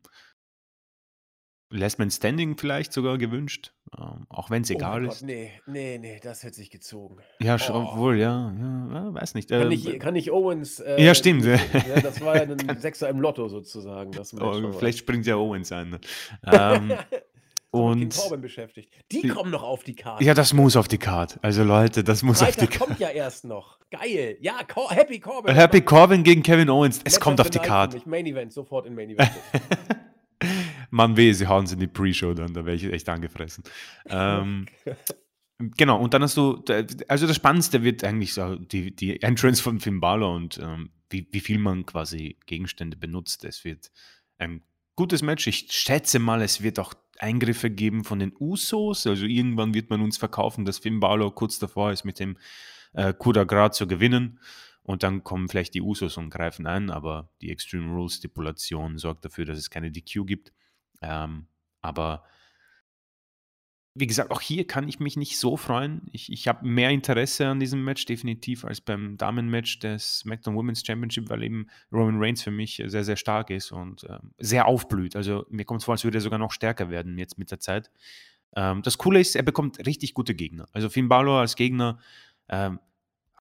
[1.72, 5.22] Last Man Standing vielleicht sogar gewünscht, ähm, auch wenn es oh egal ist.
[5.22, 7.16] nee, nee, nee, das hätte sich gezogen.
[7.40, 7.96] Ja, oh.
[7.96, 9.48] wohl, ja, ja, weiß nicht.
[9.48, 10.80] Kann, ähm, ich, kann ich Owens.
[10.80, 11.44] Äh, ja, stimmt.
[11.44, 14.12] Ja, das war ja ein Sechser im Lotto sozusagen.
[14.12, 15.90] Das oh, vielleicht springt ja Owens an.
[15.90, 16.00] Ne?
[16.46, 16.92] ähm,
[17.72, 18.92] und Corbin beschäftigt.
[19.10, 20.22] Die kommen noch auf die Karte.
[20.22, 21.38] Ja, das muss auf die Karte.
[21.42, 22.84] Also Leute, das muss Freitag auf die Karte.
[22.84, 23.78] kommt ja erst noch.
[23.90, 24.36] Geil.
[24.40, 25.54] Ja, Cor Happy Corbin.
[25.54, 27.00] Happy Corbin gegen Kevin Owens.
[27.04, 28.02] Es Match kommt auf die Karte.
[28.04, 29.30] Main Event, sofort in Main Event.
[30.90, 33.64] Mann weh, sie hauen es in die Pre-Show dann, da wäre ich echt angefressen.
[34.06, 34.66] ähm,
[35.78, 36.62] genau, und dann hast du,
[37.08, 41.26] also das Spannendste wird eigentlich so die, die Entrance von Finn Balor und ähm, wie,
[41.30, 43.46] wie viel man quasi Gegenstände benutzt.
[43.46, 43.90] Es wird
[44.36, 44.62] ein
[44.94, 45.46] gutes Match.
[45.46, 49.06] Ich schätze mal, es wird auch Eingriffe geben von den Usos.
[49.06, 52.36] Also irgendwann wird man uns verkaufen, dass Finn Balor kurz davor ist, mit dem
[52.92, 54.40] äh, Coup de zu gewinnen.
[54.82, 59.24] Und dann kommen vielleicht die Usos und greifen ein, aber die Extreme Rules Stipulation sorgt
[59.24, 60.52] dafür, dass es keine DQ gibt.
[61.00, 61.46] Ähm,
[61.80, 62.24] aber
[63.94, 66.02] wie gesagt, auch hier kann ich mich nicht so freuen.
[66.12, 70.82] Ich, ich habe mehr Interesse an diesem Match definitiv als beim Damenmatch des SmackDown Women's
[70.84, 75.14] Championship, weil eben Roman Reigns für mich sehr, sehr stark ist und äh, sehr aufblüht.
[75.14, 77.60] Also mir kommt es vor, als würde er sogar noch stärker werden jetzt mit der
[77.60, 77.90] Zeit.
[78.56, 80.66] Ähm, das Coole ist, er bekommt richtig gute Gegner.
[80.72, 81.98] Also Finn Balor als Gegner,
[82.48, 82.78] ähm,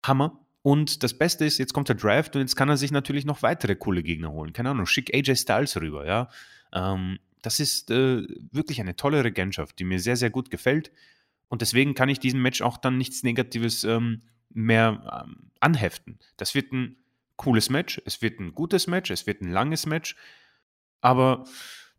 [0.04, 0.38] Hammer.
[0.64, 3.42] Und das Beste ist, jetzt kommt der Draft und jetzt kann er sich natürlich noch
[3.42, 4.54] weitere coole Gegner holen.
[4.54, 6.30] Keine Ahnung, schick AJ Styles rüber, ja.
[6.74, 10.92] Ähm, das ist äh, wirklich eine tolle Regentschaft, die mir sehr, sehr gut gefällt.
[11.50, 16.20] Und deswegen kann ich diesem Match auch dann nichts Negatives ähm, mehr ähm, anheften.
[16.38, 16.98] Das wird ein
[17.36, 20.16] cooles Match, es wird ein gutes Match, es wird ein langes Match.
[21.02, 21.46] Aber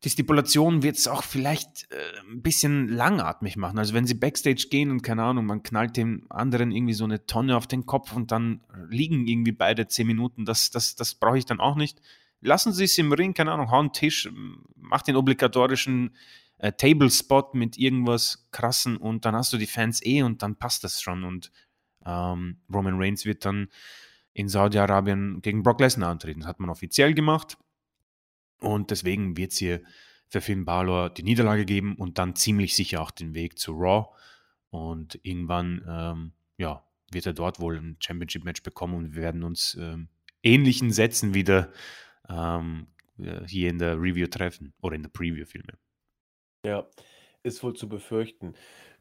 [0.05, 1.97] die Stipulation wird es auch vielleicht äh,
[2.31, 3.79] ein bisschen langatmig machen.
[3.79, 7.27] Also wenn sie Backstage gehen und keine Ahnung, man knallt dem anderen irgendwie so eine
[7.27, 11.39] Tonne auf den Kopf und dann liegen irgendwie beide zehn Minuten, das, das, das brauche
[11.39, 12.01] ich dann auch nicht
[12.43, 14.29] lassen Sie es im Ring, keine Ahnung, hauen Tisch,
[14.77, 16.15] mach den obligatorischen
[16.59, 20.85] äh, Table-Spot mit irgendwas krassen und dann hast du die Fans eh und dann passt
[20.85, 21.25] das schon.
[21.25, 21.51] Und
[22.05, 23.69] ähm, Roman Reigns wird dann
[24.35, 26.41] in Saudi-Arabien gegen Brock Lesnar antreten.
[26.41, 27.59] Das hat man offiziell gemacht.
[28.61, 29.83] Und deswegen wird es hier
[30.29, 34.09] für Finn Balor die Niederlage geben und dann ziemlich sicher auch den Weg zu Raw.
[34.71, 39.77] Und irgendwann, ähm, ja, wird er dort wohl ein Championship-Match bekommen und wir werden uns
[39.79, 40.09] ähm,
[40.43, 41.73] ähnlichen Sätzen wieder
[42.33, 42.87] ähm,
[43.19, 45.79] äh, hier in der Review treffen oder in der Preview vielmehr.
[46.65, 46.89] Ja,
[47.43, 48.55] ist wohl zu befürchten.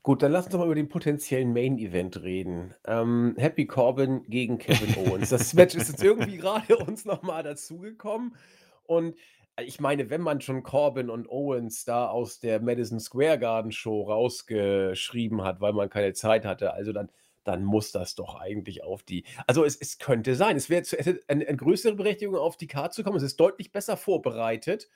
[0.04, 2.74] Gut, dann lass uns doch mal über den potenziellen Main Event reden.
[2.88, 5.30] Ähm, Happy Corbin gegen Kevin Owens.
[5.30, 8.36] Das Match ist jetzt irgendwie gerade uns nochmal dazugekommen.
[8.84, 9.16] Und
[9.58, 13.72] äh, ich meine, wenn man schon Corbin und Owens da aus der Madison Square Garden
[13.72, 17.12] Show rausgeschrieben hat, weil man keine Zeit hatte, also dann
[17.44, 19.24] dann muss das doch eigentlich auf die.
[19.48, 20.84] Also es, es könnte sein, es wäre
[21.28, 23.18] eine, eine größere Berechtigung, auf die Karte zu kommen.
[23.18, 24.90] Es ist deutlich besser vorbereitet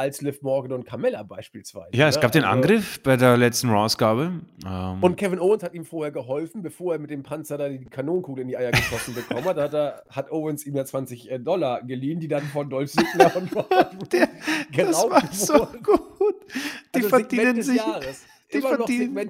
[0.00, 1.90] als Liv Morgan und Carmella beispielsweise.
[1.92, 2.22] Ja, es ne?
[2.22, 4.32] gab den also, Angriff bei der letzten Raw-Ausgabe.
[4.64, 5.02] Ähm.
[5.02, 8.40] Und Kevin Owens hat ihm vorher geholfen, bevor er mit dem Panzer da die Kanonenkugel
[8.42, 9.58] in die Eier geschossen bekommen hat.
[9.58, 12.90] Da hat, er, hat Owens ihm ja 20 äh, Dollar geliehen, die dann von Dolph
[12.90, 13.52] Ziggler und
[14.12, 14.28] der,
[14.74, 16.46] Das war so gut.
[16.94, 17.76] Die also verdienen sich.
[17.76, 18.24] Jahres.
[18.52, 19.28] Die verdienen,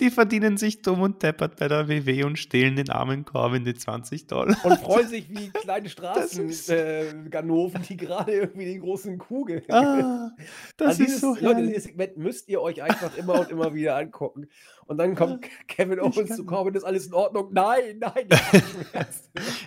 [0.00, 3.74] die verdienen sich dumm und deppert bei der WW und stehlen den armen Corbin die
[3.74, 4.56] 20 Dollar.
[4.64, 9.62] Und freuen sich wie kleine Straßenganoven, äh, die gerade irgendwie den großen Kugel.
[9.68, 10.30] Ah,
[10.76, 13.74] das Also ist dieses, so Leute, dieses Segment müsst ihr euch einfach immer und immer
[13.74, 14.48] wieder angucken.
[14.86, 17.48] Und dann kommt Kevin Ich Owens zu Corbin, ist alles in Ordnung?
[17.52, 18.28] Nein, nein,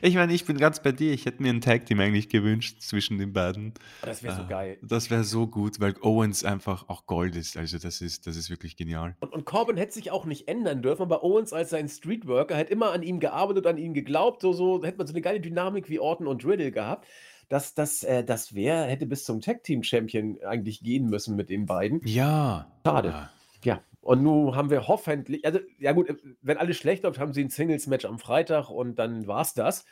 [0.02, 1.14] ich meine, ich bin ganz bei dir.
[1.14, 3.74] Ich hätte mir ein Tag-Team eigentlich gewünscht zwischen den beiden.
[4.02, 4.78] Das wäre so Ah, geil.
[4.82, 7.58] Das wäre so gut, weil Owens einfach auch Gold ist.
[7.58, 9.16] Also das ist, das ist wirklich genial.
[9.20, 12.70] Und, und Corbin hätte sich auch nicht ändern dürfen, aber Owens als sein Streetworker hat
[12.70, 14.42] immer an ihm gearbeitet, an ihn geglaubt.
[14.42, 17.08] So, so hätte man so eine geile Dynamik wie Orton und Riddle gehabt.
[17.50, 21.50] Das, das, äh, das wäre, hätte bis zum Tag Team Champion eigentlich gehen müssen mit
[21.50, 22.02] den beiden.
[22.06, 22.68] Ja.
[22.86, 23.30] Schade.
[23.64, 23.82] Ja.
[24.08, 26.08] Und nun haben wir hoffentlich, also ja gut,
[26.42, 29.84] wenn alles schlecht läuft, haben sie ein Singles-Match am Freitag und dann war's das.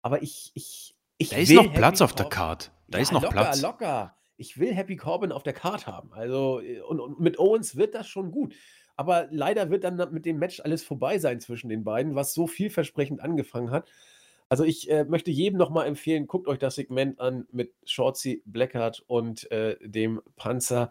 [0.00, 2.72] Aber ich, ich, ich Da ist noch Platz Happy auf der Cor- Card.
[2.88, 3.60] Da Ja, ist noch locker, Platz.
[3.60, 4.16] locker.
[4.38, 6.10] Ich will Happy Corbin auf der Card haben.
[6.14, 8.54] Also, und, und mit Owens wird das schon gut.
[8.96, 12.46] Aber leider wird dann mit dem Match alles vorbei sein zwischen den beiden, was so
[12.46, 13.90] vielversprechend angefangen hat.
[14.48, 19.04] Also ich äh, möchte jedem nochmal empfehlen, guckt euch das Segment an mit Shorty Blackheart
[19.06, 20.88] und äh, dem Panzer.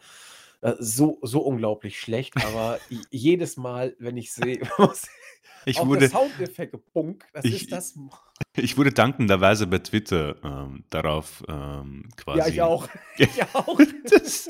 [0.61, 2.79] Äh, so, so unglaublich schlecht, aber
[3.09, 4.59] jedes Mal, wenn ich sehe,
[5.65, 7.97] Ich wurde, der Soundeffekt, Punk, das Ich- ist das.
[8.55, 12.39] ich wurde dankenderweise bei Twitter ähm, darauf ähm, quasi.
[12.39, 12.87] Ja, ich auch.
[13.17, 13.79] Ich auch.
[14.09, 14.49] Das,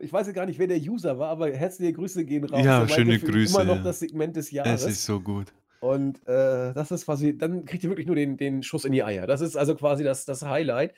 [0.00, 2.64] Ich weiß ja gar nicht, wer der User war, aber herzliche Grüße gehen raus.
[2.64, 4.84] Ja, meinte schöne Grüße, Immer noch das Segment des es Jahres.
[4.84, 5.46] ist so gut.
[5.80, 9.04] Und äh, das ist quasi, dann kriegt ihr wirklich nur den, den Schuss in die
[9.04, 9.26] Eier.
[9.28, 10.92] Das ist also quasi das, das Highlight.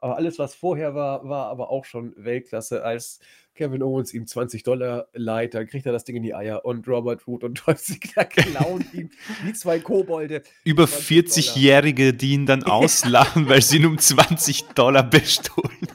[0.00, 2.82] Aber alles, was vorher war, war aber auch schon Weltklasse.
[2.82, 3.20] Als
[3.54, 6.64] Kevin Owens ihm 20 Dollar leiht, dann kriegt er das Ding in die Eier.
[6.64, 9.10] Und Robert Root und Dolph Ziggler klauen ihm
[9.44, 10.42] wie zwei Kobolde.
[10.64, 11.56] Über 20 Dollar.
[11.56, 15.88] 40-Jährige, die ihn dann auslachen, weil sie ihn um 20 Dollar bestohlen.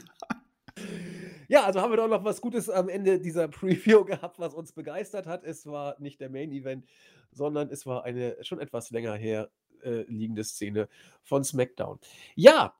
[1.48, 4.72] Ja, also haben wir doch noch was Gutes am Ende dieser Preview gehabt, was uns
[4.72, 5.44] begeistert hat.
[5.44, 6.86] Es war nicht der Main Event,
[7.32, 9.48] sondern es war eine schon etwas länger her
[9.84, 10.88] äh, liegende Szene
[11.22, 11.98] von SmackDown.
[12.34, 12.74] Ja,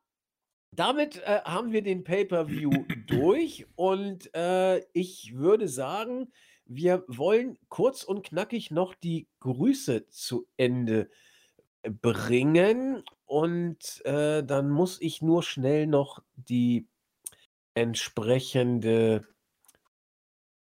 [0.77, 2.71] damit äh, haben wir den Pay-per-View
[3.07, 6.33] durch und äh, ich würde sagen,
[6.65, 11.09] wir wollen kurz und knackig noch die Grüße zu Ende
[12.03, 16.89] bringen und äh, dann muss ich nur schnell noch die
[17.75, 19.27] entsprechende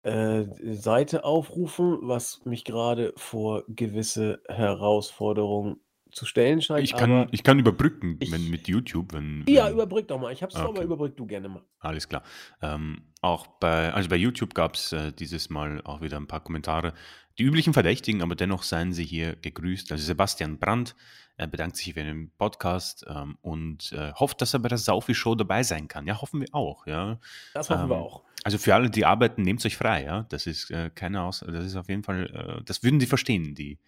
[0.03, 5.79] äh, Seite aufrufen, was mich gerade vor gewisse Herausforderungen
[6.15, 6.83] zu stellen scheint.
[6.83, 9.43] Ich kann, ich kann überbrücken ich- wenn, mit YouTube, wenn.
[9.47, 10.31] ja, wenn, überbrück doch mal.
[10.33, 10.85] Ich hab's Ah, vor, aber okay.
[10.85, 11.61] überbrück du gerne mal.
[11.79, 12.23] Alles klar.
[12.61, 16.39] Ähm, auch bei, also bei YouTube gab es äh, dieses Mal auch wieder ein paar
[16.39, 16.93] Kommentare.
[17.37, 19.91] Die üblichen Verdächtigen, aber dennoch seien sie hier gegrüßt.
[19.91, 20.95] Also Sebastian Brandt
[21.37, 25.35] er bedankt sich für den Podcast ähm, und äh, hofft, dass er bei der Saufi-Show
[25.35, 26.07] dabei sein kann.
[26.07, 26.87] Ja, hoffen wir auch.
[26.87, 27.19] Ja.
[27.53, 28.23] Das hoffen wir Ähm, auch.
[28.45, 30.05] Also für alle, die arbeiten, nehmt euch frei.
[30.05, 33.05] Ja, das ist äh, keine Aus, das ist auf jeden Fall, äh, das würden die
[33.05, 33.79] verstehen, die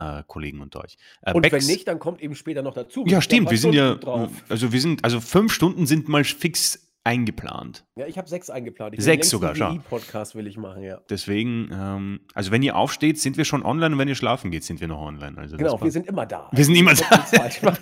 [0.00, 0.96] äh, Kollegen unter euch.
[1.22, 3.04] Äh, Und wenn Becks- nicht, dann kommt eben später noch dazu.
[3.06, 3.50] ja, stimmt.
[3.50, 4.30] Wir sind ja, drauf.
[4.48, 7.84] also wir sind, also fünf Stunden sind mal fix eingeplant.
[7.96, 8.94] Ja, ich habe sechs eingeplant.
[8.94, 9.74] Ich Sechs sogar, schau.
[9.74, 11.02] WI-Podcast will ich machen, ja.
[11.10, 14.64] Deswegen, ähm, also wenn ihr aufsteht, sind wir schon online und wenn ihr schlafen geht,
[14.64, 15.36] sind wir noch online.
[15.36, 16.48] Also Genau, wir sind immer da.
[16.52, 17.26] wir sind immer da.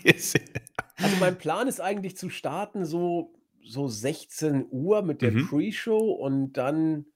[0.97, 3.33] Also mein Plan ist eigentlich zu starten so,
[3.65, 5.49] so 16 Uhr mit der Mhm.
[5.49, 7.07] Pre-Show und dann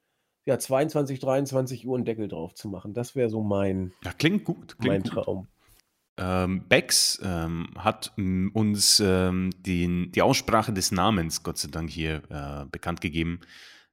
[0.47, 2.95] ja 22, 23 Uhr einen Deckel drauf zu machen.
[2.95, 4.77] Das wäre so mein, ja, klingt gut.
[4.79, 5.25] mein Klingt gut.
[5.25, 5.49] Traum.
[6.19, 11.91] Ähm, Bex ähm, hat m, uns ähm, den, die Aussprache des Namens, Gott sei Dank,
[11.91, 13.41] hier äh, bekannt gegeben.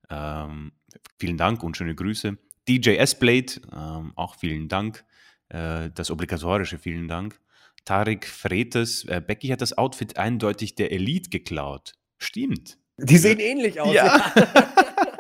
[0.10, 0.72] Ähm,
[1.18, 2.38] vielen Dank und schöne Grüße.
[2.70, 5.04] DJ S-Blade, ähm, auch vielen Dank.
[5.50, 7.42] Äh, das obligatorische vielen Dank.
[7.84, 11.96] Tarek Fretes, äh, Becky hat das Outfit eindeutig der Elite geklaut.
[12.20, 12.78] Stimmt.
[12.98, 13.94] Die sehen ähnlich aus.
[13.94, 14.32] Ja.
[14.36, 15.04] Ah,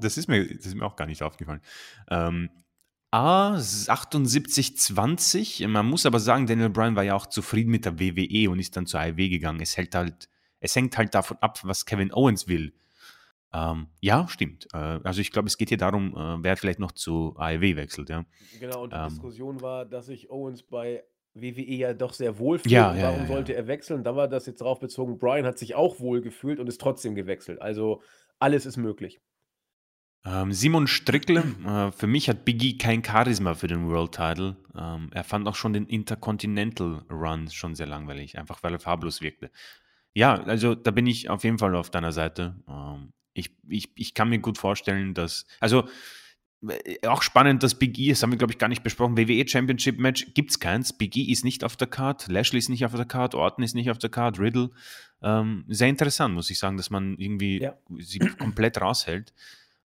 [0.00, 1.62] das, ist mir, das ist mir auch gar nicht aufgefallen.
[2.10, 2.50] Ähm,
[3.12, 8.58] A7820, man muss aber sagen, Daniel Bryan war ja auch zufrieden mit der WWE und
[8.58, 9.60] ist dann zur AEW gegangen.
[9.60, 10.30] Es, hält halt,
[10.60, 12.74] es hängt halt davon ab, was Kevin Owens will.
[13.52, 14.66] Ähm, ja, stimmt.
[14.74, 18.10] Äh, also ich glaube, es geht hier darum, äh, wer vielleicht noch zu AEW wechselt.
[18.10, 18.24] Ja.
[18.60, 19.08] Genau, und die Ähm.
[19.08, 21.04] Diskussion war, dass sich Owens bei
[21.34, 22.72] WWE ja doch sehr wohl fühlt.
[22.72, 24.04] Ja, ja, Warum ja, sollte er wechseln?
[24.04, 27.14] Da war das jetzt darauf bezogen, Brian hat sich auch wohl gefühlt und ist trotzdem
[27.14, 27.62] gewechselt.
[27.62, 28.02] Also
[28.38, 29.20] alles ist möglich.
[30.24, 34.56] Ähm, Simon Strickle, äh, für mich hat Biggie kein Charisma für den World Title.
[34.76, 39.20] Ähm, er fand auch schon den Intercontinental Run schon sehr langweilig, einfach weil er farblos
[39.20, 39.50] wirkte.
[40.14, 42.56] Ja, also da bin ich auf jeden Fall auf deiner Seite.
[42.68, 45.88] Ähm, ich, ich, ich kann mir gut vorstellen, dass, also
[47.06, 49.98] auch spannend, dass Big E, das haben wir glaube ich gar nicht besprochen, WWE Championship
[49.98, 50.92] Match gibt es keins.
[50.92, 53.74] Big E ist nicht auf der Card, Lashley ist nicht auf der Card, Orton ist
[53.74, 54.70] nicht auf der Card, Riddle.
[55.22, 57.74] Ähm, sehr interessant, muss ich sagen, dass man irgendwie Ja.
[57.98, 59.32] sie komplett raushält.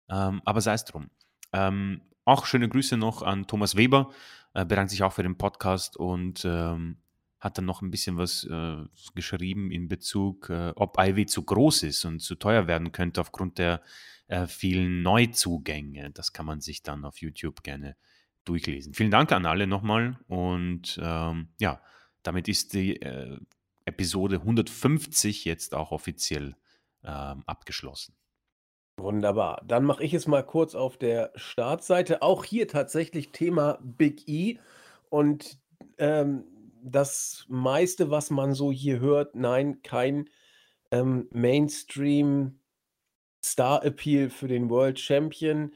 [0.09, 1.11] Ähm, aber sei es drum.
[1.53, 4.11] Ähm, auch schöne Grüße noch an Thomas Weber,
[4.55, 6.97] äh, bedankt sich auch für den Podcast und ähm,
[7.41, 8.77] hat dann noch ein bisschen was äh,
[9.15, 13.59] geschrieben in Bezug, äh, ob Ivy zu groß ist und zu teuer werden könnte aufgrund
[13.59, 13.83] der
[14.29, 16.11] äh, vielen Neuzugänge.
[16.11, 17.97] Das kann man sich dann auf YouTube gerne
[18.45, 18.95] durchlesen.
[18.95, 21.83] Vielen Dank an alle nochmal und ähm, ja,
[22.23, 23.39] damit ist die äh,
[23.87, 26.55] Episode 150 jetzt auch offiziell
[27.03, 28.15] ähm, abgeschlossen.
[28.99, 29.63] Wunderbar.
[29.67, 32.21] Dann mache ich es mal kurz auf der Startseite.
[32.21, 34.59] Auch hier tatsächlich Thema Big E
[35.09, 35.59] und
[35.97, 36.45] ähm,
[36.83, 40.29] das meiste, was man so hier hört, nein, kein
[40.91, 42.61] ähm, Mainstream
[43.45, 45.73] Star Appeal für den World Champion.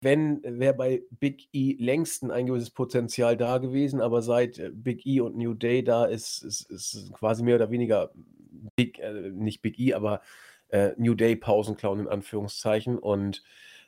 [0.00, 5.04] Wenn, wäre bei Big E längst ein gewisses Potenzial da gewesen, aber seit äh, Big
[5.06, 8.12] E und New Day da ist, ist, ist quasi mehr oder weniger
[8.76, 10.20] Big, äh, nicht Big E, aber
[10.68, 12.98] äh, New Day Pausenclown in Anführungszeichen.
[12.98, 13.42] Und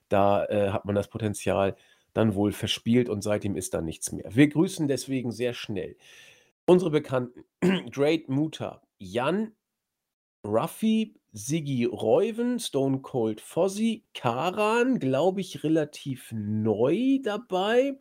[0.08, 1.76] da äh, hat man das Potenzial
[2.14, 4.28] dann wohl verspielt und seitdem ist da nichts mehr.
[4.34, 5.96] Wir grüßen deswegen sehr schnell
[6.68, 7.44] unsere Bekannten
[7.90, 9.52] Great Muta, Jan,
[10.44, 17.98] Ruffy, Siggy Reuven, Stone Cold Fozzy, Karan, glaube ich, relativ neu dabei,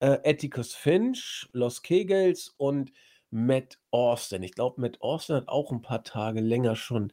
[0.00, 2.92] äh, Atticus Finch, Los Kegels und
[3.30, 4.42] Matt Austin.
[4.42, 7.12] Ich glaube, Matt Austin hat auch ein paar Tage länger schon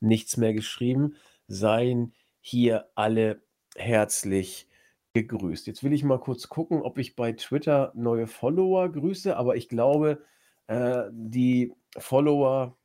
[0.00, 1.16] nichts mehr geschrieben.
[1.48, 3.42] Seien hier alle
[3.76, 4.68] herzlich
[5.14, 5.66] gegrüßt.
[5.66, 9.68] Jetzt will ich mal kurz gucken, ob ich bei Twitter neue Follower grüße, aber ich
[9.68, 10.22] glaube,
[10.66, 12.76] äh, die Follower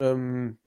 [0.00, 0.58] ähm,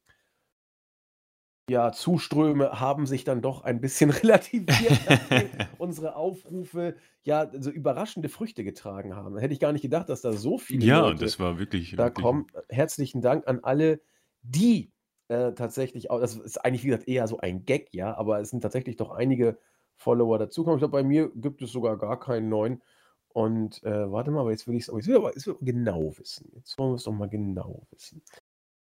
[1.69, 4.97] ja, Zuströme haben sich dann doch ein bisschen relativiert,
[5.77, 9.37] unsere Aufrufe ja so überraschende Früchte getragen haben.
[9.37, 12.05] Hätte ich gar nicht gedacht, dass da so viele Ja, Leute das war wirklich, da
[12.05, 12.47] wirklich kommen.
[12.69, 13.99] Herzlichen Dank an alle,
[14.43, 14.93] die
[15.27, 18.51] äh, tatsächlich auch, das ist eigentlich, wie gesagt, eher so ein Gag, ja, aber es
[18.51, 19.57] sind tatsächlich doch einige
[19.97, 20.77] Follower dazukommen.
[20.77, 22.81] Ich glaube, bei mir gibt es sogar gar keinen neuen.
[23.29, 26.51] Und äh, warte mal, aber jetzt will ich es aber, aber genau wissen.
[26.55, 28.23] Jetzt wollen wir es doch mal genau wissen.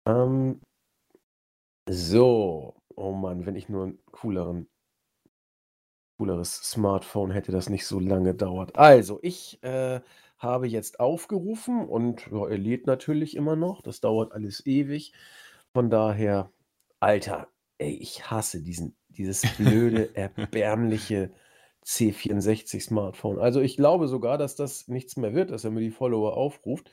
[0.07, 0.61] Ähm,
[1.89, 4.69] so, oh Mann, wenn ich nur ein cooleren,
[6.19, 8.77] cooleres Smartphone hätte, das nicht so lange dauert.
[8.77, 10.01] Also, ich äh,
[10.39, 13.83] habe jetzt aufgerufen und ja, er lädt natürlich immer noch.
[13.83, 15.13] Das dauert alles ewig.
[15.75, 16.51] Von daher,
[17.01, 17.49] Alter,
[17.79, 21.31] ey, ich hasse diesen, dieses blöde, erbärmliche
[21.85, 23.39] C64-Smartphone.
[23.39, 26.91] Also ich glaube sogar, dass das nichts mehr wird, dass er mir die Follower aufruft.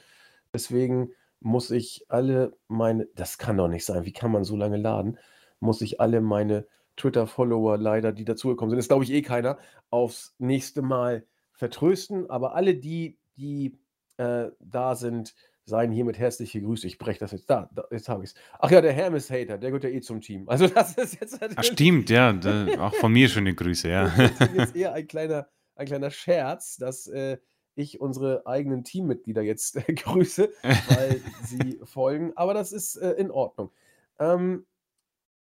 [0.53, 4.78] Deswegen muss ich alle meine, das kann doch nicht sein, wie kann man so lange
[4.78, 5.20] laden,
[5.60, 9.57] muss ich alle meine Twitter-Follower leider, die dazugekommen sind, das glaube ich eh keiner,
[9.90, 12.30] aufs nächste Mal vertrösten.
[12.30, 13.78] Aber alle die, die
[14.18, 16.87] äh, da sind, seien hiermit herzliche Grüße.
[16.87, 18.35] Ich breche das jetzt da, da jetzt habe ich es.
[18.59, 20.47] Ach ja, der Hermes Hater, der gehört ja eh zum Team.
[20.55, 24.07] Also das ist jetzt Ach, stimmt, ja, da, auch von mir schöne Grüße, ja.
[24.17, 27.37] Das ist jetzt eher ein kleiner, ein kleiner Scherz, dass äh,
[27.75, 32.31] ich unsere eigenen Teammitglieder jetzt äh, grüße, weil sie folgen.
[32.35, 33.71] Aber das ist äh, in Ordnung.
[34.19, 34.65] Ähm,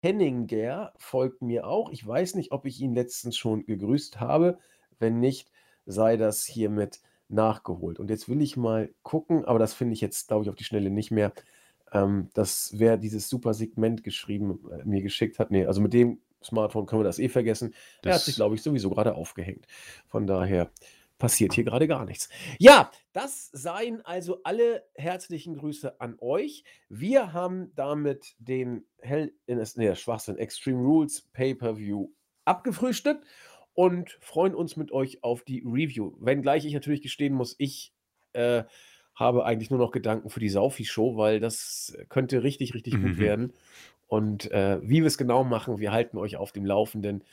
[0.02, 1.92] Henninger folgt mir auch.
[1.92, 4.60] Ich weiß nicht, ob ich ihn letztens schon gegrüßt habe.
[4.98, 5.52] Wenn nicht,
[5.86, 8.00] sei das hiermit nachgeholt.
[8.00, 10.64] Und jetzt will ich mal gucken, aber das finde ich jetzt, glaube ich, auf die
[10.64, 11.34] Schnelle nicht mehr,
[11.92, 15.52] ähm, dass wer dieses super Segment geschrieben, äh, mir geschickt hat.
[15.52, 17.74] Nee, also mit dem Smartphone können wir das eh vergessen.
[18.04, 19.66] Der hat sich, glaube ich, sowieso gerade aufgehängt.
[20.08, 20.70] Von daher
[21.18, 22.30] passiert hier gerade gar nichts.
[22.60, 26.64] Ja, das seien also alle herzlichen Grüße an euch.
[26.90, 32.10] Wir haben damit den Hell in nee, Schwachsinn Extreme Rules Pay-Per-View
[32.44, 33.26] abgefrühstückt
[33.76, 36.14] und freuen uns mit euch auf die Review.
[36.20, 37.94] Wenngleich ich natürlich gestehen muss, ich
[38.34, 38.64] äh,
[39.14, 43.04] habe eigentlich nur noch Gedanken für die Saufi-Show, weil das könnte richtig, richtig mhm.
[43.04, 43.54] gut werden.
[44.08, 47.24] Und äh, wie wir es genau machen, wir halten euch auf dem Laufenden.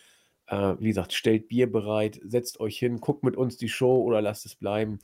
[0.46, 4.20] Äh, wie gesagt, stellt Bier bereit, setzt euch hin, guckt mit uns die Show oder
[4.20, 4.98] lasst es bleiben.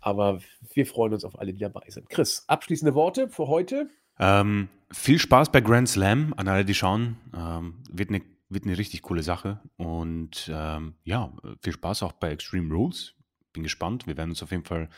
[0.00, 0.40] Aber
[0.72, 2.08] wir freuen uns auf alle, die dabei sind.
[2.10, 3.88] Chris, abschließende Worte für heute?
[4.18, 7.16] Ähm, viel Spaß bei Grand Slam an alle, die schauen.
[7.34, 9.60] Ähm, wird eine wird eine richtig coole Sache.
[9.76, 11.32] Und ähm, ja,
[11.62, 13.14] viel Spaß auch bei Extreme Rules.
[13.52, 14.06] Bin gespannt.
[14.06, 14.88] Wir werden uns auf jeden Fall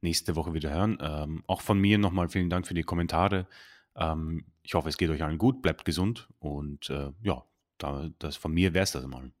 [0.00, 0.98] nächste Woche wieder hören.
[1.00, 3.46] Ähm, auch von mir nochmal vielen Dank für die Kommentare.
[3.96, 7.44] Ähm, ich hoffe, es geht euch allen gut, bleibt gesund und äh, ja,
[7.78, 9.32] da, das von mir wäre es das mal.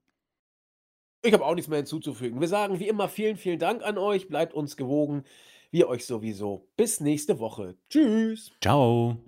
[1.22, 2.40] Ich habe auch nichts mehr hinzuzufügen.
[2.40, 4.28] Wir sagen wie immer vielen, vielen Dank an euch.
[4.28, 5.24] Bleibt uns gewogen.
[5.70, 6.68] Wir euch sowieso.
[6.76, 7.76] Bis nächste Woche.
[7.90, 8.52] Tschüss.
[8.60, 9.18] Ciao.